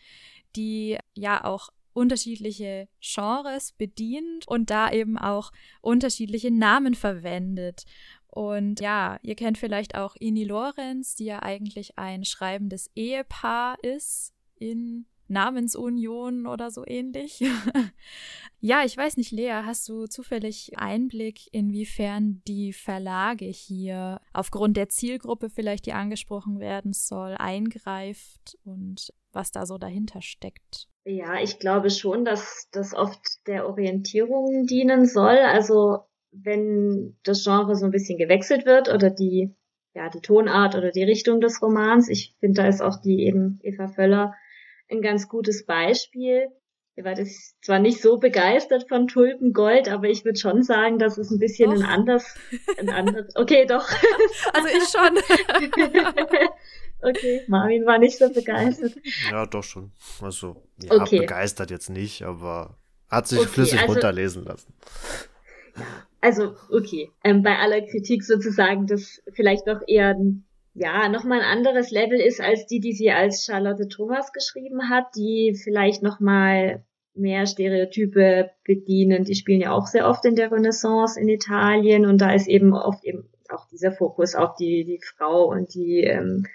die 0.56 0.98
ja 1.14 1.44
auch 1.44 1.70
unterschiedliche 1.94 2.88
Genres 3.00 3.72
bedient 3.72 4.46
und 4.46 4.68
da 4.68 4.90
eben 4.92 5.16
auch 5.16 5.52
unterschiedliche 5.80 6.50
Namen 6.50 6.94
verwendet. 6.94 7.84
Und 8.26 8.80
ja, 8.80 9.18
ihr 9.22 9.36
kennt 9.36 9.58
vielleicht 9.58 9.94
auch 9.94 10.16
Ini 10.16 10.44
Lorenz, 10.44 11.14
die 11.14 11.26
ja 11.26 11.42
eigentlich 11.42 11.98
ein 11.98 12.24
schreibendes 12.24 12.90
Ehepaar 12.94 13.76
ist 13.82 14.34
in 14.56 15.06
Namensunion 15.28 16.46
oder 16.46 16.70
so 16.70 16.84
ähnlich. 16.86 17.40
ja, 18.60 18.84
ich 18.84 18.96
weiß 18.96 19.16
nicht, 19.16 19.30
Lea, 19.30 19.62
hast 19.64 19.88
du 19.88 20.06
zufällig 20.06 20.76
Einblick, 20.76 21.48
inwiefern 21.52 22.42
die 22.46 22.72
Verlage 22.72 23.46
hier 23.46 24.20
aufgrund 24.32 24.76
der 24.76 24.88
Zielgruppe 24.88 25.48
vielleicht, 25.48 25.86
die 25.86 25.92
angesprochen 25.92 26.58
werden 26.58 26.92
soll, 26.92 27.36
eingreift 27.38 28.58
und 28.64 29.12
was 29.32 29.50
da 29.50 29.64
so 29.64 29.78
dahinter 29.78 30.22
steckt? 30.22 30.88
Ja, 31.04 31.40
ich 31.40 31.58
glaube 31.58 31.90
schon, 31.90 32.24
dass 32.24 32.68
das 32.72 32.94
oft 32.94 33.46
der 33.46 33.66
Orientierung 33.68 34.66
dienen 34.66 35.06
soll. 35.06 35.36
Also 35.38 36.00
wenn 36.32 37.16
das 37.22 37.44
Genre 37.44 37.76
so 37.76 37.84
ein 37.84 37.90
bisschen 37.90 38.18
gewechselt 38.18 38.64
wird 38.66 38.88
oder 38.88 39.10
die 39.10 39.54
ja, 39.94 40.08
die 40.10 40.20
Tonart 40.20 40.74
oder 40.74 40.90
die 40.90 41.04
Richtung 41.04 41.40
des 41.40 41.62
Romans. 41.62 42.08
Ich 42.08 42.34
finde, 42.40 42.62
da 42.62 42.68
ist 42.68 42.82
auch 42.82 43.00
die 43.00 43.24
eben 43.26 43.60
Eva 43.62 43.86
Völler 43.86 44.34
ein 44.90 45.00
ganz 45.00 45.28
gutes 45.28 45.64
Beispiel. 45.66 46.48
Ich 46.96 47.04
war 47.04 47.14
das 47.14 47.54
zwar 47.60 47.80
nicht 47.80 48.00
so 48.00 48.18
begeistert 48.18 48.88
von 48.88 49.08
Tulpengold, 49.08 49.88
aber 49.88 50.08
ich 50.08 50.24
würde 50.24 50.38
schon 50.38 50.62
sagen, 50.62 50.98
dass 50.98 51.18
es 51.18 51.30
ein 51.30 51.40
bisschen 51.40 51.70
doch. 51.70 51.80
ein 51.80 51.84
anders, 51.84 52.36
ein 52.78 52.88
anders, 52.88 53.34
okay, 53.34 53.66
doch. 53.66 53.88
Also 54.52 54.68
ich 54.68 54.84
schon. 54.84 55.18
okay, 57.02 57.42
Marvin 57.48 57.84
war 57.84 57.98
nicht 57.98 58.18
so 58.18 58.32
begeistert. 58.32 58.94
Ja, 59.30 59.44
doch 59.46 59.64
schon. 59.64 59.90
Also, 60.20 60.62
ja, 60.80 60.92
okay. 61.00 61.18
begeistert 61.18 61.72
jetzt 61.72 61.90
nicht, 61.90 62.22
aber 62.22 62.78
hat 63.08 63.26
sich 63.26 63.40
okay, 63.40 63.48
flüssig 63.48 63.80
also, 63.80 63.92
runterlesen 63.92 64.44
lassen. 64.44 64.72
Ja, 65.76 65.82
also, 66.20 66.54
okay. 66.70 67.10
Ähm, 67.24 67.42
bei 67.42 67.58
aller 67.58 67.82
Kritik 67.82 68.22
sozusagen, 68.22 68.86
das 68.86 69.20
vielleicht 69.32 69.66
doch 69.66 69.80
eher 69.88 70.10
ein 70.10 70.44
ja, 70.74 71.08
nochmal 71.08 71.40
ein 71.40 71.58
anderes 71.58 71.90
Level 71.90 72.20
ist 72.20 72.40
als 72.40 72.66
die, 72.66 72.80
die 72.80 72.92
sie 72.92 73.10
als 73.10 73.44
Charlotte 73.44 73.88
Thomas 73.88 74.32
geschrieben 74.32 74.90
hat, 74.90 75.06
die 75.16 75.56
vielleicht 75.62 76.02
nochmal 76.02 76.84
mehr 77.14 77.46
Stereotype 77.46 78.50
bedienen. 78.64 79.22
Die 79.22 79.36
spielen 79.36 79.60
ja 79.60 79.72
auch 79.72 79.86
sehr 79.86 80.08
oft 80.08 80.24
in 80.24 80.34
der 80.34 80.50
Renaissance 80.50 81.18
in 81.18 81.28
Italien 81.28 82.06
und 82.06 82.20
da 82.20 82.34
ist 82.34 82.48
eben 82.48 82.74
oft 82.74 83.04
eben 83.04 83.28
auch 83.50 83.68
dieser 83.68 83.92
Fokus 83.92 84.34
auf 84.34 84.56
die, 84.56 84.84
die 84.84 85.00
Frau 85.16 85.48
und 85.48 85.74
die 85.74 86.00
ähm, 86.00 86.46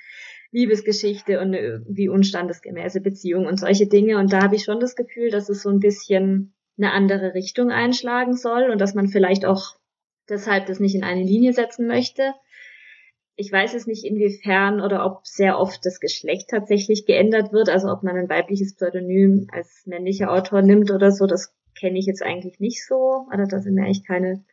Liebesgeschichte 0.52 1.40
und 1.40 1.54
wie 1.88 2.10
unstandesgemäße 2.10 3.00
Beziehung 3.00 3.46
und 3.46 3.60
solche 3.60 3.88
Dinge. 3.88 4.18
Und 4.18 4.34
da 4.34 4.42
habe 4.42 4.56
ich 4.56 4.64
schon 4.64 4.82
das 4.82 4.96
Gefühl, 4.96 5.30
dass 5.30 5.48
es 5.48 5.62
so 5.62 5.70
ein 5.70 5.80
bisschen 5.80 6.54
eine 6.78 6.92
andere 6.92 7.34
Richtung 7.36 7.72
einschlagen 7.72 8.36
soll 8.36 8.70
und 8.70 8.82
dass 8.82 8.96
man 8.96 9.08
vielleicht 9.08 9.46
auch 9.46 9.76
deshalb 10.28 10.66
das 10.66 10.80
nicht 10.80 10.96
in 10.96 11.04
eine 11.04 11.24
Linie 11.24 11.54
setzen 11.54 11.88
möchte. 11.88 12.34
Ich 13.40 13.54
weiß 13.54 13.74
es 13.74 13.88
nicht 13.88 14.04
inwiefern 14.04 14.82
oder 14.82 15.06
ob 15.06 15.26
sehr 15.26 15.60
oft 15.60 15.86
das 15.86 16.02
Geschlecht 16.02 16.50
tatsächlich 16.50 17.06
geändert 17.06 17.54
wird, 17.54 17.70
also 17.70 17.88
ob 17.88 18.04
man 18.04 18.18
ein 18.18 18.28
weibliches 18.28 18.76
Pseudonym 18.76 19.48
als 19.54 19.84
männlicher 19.86 20.30
Autor 20.30 20.62
nimmt 20.62 20.92
oder 20.92 21.10
so, 21.14 21.26
das 21.26 21.56
kenne 21.74 21.98
ich 21.98 22.06
jetzt 22.06 22.22
eigentlich 22.22 22.60
nicht 22.60 22.86
so. 22.86 23.28
Oder 23.34 23.48
da 23.48 23.60
sind 23.60 23.76
mir 23.76 23.86
eigentlich 23.86 24.06
keine 24.06 24.44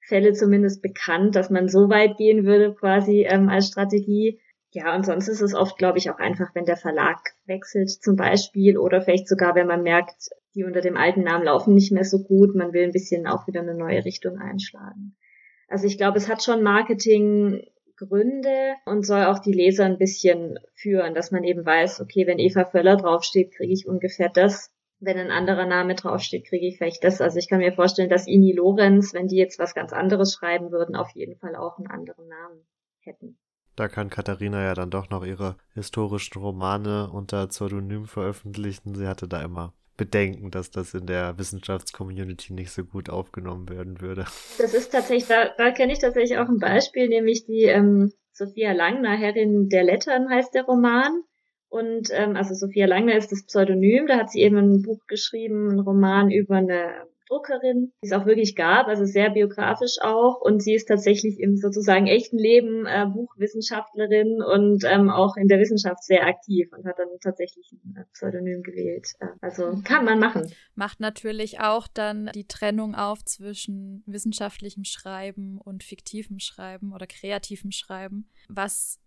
Fälle 0.00 0.32
zumindest 0.32 0.80
bekannt, 0.80 1.36
dass 1.36 1.50
man 1.50 1.68
so 1.68 1.90
weit 1.90 2.16
gehen 2.16 2.46
würde 2.46 2.74
quasi 2.74 3.26
ähm, 3.28 3.50
als 3.50 3.66
Strategie. 3.66 4.40
Ja, 4.70 4.94
und 4.94 5.04
sonst 5.04 5.28
ist 5.28 5.42
es 5.42 5.54
oft, 5.54 5.76
glaube 5.76 5.98
ich, 5.98 6.08
auch 6.08 6.18
einfach, 6.18 6.54
wenn 6.54 6.64
der 6.64 6.78
Verlag 6.78 7.18
wechselt 7.44 7.90
zum 7.90 8.16
Beispiel 8.16 8.78
oder 8.78 9.02
vielleicht 9.02 9.28
sogar, 9.28 9.54
wenn 9.54 9.66
man 9.66 9.82
merkt, 9.82 10.30
die 10.54 10.64
unter 10.64 10.80
dem 10.80 10.96
alten 10.96 11.22
Namen 11.22 11.44
laufen 11.44 11.74
nicht 11.74 11.92
mehr 11.92 12.06
so 12.06 12.22
gut, 12.22 12.54
man 12.54 12.72
will 12.72 12.84
ein 12.84 12.92
bisschen 12.92 13.26
auch 13.26 13.46
wieder 13.46 13.60
eine 13.60 13.74
neue 13.74 14.06
Richtung 14.06 14.38
einschlagen. 14.38 15.16
Also 15.68 15.86
ich 15.86 15.98
glaube, 15.98 16.16
es 16.16 16.30
hat 16.30 16.42
schon 16.42 16.62
Marketing 16.62 17.66
Gründe 18.06 18.74
und 18.86 19.06
soll 19.06 19.24
auch 19.24 19.38
die 19.38 19.52
Leser 19.52 19.84
ein 19.84 19.98
bisschen 19.98 20.58
führen, 20.74 21.14
dass 21.14 21.30
man 21.30 21.44
eben 21.44 21.64
weiß, 21.64 22.00
okay, 22.00 22.26
wenn 22.26 22.38
Eva 22.38 22.64
Völler 22.64 22.96
draufsteht, 22.96 23.54
kriege 23.54 23.72
ich 23.72 23.86
ungefähr 23.86 24.28
das. 24.28 24.70
Wenn 25.00 25.18
ein 25.18 25.30
anderer 25.30 25.66
Name 25.66 25.94
draufsteht, 25.94 26.46
kriege 26.46 26.66
ich 26.66 26.78
vielleicht 26.78 27.02
das. 27.02 27.20
Also 27.20 27.38
ich 27.38 27.48
kann 27.48 27.58
mir 27.58 27.72
vorstellen, 27.72 28.10
dass 28.10 28.26
Ini 28.26 28.52
Lorenz, 28.52 29.12
wenn 29.14 29.26
die 29.26 29.36
jetzt 29.36 29.58
was 29.58 29.74
ganz 29.74 29.92
anderes 29.92 30.34
schreiben 30.34 30.70
würden, 30.70 30.94
auf 30.94 31.10
jeden 31.10 31.36
Fall 31.36 31.56
auch 31.56 31.78
einen 31.78 31.88
anderen 31.88 32.28
Namen 32.28 32.66
hätten. 33.00 33.38
Da 33.74 33.88
kann 33.88 34.10
Katharina 34.10 34.62
ja 34.62 34.74
dann 34.74 34.90
doch 34.90 35.08
noch 35.10 35.24
ihre 35.24 35.56
historischen 35.74 36.38
Romane 36.38 37.10
unter 37.10 37.46
Pseudonym 37.46 38.04
veröffentlichen. 38.04 38.94
Sie 38.94 39.08
hatte 39.08 39.26
da 39.26 39.42
immer 39.42 39.72
Bedenken, 39.96 40.50
dass 40.50 40.70
das 40.70 40.94
in 40.94 41.06
der 41.06 41.38
Wissenschaftscommunity 41.38 42.54
nicht 42.54 42.70
so 42.70 42.84
gut 42.84 43.10
aufgenommen 43.10 43.68
werden 43.68 44.00
würde. 44.00 44.24
Das 44.58 44.74
ist 44.74 44.90
tatsächlich, 44.90 45.26
da, 45.26 45.50
da 45.56 45.70
kenne 45.70 45.92
ich 45.92 45.98
tatsächlich 45.98 46.38
auch 46.38 46.48
ein 46.48 46.58
Beispiel, 46.58 47.08
nämlich 47.08 47.44
die 47.44 47.64
ähm, 47.64 48.12
Sophia 48.32 48.72
Langner, 48.72 49.16
Herrin 49.16 49.68
der 49.68 49.84
Lettern 49.84 50.30
heißt 50.30 50.54
der 50.54 50.64
Roman. 50.64 51.22
Und 51.68 52.08
ähm, 52.12 52.36
also 52.36 52.54
Sophia 52.54 52.86
Langner 52.86 53.16
ist 53.16 53.32
das 53.32 53.46
Pseudonym, 53.46 54.06
da 54.06 54.18
hat 54.18 54.30
sie 54.30 54.42
eben 54.42 54.56
ein 54.56 54.82
Buch 54.82 55.06
geschrieben, 55.06 55.70
ein 55.70 55.80
Roman 55.80 56.30
über 56.30 56.56
eine 56.56 57.06
Druckerin, 57.28 57.92
die 58.02 58.06
es 58.06 58.12
auch 58.12 58.26
wirklich 58.26 58.56
gab, 58.56 58.86
also 58.88 59.04
sehr 59.04 59.30
biografisch 59.30 59.96
auch. 60.00 60.40
Und 60.40 60.62
sie 60.62 60.74
ist 60.74 60.86
tatsächlich 60.86 61.38
im 61.40 61.56
sozusagen 61.56 62.06
echten 62.06 62.38
Leben 62.38 62.86
äh, 62.86 63.06
Buchwissenschaftlerin 63.06 64.42
und 64.42 64.84
ähm, 64.84 65.10
auch 65.10 65.36
in 65.36 65.48
der 65.48 65.58
Wissenschaft 65.58 66.04
sehr 66.04 66.26
aktiv 66.26 66.70
und 66.76 66.86
hat 66.86 66.98
dann 66.98 67.08
tatsächlich 67.22 67.72
ein 67.72 67.96
äh, 67.96 68.04
Pseudonym 68.12 68.62
gewählt. 68.62 69.08
Äh, 69.20 69.26
also 69.40 69.80
kann 69.84 70.04
man 70.04 70.18
machen. 70.18 70.52
Macht 70.74 71.00
natürlich 71.00 71.60
auch 71.60 71.86
dann 71.86 72.30
die 72.34 72.46
Trennung 72.46 72.94
auf 72.94 73.24
zwischen 73.24 74.02
wissenschaftlichem 74.06 74.84
Schreiben 74.84 75.58
und 75.58 75.82
fiktivem 75.82 76.38
Schreiben 76.38 76.92
oder 76.92 77.06
kreativem 77.06 77.70
Schreiben, 77.70 78.28
was 78.48 78.98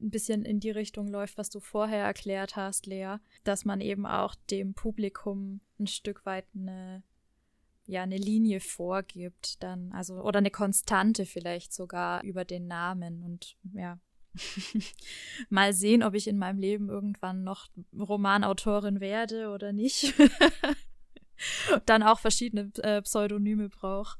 ein 0.00 0.10
bisschen 0.10 0.44
in 0.44 0.60
die 0.60 0.70
Richtung 0.70 1.08
läuft, 1.08 1.38
was 1.38 1.50
du 1.50 1.60
vorher 1.60 2.04
erklärt 2.04 2.56
hast, 2.56 2.86
Lea, 2.86 3.16
dass 3.44 3.64
man 3.64 3.80
eben 3.80 4.06
auch 4.06 4.34
dem 4.50 4.74
Publikum 4.74 5.60
ein 5.78 5.86
Stück 5.86 6.24
weit 6.24 6.46
eine 6.54 7.02
ja 7.86 8.02
eine 8.02 8.16
Linie 8.16 8.60
vorgibt, 8.60 9.62
dann, 9.62 9.92
also, 9.92 10.20
oder 10.20 10.38
eine 10.38 10.50
Konstante 10.50 11.24
vielleicht 11.26 11.72
sogar 11.72 12.22
über 12.22 12.44
den 12.44 12.66
Namen 12.66 13.22
und 13.22 13.56
ja. 13.74 13.98
Mal 15.48 15.72
sehen, 15.72 16.02
ob 16.02 16.14
ich 16.14 16.28
in 16.28 16.36
meinem 16.36 16.58
Leben 16.58 16.90
irgendwann 16.90 17.42
noch 17.42 17.68
Romanautorin 17.98 19.00
werde 19.00 19.48
oder 19.48 19.72
nicht. 19.72 20.14
dann 21.86 22.02
auch 22.02 22.18
verschiedene 22.18 22.70
äh, 22.82 23.02
Pseudonyme 23.02 23.68
brauche. 23.68 24.18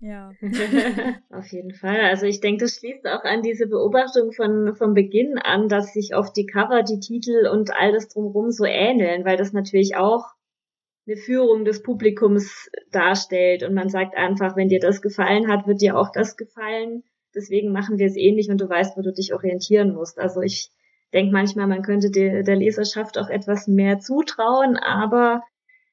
Ja. 0.00 0.32
Auf 1.30 1.46
jeden 1.52 1.74
Fall. 1.74 2.00
Also 2.00 2.24
ich 2.24 2.40
denke, 2.40 2.64
das 2.64 2.76
schließt 2.76 3.06
auch 3.06 3.24
an 3.24 3.42
diese 3.42 3.66
Beobachtung 3.66 4.32
von 4.32 4.74
vom 4.74 4.94
Beginn 4.94 5.38
an, 5.38 5.68
dass 5.68 5.92
sich 5.92 6.14
oft 6.14 6.34
die 6.36 6.46
Cover, 6.46 6.82
die 6.82 7.00
Titel 7.00 7.46
und 7.52 7.70
all 7.76 7.92
das 7.92 8.08
drumherum 8.08 8.50
so 8.50 8.64
ähneln, 8.64 9.24
weil 9.26 9.36
das 9.36 9.52
natürlich 9.52 9.96
auch 9.96 10.24
eine 11.06 11.16
Führung 11.16 11.64
des 11.64 11.82
Publikums 11.82 12.70
darstellt 12.90 13.62
und 13.62 13.74
man 13.74 13.88
sagt 13.88 14.16
einfach, 14.16 14.56
wenn 14.56 14.68
dir 14.68 14.80
das 14.80 15.02
gefallen 15.02 15.48
hat, 15.48 15.66
wird 15.66 15.80
dir 15.80 15.96
auch 15.96 16.10
das 16.12 16.36
gefallen. 16.36 17.02
Deswegen 17.34 17.72
machen 17.72 17.98
wir 17.98 18.06
es 18.06 18.16
ähnlich 18.16 18.50
und 18.50 18.60
du 18.60 18.68
weißt, 18.68 18.96
wo 18.96 19.02
du 19.02 19.12
dich 19.12 19.32
orientieren 19.32 19.94
musst. 19.94 20.18
Also 20.18 20.40
ich 20.40 20.70
denke 21.12 21.32
manchmal, 21.32 21.66
man 21.66 21.82
könnte 21.82 22.10
der, 22.10 22.42
der 22.42 22.56
Leserschaft 22.56 23.18
auch 23.18 23.28
etwas 23.28 23.66
mehr 23.66 23.98
zutrauen, 23.98 24.76
aber 24.76 25.42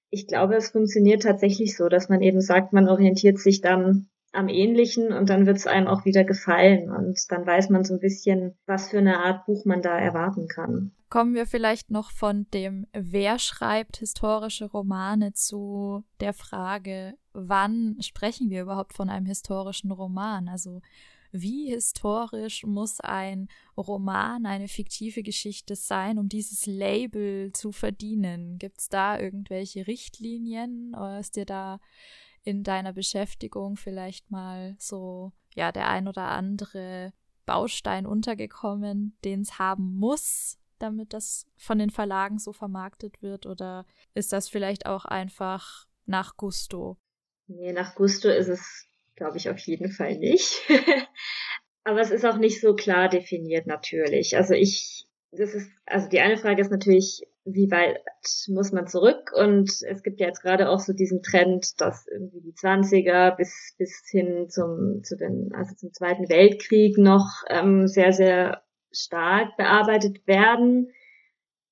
ich 0.09 0.27
glaube, 0.27 0.55
es 0.55 0.69
funktioniert 0.69 1.23
tatsächlich 1.23 1.75
so, 1.75 1.89
dass 1.89 2.09
man 2.09 2.21
eben 2.21 2.41
sagt, 2.41 2.73
man 2.73 2.87
orientiert 2.87 3.39
sich 3.39 3.61
dann 3.61 4.09
am 4.31 4.49
Ähnlichen 4.49 5.13
und 5.13 5.29
dann 5.29 5.45
wird 5.45 5.57
es 5.57 5.67
einem 5.67 5.87
auch 5.87 6.05
wieder 6.05 6.23
gefallen 6.23 6.91
und 6.91 7.19
dann 7.29 7.45
weiß 7.45 7.69
man 7.69 7.83
so 7.83 7.95
ein 7.95 7.99
bisschen, 7.99 8.57
was 8.65 8.89
für 8.89 8.99
eine 8.99 9.19
Art 9.19 9.45
Buch 9.45 9.65
man 9.65 9.81
da 9.81 9.97
erwarten 9.97 10.47
kann. 10.47 10.91
Kommen 11.09 11.35
wir 11.35 11.47
vielleicht 11.47 11.89
noch 11.89 12.11
von 12.11 12.49
dem 12.51 12.85
Wer 12.91 13.39
schreibt 13.39 13.97
historische 13.97 14.65
Romane 14.65 15.31
zu 15.31 16.03
der 16.19 16.33
Frage, 16.33 17.17
wann 17.31 17.95
sprechen 18.01 18.49
wir 18.49 18.63
überhaupt 18.63 18.93
von 18.93 19.09
einem 19.09 19.25
historischen 19.25 19.91
Roman? 19.91 20.49
Also 20.49 20.81
wie 21.31 21.69
historisch 21.69 22.65
muss 22.65 22.99
ein 22.99 23.47
Roman, 23.77 24.45
eine 24.45 24.67
fiktive 24.67 25.23
Geschichte 25.23 25.77
sein, 25.77 26.17
um 26.17 26.27
dieses 26.27 26.65
Label 26.65 27.53
zu 27.53 27.71
verdienen? 27.71 28.57
Gibt 28.57 28.79
es 28.81 28.89
da 28.89 29.17
irgendwelche 29.17 29.87
Richtlinien 29.87 30.93
oder 30.93 31.19
ist 31.19 31.37
dir 31.37 31.45
da 31.45 31.79
in 32.43 32.63
deiner 32.63 32.91
Beschäftigung 32.91 33.77
vielleicht 33.77 34.29
mal 34.29 34.75
so, 34.77 35.31
ja, 35.55 35.71
der 35.71 35.87
ein 35.87 36.09
oder 36.09 36.29
andere 36.29 37.13
Baustein 37.45 38.05
untergekommen, 38.05 39.17
den 39.23 39.41
es 39.41 39.57
haben 39.57 39.95
muss, 39.95 40.57
damit 40.79 41.13
das 41.13 41.45
von 41.55 41.79
den 41.79 41.89
Verlagen 41.89 42.39
so 42.39 42.53
vermarktet 42.53 43.21
wird? 43.21 43.45
Oder 43.45 43.85
ist 44.13 44.33
das 44.33 44.49
vielleicht 44.49 44.85
auch 44.85 45.05
einfach 45.05 45.87
nach 46.05 46.37
Gusto? 46.37 46.97
Nee, 47.47 47.73
nach 47.73 47.95
Gusto 47.95 48.29
ist 48.29 48.49
es, 48.49 48.87
glaube 49.15 49.37
ich, 49.37 49.49
auf 49.49 49.59
jeden 49.59 49.91
Fall 49.91 50.17
nicht. 50.17 50.61
Aber 51.83 52.01
es 52.01 52.11
ist 52.11 52.25
auch 52.25 52.37
nicht 52.37 52.59
so 52.59 52.75
klar 52.75 53.07
definiert 53.07 53.65
natürlich. 53.65 54.35
Also 54.35 54.53
ich, 54.53 55.07
das 55.31 55.53
ist, 55.53 55.71
also 55.85 56.09
die 56.09 56.19
eine 56.19 56.37
Frage 56.37 56.61
ist 56.61 56.71
natürlich, 56.71 57.25
wie 57.45 57.71
weit 57.71 58.01
muss 58.49 58.73
man 58.73 58.87
zurück? 58.87 59.31
Und 59.33 59.71
es 59.83 60.03
gibt 60.03 60.19
ja 60.19 60.27
jetzt 60.27 60.41
gerade 60.41 60.69
auch 60.69 60.81
so 60.81 60.91
diesen 60.91 61.23
Trend, 61.23 61.79
dass 61.79 62.05
irgendwie 62.07 62.41
die 62.41 62.53
20er 62.53 63.35
bis, 63.37 63.73
bis 63.77 64.03
hin 64.09 64.49
zum, 64.49 65.01
zu 65.03 65.15
den, 65.15 65.53
also 65.53 65.73
zum 65.75 65.93
Zweiten 65.93 66.27
Weltkrieg 66.27 66.97
noch 66.97 67.43
ähm, 67.49 67.87
sehr, 67.87 68.11
sehr 68.11 68.63
stark 68.97 69.55
bearbeitet 69.57 70.25
werden. 70.27 70.91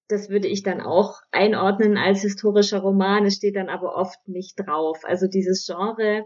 Das 0.08 0.30
würde 0.30 0.48
ich 0.48 0.64
dann 0.64 0.82
auch 0.82 1.22
einordnen 1.32 1.98
als 1.98 2.22
historischer 2.22 2.80
Roman. 2.80 3.26
Es 3.26 3.36
steht 3.36 3.56
dann 3.56 3.70
aber 3.70 3.96
oft 3.96 4.28
nicht 4.28 4.56
drauf. 4.56 5.00
Also 5.04 5.28
dieses 5.28 5.66
Genre, 5.66 6.26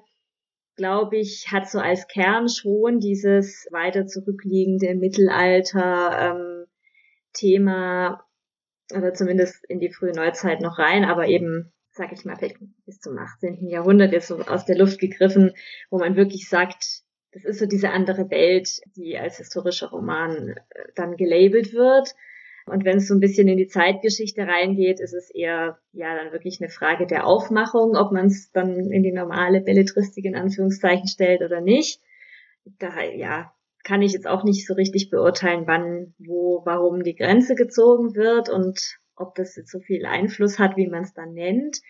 glaube 0.76 1.18
ich, 1.18 1.47
hat 1.52 1.70
so 1.70 1.80
als 1.80 2.08
Kern 2.08 2.50
schon 2.50 3.00
dieses 3.00 3.68
weiter 3.72 4.06
zurückliegende 4.06 4.95
Mittelalter 4.95 6.36
ähm, 6.36 6.66
Thema 7.34 8.24
oder 8.93 9.14
zumindest 9.14 9.64
in 9.70 9.80
die 9.80 9.91
frühe 9.91 10.14
Neuzeit 10.14 10.62
noch 10.62 10.80
rein, 10.80 11.06
aber 11.06 11.28
eben, 11.28 11.72
sag 11.91 12.12
ich 12.12 12.26
mal, 12.26 12.38
bis 12.86 13.00
zum 13.00 13.18
18. 13.18 13.68
Jahrhundert 13.68 14.14
jetzt 14.14 14.28
so 14.28 14.39
aus 14.39 14.66
der 14.66 14.78
Luft 14.78 15.00
gegriffen, 15.00 15.54
wo 15.89 16.00
man 16.00 16.16
wirklich 16.16 16.50
sagt, 16.50 17.04
das 17.32 17.45
ist 17.45 17.59
so 17.59 17.65
diese 17.65 17.91
andere 17.91 18.30
Welt, 18.30 18.82
die 18.95 19.17
als 19.17 19.38
historischer 19.38 19.89
Roman 19.89 20.49
äh, 20.49 20.84
dann 20.95 21.15
gelabelt 21.15 21.73
wird. 21.73 22.15
Und 22.65 22.86
wenn 22.86 22.97
es 22.97 23.07
so 23.07 23.15
ein 23.15 23.19
bisschen 23.19 23.47
in 23.47 23.57
die 23.57 23.67
Zeitgeschichte 23.67 24.45
reingeht, 24.45 24.99
ist 24.99 25.13
es 25.13 25.30
eher 25.30 25.80
ja 25.91 26.15
dann 26.15 26.32
wirklich 26.32 26.61
eine 26.61 26.69
Frage 26.69 27.07
der 27.07 27.25
Aufmachung, 27.25 27.95
ob 27.95 28.11
man 28.11 28.27
es 28.27 28.51
dann 28.51 28.91
in 28.91 29.01
die 29.01 29.11
normale 29.11 29.61
Belletristik 29.61 30.25
in 30.25 30.36
Anführungszeichen 30.36 31.07
stellt 31.07 31.41
oder 31.41 31.61
nicht. 31.61 32.01
Da 32.77 33.01
ja, 33.01 33.51
kann 33.84 34.01
ich 34.01 34.13
jetzt 34.13 34.27
auch 34.27 34.43
nicht 34.43 34.67
so 34.67 34.75
richtig 34.75 35.09
beurteilen, 35.09 35.63
wann, 35.65 36.13
wo, 36.19 36.61
warum 36.65 37.03
die 37.03 37.15
Grenze 37.15 37.55
gezogen 37.55 38.15
wird 38.15 38.49
und 38.49 38.99
ob 39.15 39.36
das 39.36 39.55
jetzt 39.55 39.71
so 39.71 39.80
viel 39.80 40.05
Einfluss 40.05 40.59
hat, 40.59 40.77
wie 40.77 40.88
man 40.88 41.03
es 41.03 41.13
dann 41.13 41.34
nennt. 41.34 41.82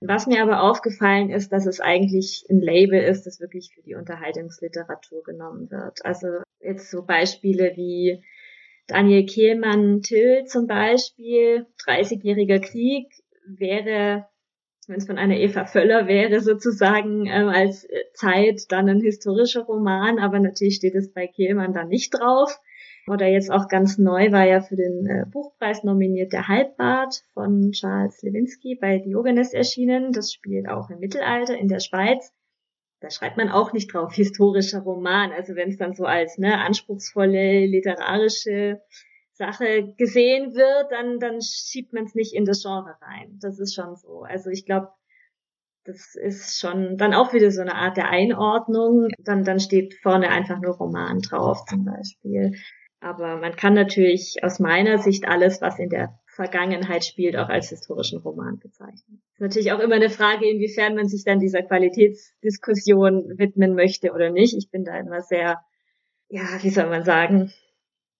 Was 0.00 0.26
mir 0.26 0.42
aber 0.42 0.62
aufgefallen 0.62 1.30
ist, 1.30 1.52
dass 1.52 1.66
es 1.66 1.80
eigentlich 1.80 2.46
ein 2.48 2.60
Label 2.60 3.02
ist, 3.02 3.26
das 3.26 3.40
wirklich 3.40 3.72
für 3.74 3.82
die 3.82 3.94
Unterhaltungsliteratur 3.94 5.22
genommen 5.22 5.70
wird. 5.70 6.04
Also 6.04 6.28
jetzt 6.60 6.90
so 6.90 7.04
Beispiele 7.04 7.72
wie 7.76 8.24
Daniel 8.86 9.26
Kehlmann 9.26 10.00
Till 10.00 10.44
zum 10.46 10.66
Beispiel, 10.66 11.66
30-jähriger 11.86 12.60
Krieg, 12.60 13.12
wäre 13.46 14.26
wenn 14.90 14.98
es 14.98 15.06
von 15.06 15.18
einer 15.18 15.36
Eva 15.36 15.64
Völler 15.66 16.08
wäre, 16.08 16.40
sozusagen 16.40 17.26
ähm, 17.26 17.48
als 17.48 17.84
äh, 17.84 18.04
Zeit 18.14 18.62
dann 18.70 18.88
ein 18.88 19.00
historischer 19.00 19.62
Roman, 19.62 20.18
aber 20.18 20.40
natürlich 20.40 20.76
steht 20.76 20.96
es 20.96 21.12
bei 21.12 21.28
Kehlmann 21.28 21.72
da 21.72 21.84
nicht 21.84 22.10
drauf. 22.10 22.58
Oder 23.06 23.26
jetzt 23.26 23.50
auch 23.50 23.68
ganz 23.68 23.98
neu 23.98 24.30
war 24.32 24.44
ja 24.44 24.60
für 24.60 24.76
den 24.76 25.06
äh, 25.06 25.24
Buchpreis 25.30 25.84
nominiert 25.84 26.32
der 26.32 26.48
Halbbart 26.48 27.24
von 27.32 27.72
Charles 27.72 28.22
Lewinsky 28.22 28.76
bei 28.80 28.98
Diogenes 28.98 29.52
erschienen. 29.52 30.12
Das 30.12 30.32
spielt 30.32 30.68
auch 30.68 30.90
im 30.90 31.00
Mittelalter 31.00 31.56
in 31.56 31.68
der 31.68 31.80
Schweiz. 31.80 32.32
Da 33.00 33.10
schreibt 33.10 33.38
man 33.38 33.48
auch 33.48 33.72
nicht 33.72 33.92
drauf 33.92 34.12
historischer 34.14 34.80
Roman. 34.80 35.32
Also 35.32 35.54
wenn 35.54 35.70
es 35.70 35.78
dann 35.78 35.94
so 35.94 36.04
als 36.04 36.38
ne, 36.38 36.58
anspruchsvolle 36.58 37.66
literarische 37.66 38.82
Sache 39.32 39.94
gesehen 39.96 40.54
wird, 40.54 40.92
dann, 40.92 41.18
dann 41.18 41.40
schiebt 41.40 41.94
man 41.94 42.04
es 42.04 42.14
nicht 42.14 42.34
in 42.34 42.44
das 42.44 42.62
Genre 42.62 42.96
rein. 43.00 43.38
Das 43.40 43.58
ist 43.58 43.74
schon 43.74 43.96
so. 43.96 44.22
Also 44.22 44.50
ich 44.50 44.66
glaube, 44.66 44.88
das 45.84 46.14
ist 46.14 46.60
schon 46.60 46.98
dann 46.98 47.14
auch 47.14 47.32
wieder 47.32 47.50
so 47.50 47.62
eine 47.62 47.74
Art 47.74 47.96
der 47.96 48.10
Einordnung. 48.10 49.08
Dann, 49.18 49.44
dann 49.44 49.58
steht 49.58 49.94
vorne 50.02 50.28
einfach 50.28 50.60
nur 50.60 50.76
Roman 50.76 51.20
drauf 51.20 51.64
zum 51.64 51.86
Beispiel. 51.86 52.52
Aber 53.00 53.36
man 53.38 53.56
kann 53.56 53.72
natürlich 53.72 54.36
aus 54.42 54.60
meiner 54.60 54.98
Sicht 54.98 55.26
alles, 55.26 55.62
was 55.62 55.78
in 55.78 55.88
der 55.88 56.18
Vergangenheit 56.26 57.04
spielt, 57.04 57.34
auch 57.36 57.48
als 57.48 57.70
historischen 57.70 58.20
Roman 58.20 58.58
bezeichnen. 58.58 59.22
Ist 59.32 59.40
natürlich 59.40 59.72
auch 59.72 59.80
immer 59.80 59.94
eine 59.94 60.10
Frage, 60.10 60.48
inwiefern 60.48 60.94
man 60.94 61.08
sich 61.08 61.24
dann 61.24 61.40
dieser 61.40 61.62
Qualitätsdiskussion 61.62 63.38
widmen 63.38 63.74
möchte 63.74 64.12
oder 64.12 64.30
nicht. 64.30 64.54
Ich 64.54 64.70
bin 64.70 64.84
da 64.84 64.98
immer 64.98 65.22
sehr, 65.22 65.60
ja, 66.28 66.42
wie 66.62 66.70
soll 66.70 66.88
man 66.88 67.04
sagen, 67.04 67.52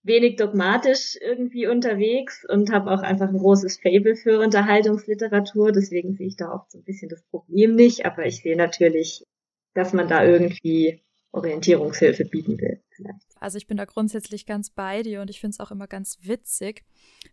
wenig 0.02 0.36
dogmatisch 0.36 1.18
irgendwie 1.20 1.66
unterwegs 1.66 2.46
und 2.48 2.72
habe 2.72 2.90
auch 2.90 3.02
einfach 3.02 3.28
ein 3.28 3.38
großes 3.38 3.80
Fable 3.80 4.16
für 4.16 4.40
Unterhaltungsliteratur. 4.40 5.72
Deswegen 5.72 6.14
sehe 6.14 6.28
ich 6.28 6.36
da 6.36 6.52
oft 6.52 6.70
so 6.70 6.78
ein 6.78 6.84
bisschen 6.84 7.10
das 7.10 7.22
Problem 7.24 7.74
nicht. 7.74 8.06
Aber 8.06 8.24
ich 8.24 8.42
sehe 8.42 8.56
natürlich, 8.56 9.26
dass 9.74 9.92
man 9.92 10.08
da 10.08 10.24
irgendwie 10.24 11.02
Orientierungshilfe 11.32 12.24
bieten 12.24 12.58
will. 12.58 12.80
Also 13.38 13.56
ich 13.56 13.66
bin 13.66 13.76
da 13.76 13.84
grundsätzlich 13.84 14.46
ganz 14.46 14.70
bei 14.70 15.02
dir 15.02 15.20
und 15.20 15.30
ich 15.30 15.40
finde 15.40 15.54
es 15.54 15.60
auch 15.60 15.70
immer 15.70 15.86
ganz 15.86 16.18
witzig, 16.22 16.84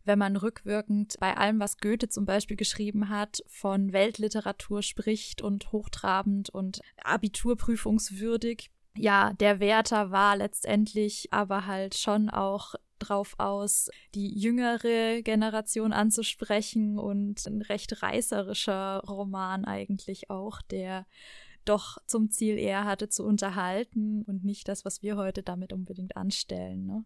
wenn 0.05 0.19
man 0.19 0.37
rückwirkend 0.37 1.15
bei 1.19 1.35
allem, 1.35 1.59
was 1.59 1.77
Goethe 1.77 2.07
zum 2.07 2.25
Beispiel 2.25 2.57
geschrieben 2.57 3.09
hat, 3.09 3.43
von 3.47 3.93
Weltliteratur 3.93 4.83
spricht 4.83 5.41
und 5.41 5.71
hochtrabend 5.71 6.49
und 6.49 6.79
abiturprüfungswürdig 7.03 8.69
ja, 8.97 9.33
der 9.33 9.59
Wärter 9.59 10.11
war 10.11 10.35
letztendlich 10.37 11.27
aber 11.31 11.65
halt 11.65 11.95
schon 11.95 12.29
auch 12.29 12.75
drauf 12.99 13.35
aus, 13.37 13.89
die 14.15 14.39
jüngere 14.39 15.21
Generation 15.21 15.93
anzusprechen 15.93 16.97
und 16.97 17.45
ein 17.45 17.61
recht 17.61 18.01
reißerischer 18.01 19.03
Roman 19.07 19.65
eigentlich 19.65 20.29
auch, 20.31 20.61
der 20.63 21.05
doch 21.67 21.97
zum 22.05 22.29
Ziel 22.29 22.57
eher 22.57 22.85
hatte 22.85 23.09
zu 23.09 23.23
unterhalten 23.23 24.23
und 24.23 24.43
nicht 24.43 24.67
das, 24.67 24.85
was 24.85 25.01
wir 25.01 25.17
heute 25.17 25.43
damit 25.43 25.73
unbedingt 25.73 26.15
anstellen. 26.15 26.85
Ne? 26.85 27.05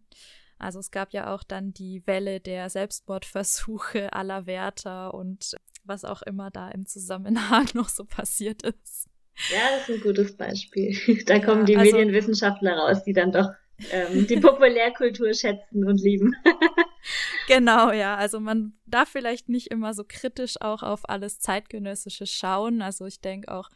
Also 0.58 0.78
es 0.78 0.90
gab 0.90 1.12
ja 1.12 1.34
auch 1.34 1.42
dann 1.42 1.72
die 1.72 2.06
Welle 2.06 2.40
der 2.40 2.70
Selbstmordversuche 2.70 4.12
aller 4.12 4.46
Wärter 4.46 5.14
und 5.14 5.56
was 5.84 6.04
auch 6.04 6.22
immer 6.22 6.50
da 6.50 6.70
im 6.70 6.86
Zusammenhang 6.86 7.66
noch 7.74 7.88
so 7.88 8.04
passiert 8.04 8.62
ist. 8.62 9.08
Ja, 9.50 9.76
das 9.76 9.88
ist 9.88 9.96
ein 9.96 10.02
gutes 10.02 10.36
Beispiel. 10.36 10.96
Da 11.26 11.38
kommen 11.38 11.60
ja, 11.60 11.66
die 11.66 11.76
also, 11.76 11.96
Medienwissenschaftler 11.96 12.76
raus, 12.76 13.02
die 13.04 13.12
dann 13.12 13.32
doch 13.32 13.48
ähm, 13.90 14.26
die 14.26 14.38
Populärkultur 14.38 15.34
schätzen 15.34 15.84
und 15.84 16.00
lieben. 16.00 16.36
Genau, 17.46 17.92
ja. 17.92 18.16
Also 18.16 18.40
man 18.40 18.74
darf 18.86 19.08
vielleicht 19.08 19.48
nicht 19.48 19.68
immer 19.68 19.94
so 19.94 20.04
kritisch 20.06 20.60
auch 20.60 20.82
auf 20.82 21.08
alles 21.08 21.38
Zeitgenössische 21.38 22.26
schauen. 22.26 22.82
Also 22.82 23.06
ich 23.06 23.20
denke 23.20 23.52
auch 23.52 23.68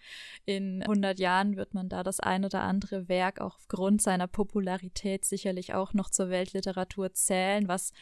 in 0.44 0.82
100 0.82 1.18
Jahren 1.18 1.56
wird 1.56 1.74
man 1.74 1.88
da 1.88 2.02
das 2.02 2.20
ein 2.20 2.44
oder 2.44 2.62
andere 2.62 3.08
Werk 3.08 3.40
auch 3.40 3.56
aufgrund 3.56 4.02
seiner 4.02 4.26
Popularität 4.26 5.24
sicherlich 5.24 5.74
auch 5.74 5.92
noch 5.92 6.10
zur 6.10 6.30
Weltliteratur 6.30 7.12
zählen, 7.12 7.68
was 7.68 7.92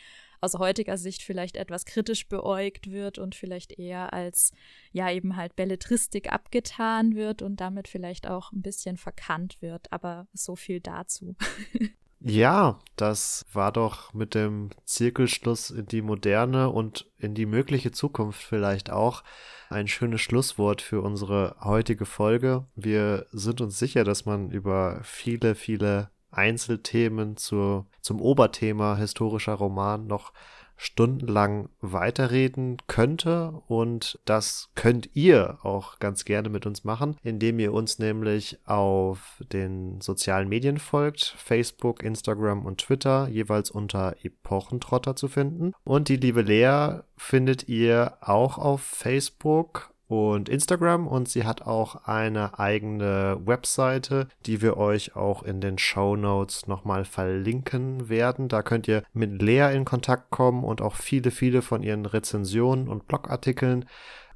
aus 0.41 0.55
heutiger 0.55 0.99
Sicht 0.99 1.23
vielleicht 1.23 1.57
etwas 1.57 1.87
kritisch 1.87 2.29
beäugt 2.29 2.91
wird 2.91 3.19
und 3.19 3.35
vielleicht 3.35 3.79
eher 3.79 4.13
als 4.13 4.53
ja 4.93 5.11
eben 5.11 5.37
halt 5.37 5.57
Belletristik 5.57 6.31
abgetan 6.31 7.15
wird 7.15 7.41
und 7.41 7.61
damit 7.61 7.89
vielleicht 7.89 8.27
auch 8.27 8.53
ein 8.53 8.61
bisschen 8.61 8.99
verkannt 8.99 9.63
wird. 9.63 9.91
Aber 9.93 10.27
so 10.35 10.55
viel 10.55 10.81
dazu. 10.81 11.35
Ja, 12.27 12.79
das 12.97 13.45
war 13.53 13.71
doch 13.71 14.15
mit 14.15 14.35
dem 14.35 14.71
Zirkelschluss 14.87 15.69
in 15.69 15.85
die 15.85 16.01
moderne 16.01 16.71
und 16.71 17.07
in 17.19 17.35
die 17.35 17.45
mögliche 17.45 17.93
Zukunft 17.93 18.43
vielleicht 18.43 18.89
auch 18.91 19.23
ein 19.69 19.89
schönes 19.89 20.23
Schlusswort 20.23 20.81
für 20.81 21.03
unsere 21.03 21.55
heutige 21.61 22.07
Folge. 22.07 22.65
Wir 22.77 23.27
sind 23.33 23.61
uns 23.61 23.79
sicher, 23.79 24.05
dass 24.05 24.25
man 24.25 24.51
über 24.51 25.01
viele, 25.03 25.55
viele 25.55 26.09
Einzelthemen 26.31 27.37
zur, 27.37 27.85
zum 28.01 28.23
Oberthema 28.23 28.97
historischer 28.97 29.53
Roman 29.53 30.07
noch 30.07 30.33
stundenlang 30.77 31.69
weiterreden 31.81 32.79
könnte 32.87 33.63
und 33.69 34.19
das 34.25 34.71
könnt 34.75 35.11
ihr 35.15 35.59
auch 35.63 35.99
ganz 35.99 36.25
gerne 36.25 36.49
mit 36.49 36.67
uns 36.67 36.85
machen, 36.85 37.17
indem 37.23 37.59
ihr 37.59 37.73
uns 37.73 37.99
nämlich 37.99 38.59
auf 38.67 39.43
den 39.53 40.01
sozialen 40.01 40.49
Medien 40.49 40.79
folgt, 40.79 41.35
Facebook, 41.39 42.03
Instagram 42.03 42.67
und 42.67 42.79
Twitter, 42.79 43.29
jeweils 43.29 43.71
unter 43.71 44.17
Epochentrotter 44.23 45.17
zu 45.17 45.29
finden. 45.29 45.73
Und 45.85 46.09
die 46.09 46.17
liebe 46.17 46.43
Lea 46.43 47.01
findet 47.17 47.69
ihr 47.69 48.19
auch 48.21 48.59
auf 48.59 48.83
Facebook 48.83 49.94
und 50.07 50.49
Instagram 50.49 51.07
und 51.07 51.29
sie 51.29 51.45
hat 51.45 51.63
auch 51.63 52.07
eine 52.07 52.59
eigene 52.59 53.41
Webseite, 53.45 54.29
die 54.47 54.61
wir 54.61 54.77
euch 54.77 55.17
auch 55.17 55.43
in 55.43 55.61
den 55.61 55.79
Show 55.79 56.17
Notes 56.17 56.67
nochmal 56.67 57.05
verlinken 57.05 58.09
werden. 58.09 58.49
Da 58.49 58.63
könnt 58.63 58.87
ihr 58.87 59.03
mit 59.13 59.41
Lea 59.41 59.75
in 59.75 59.85
Kontakt 59.85 60.31
kommen 60.31 60.65
und 60.65 60.83
auch 60.83 60.97
viele, 60.97 61.31
viele 61.31 61.63
von 61.63 61.83
ihren 61.83 62.07
Rezensionen 62.07 62.89
und 62.89 63.07
Blogartikeln 63.07 63.87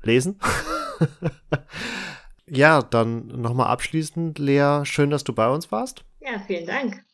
lesen. 0.02 0.40
ja, 2.46 2.82
dann 2.82 3.26
nochmal 3.26 3.68
abschließend, 3.68 4.38
Lea, 4.38 4.80
schön, 4.84 5.10
dass 5.10 5.24
du 5.24 5.32
bei 5.32 5.48
uns 5.48 5.70
warst. 5.70 6.04
Ja, 6.20 6.38
vielen 6.46 6.66
Dank. 6.66 7.04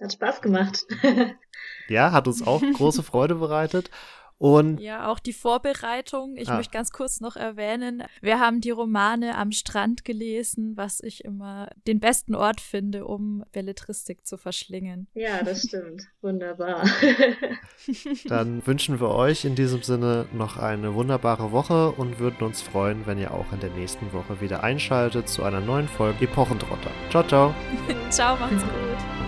Hat 0.00 0.12
Spaß 0.12 0.42
gemacht. 0.42 0.84
ja, 1.88 2.12
hat 2.12 2.28
uns 2.28 2.46
auch 2.46 2.60
große 2.60 3.02
Freude 3.02 3.36
bereitet. 3.36 3.90
Und 4.38 4.80
ja, 4.80 5.08
auch 5.10 5.18
die 5.18 5.32
Vorbereitung. 5.32 6.36
Ich 6.36 6.50
Ah. 6.50 6.56
möchte 6.56 6.72
ganz 6.72 6.90
kurz 6.90 7.20
noch 7.20 7.36
erwähnen, 7.36 8.02
wir 8.20 8.38
haben 8.38 8.60
die 8.60 8.70
Romane 8.70 9.36
am 9.38 9.50
Strand 9.50 10.04
gelesen, 10.04 10.76
was 10.76 11.00
ich 11.00 11.24
immer 11.24 11.68
den 11.86 12.00
besten 12.00 12.34
Ort 12.34 12.60
finde, 12.60 13.06
um 13.06 13.44
Belletristik 13.52 14.26
zu 14.26 14.36
verschlingen. 14.36 15.06
Ja, 15.14 15.42
das 15.42 15.62
stimmt. 15.62 16.02
Wunderbar. 16.20 16.84
dann 18.28 18.66
wünschen 18.66 19.00
wir 19.00 19.10
euch 19.10 19.44
in 19.44 19.54
diesem 19.54 19.82
Sinne 19.82 20.26
noch 20.32 20.56
eine 20.58 20.94
wunderbare 20.94 21.52
Woche 21.52 21.92
und 21.92 22.18
würden 22.18 22.44
uns 22.44 22.60
freuen, 22.60 23.06
wenn 23.06 23.18
ihr 23.18 23.32
auch 23.32 23.50
in 23.52 23.60
der 23.60 23.70
nächsten 23.70 24.12
Woche 24.12 24.40
wieder 24.40 24.62
einschaltet 24.62 25.28
zu 25.28 25.44
einer 25.44 25.60
neuen 25.60 25.88
Folge 25.88 26.24
Epochentrotter. 26.24 26.90
Ciao, 27.10 27.22
ciao. 27.26 27.54
Ciao, 28.10 28.36
macht's 28.36 28.62
gut. 28.62 29.25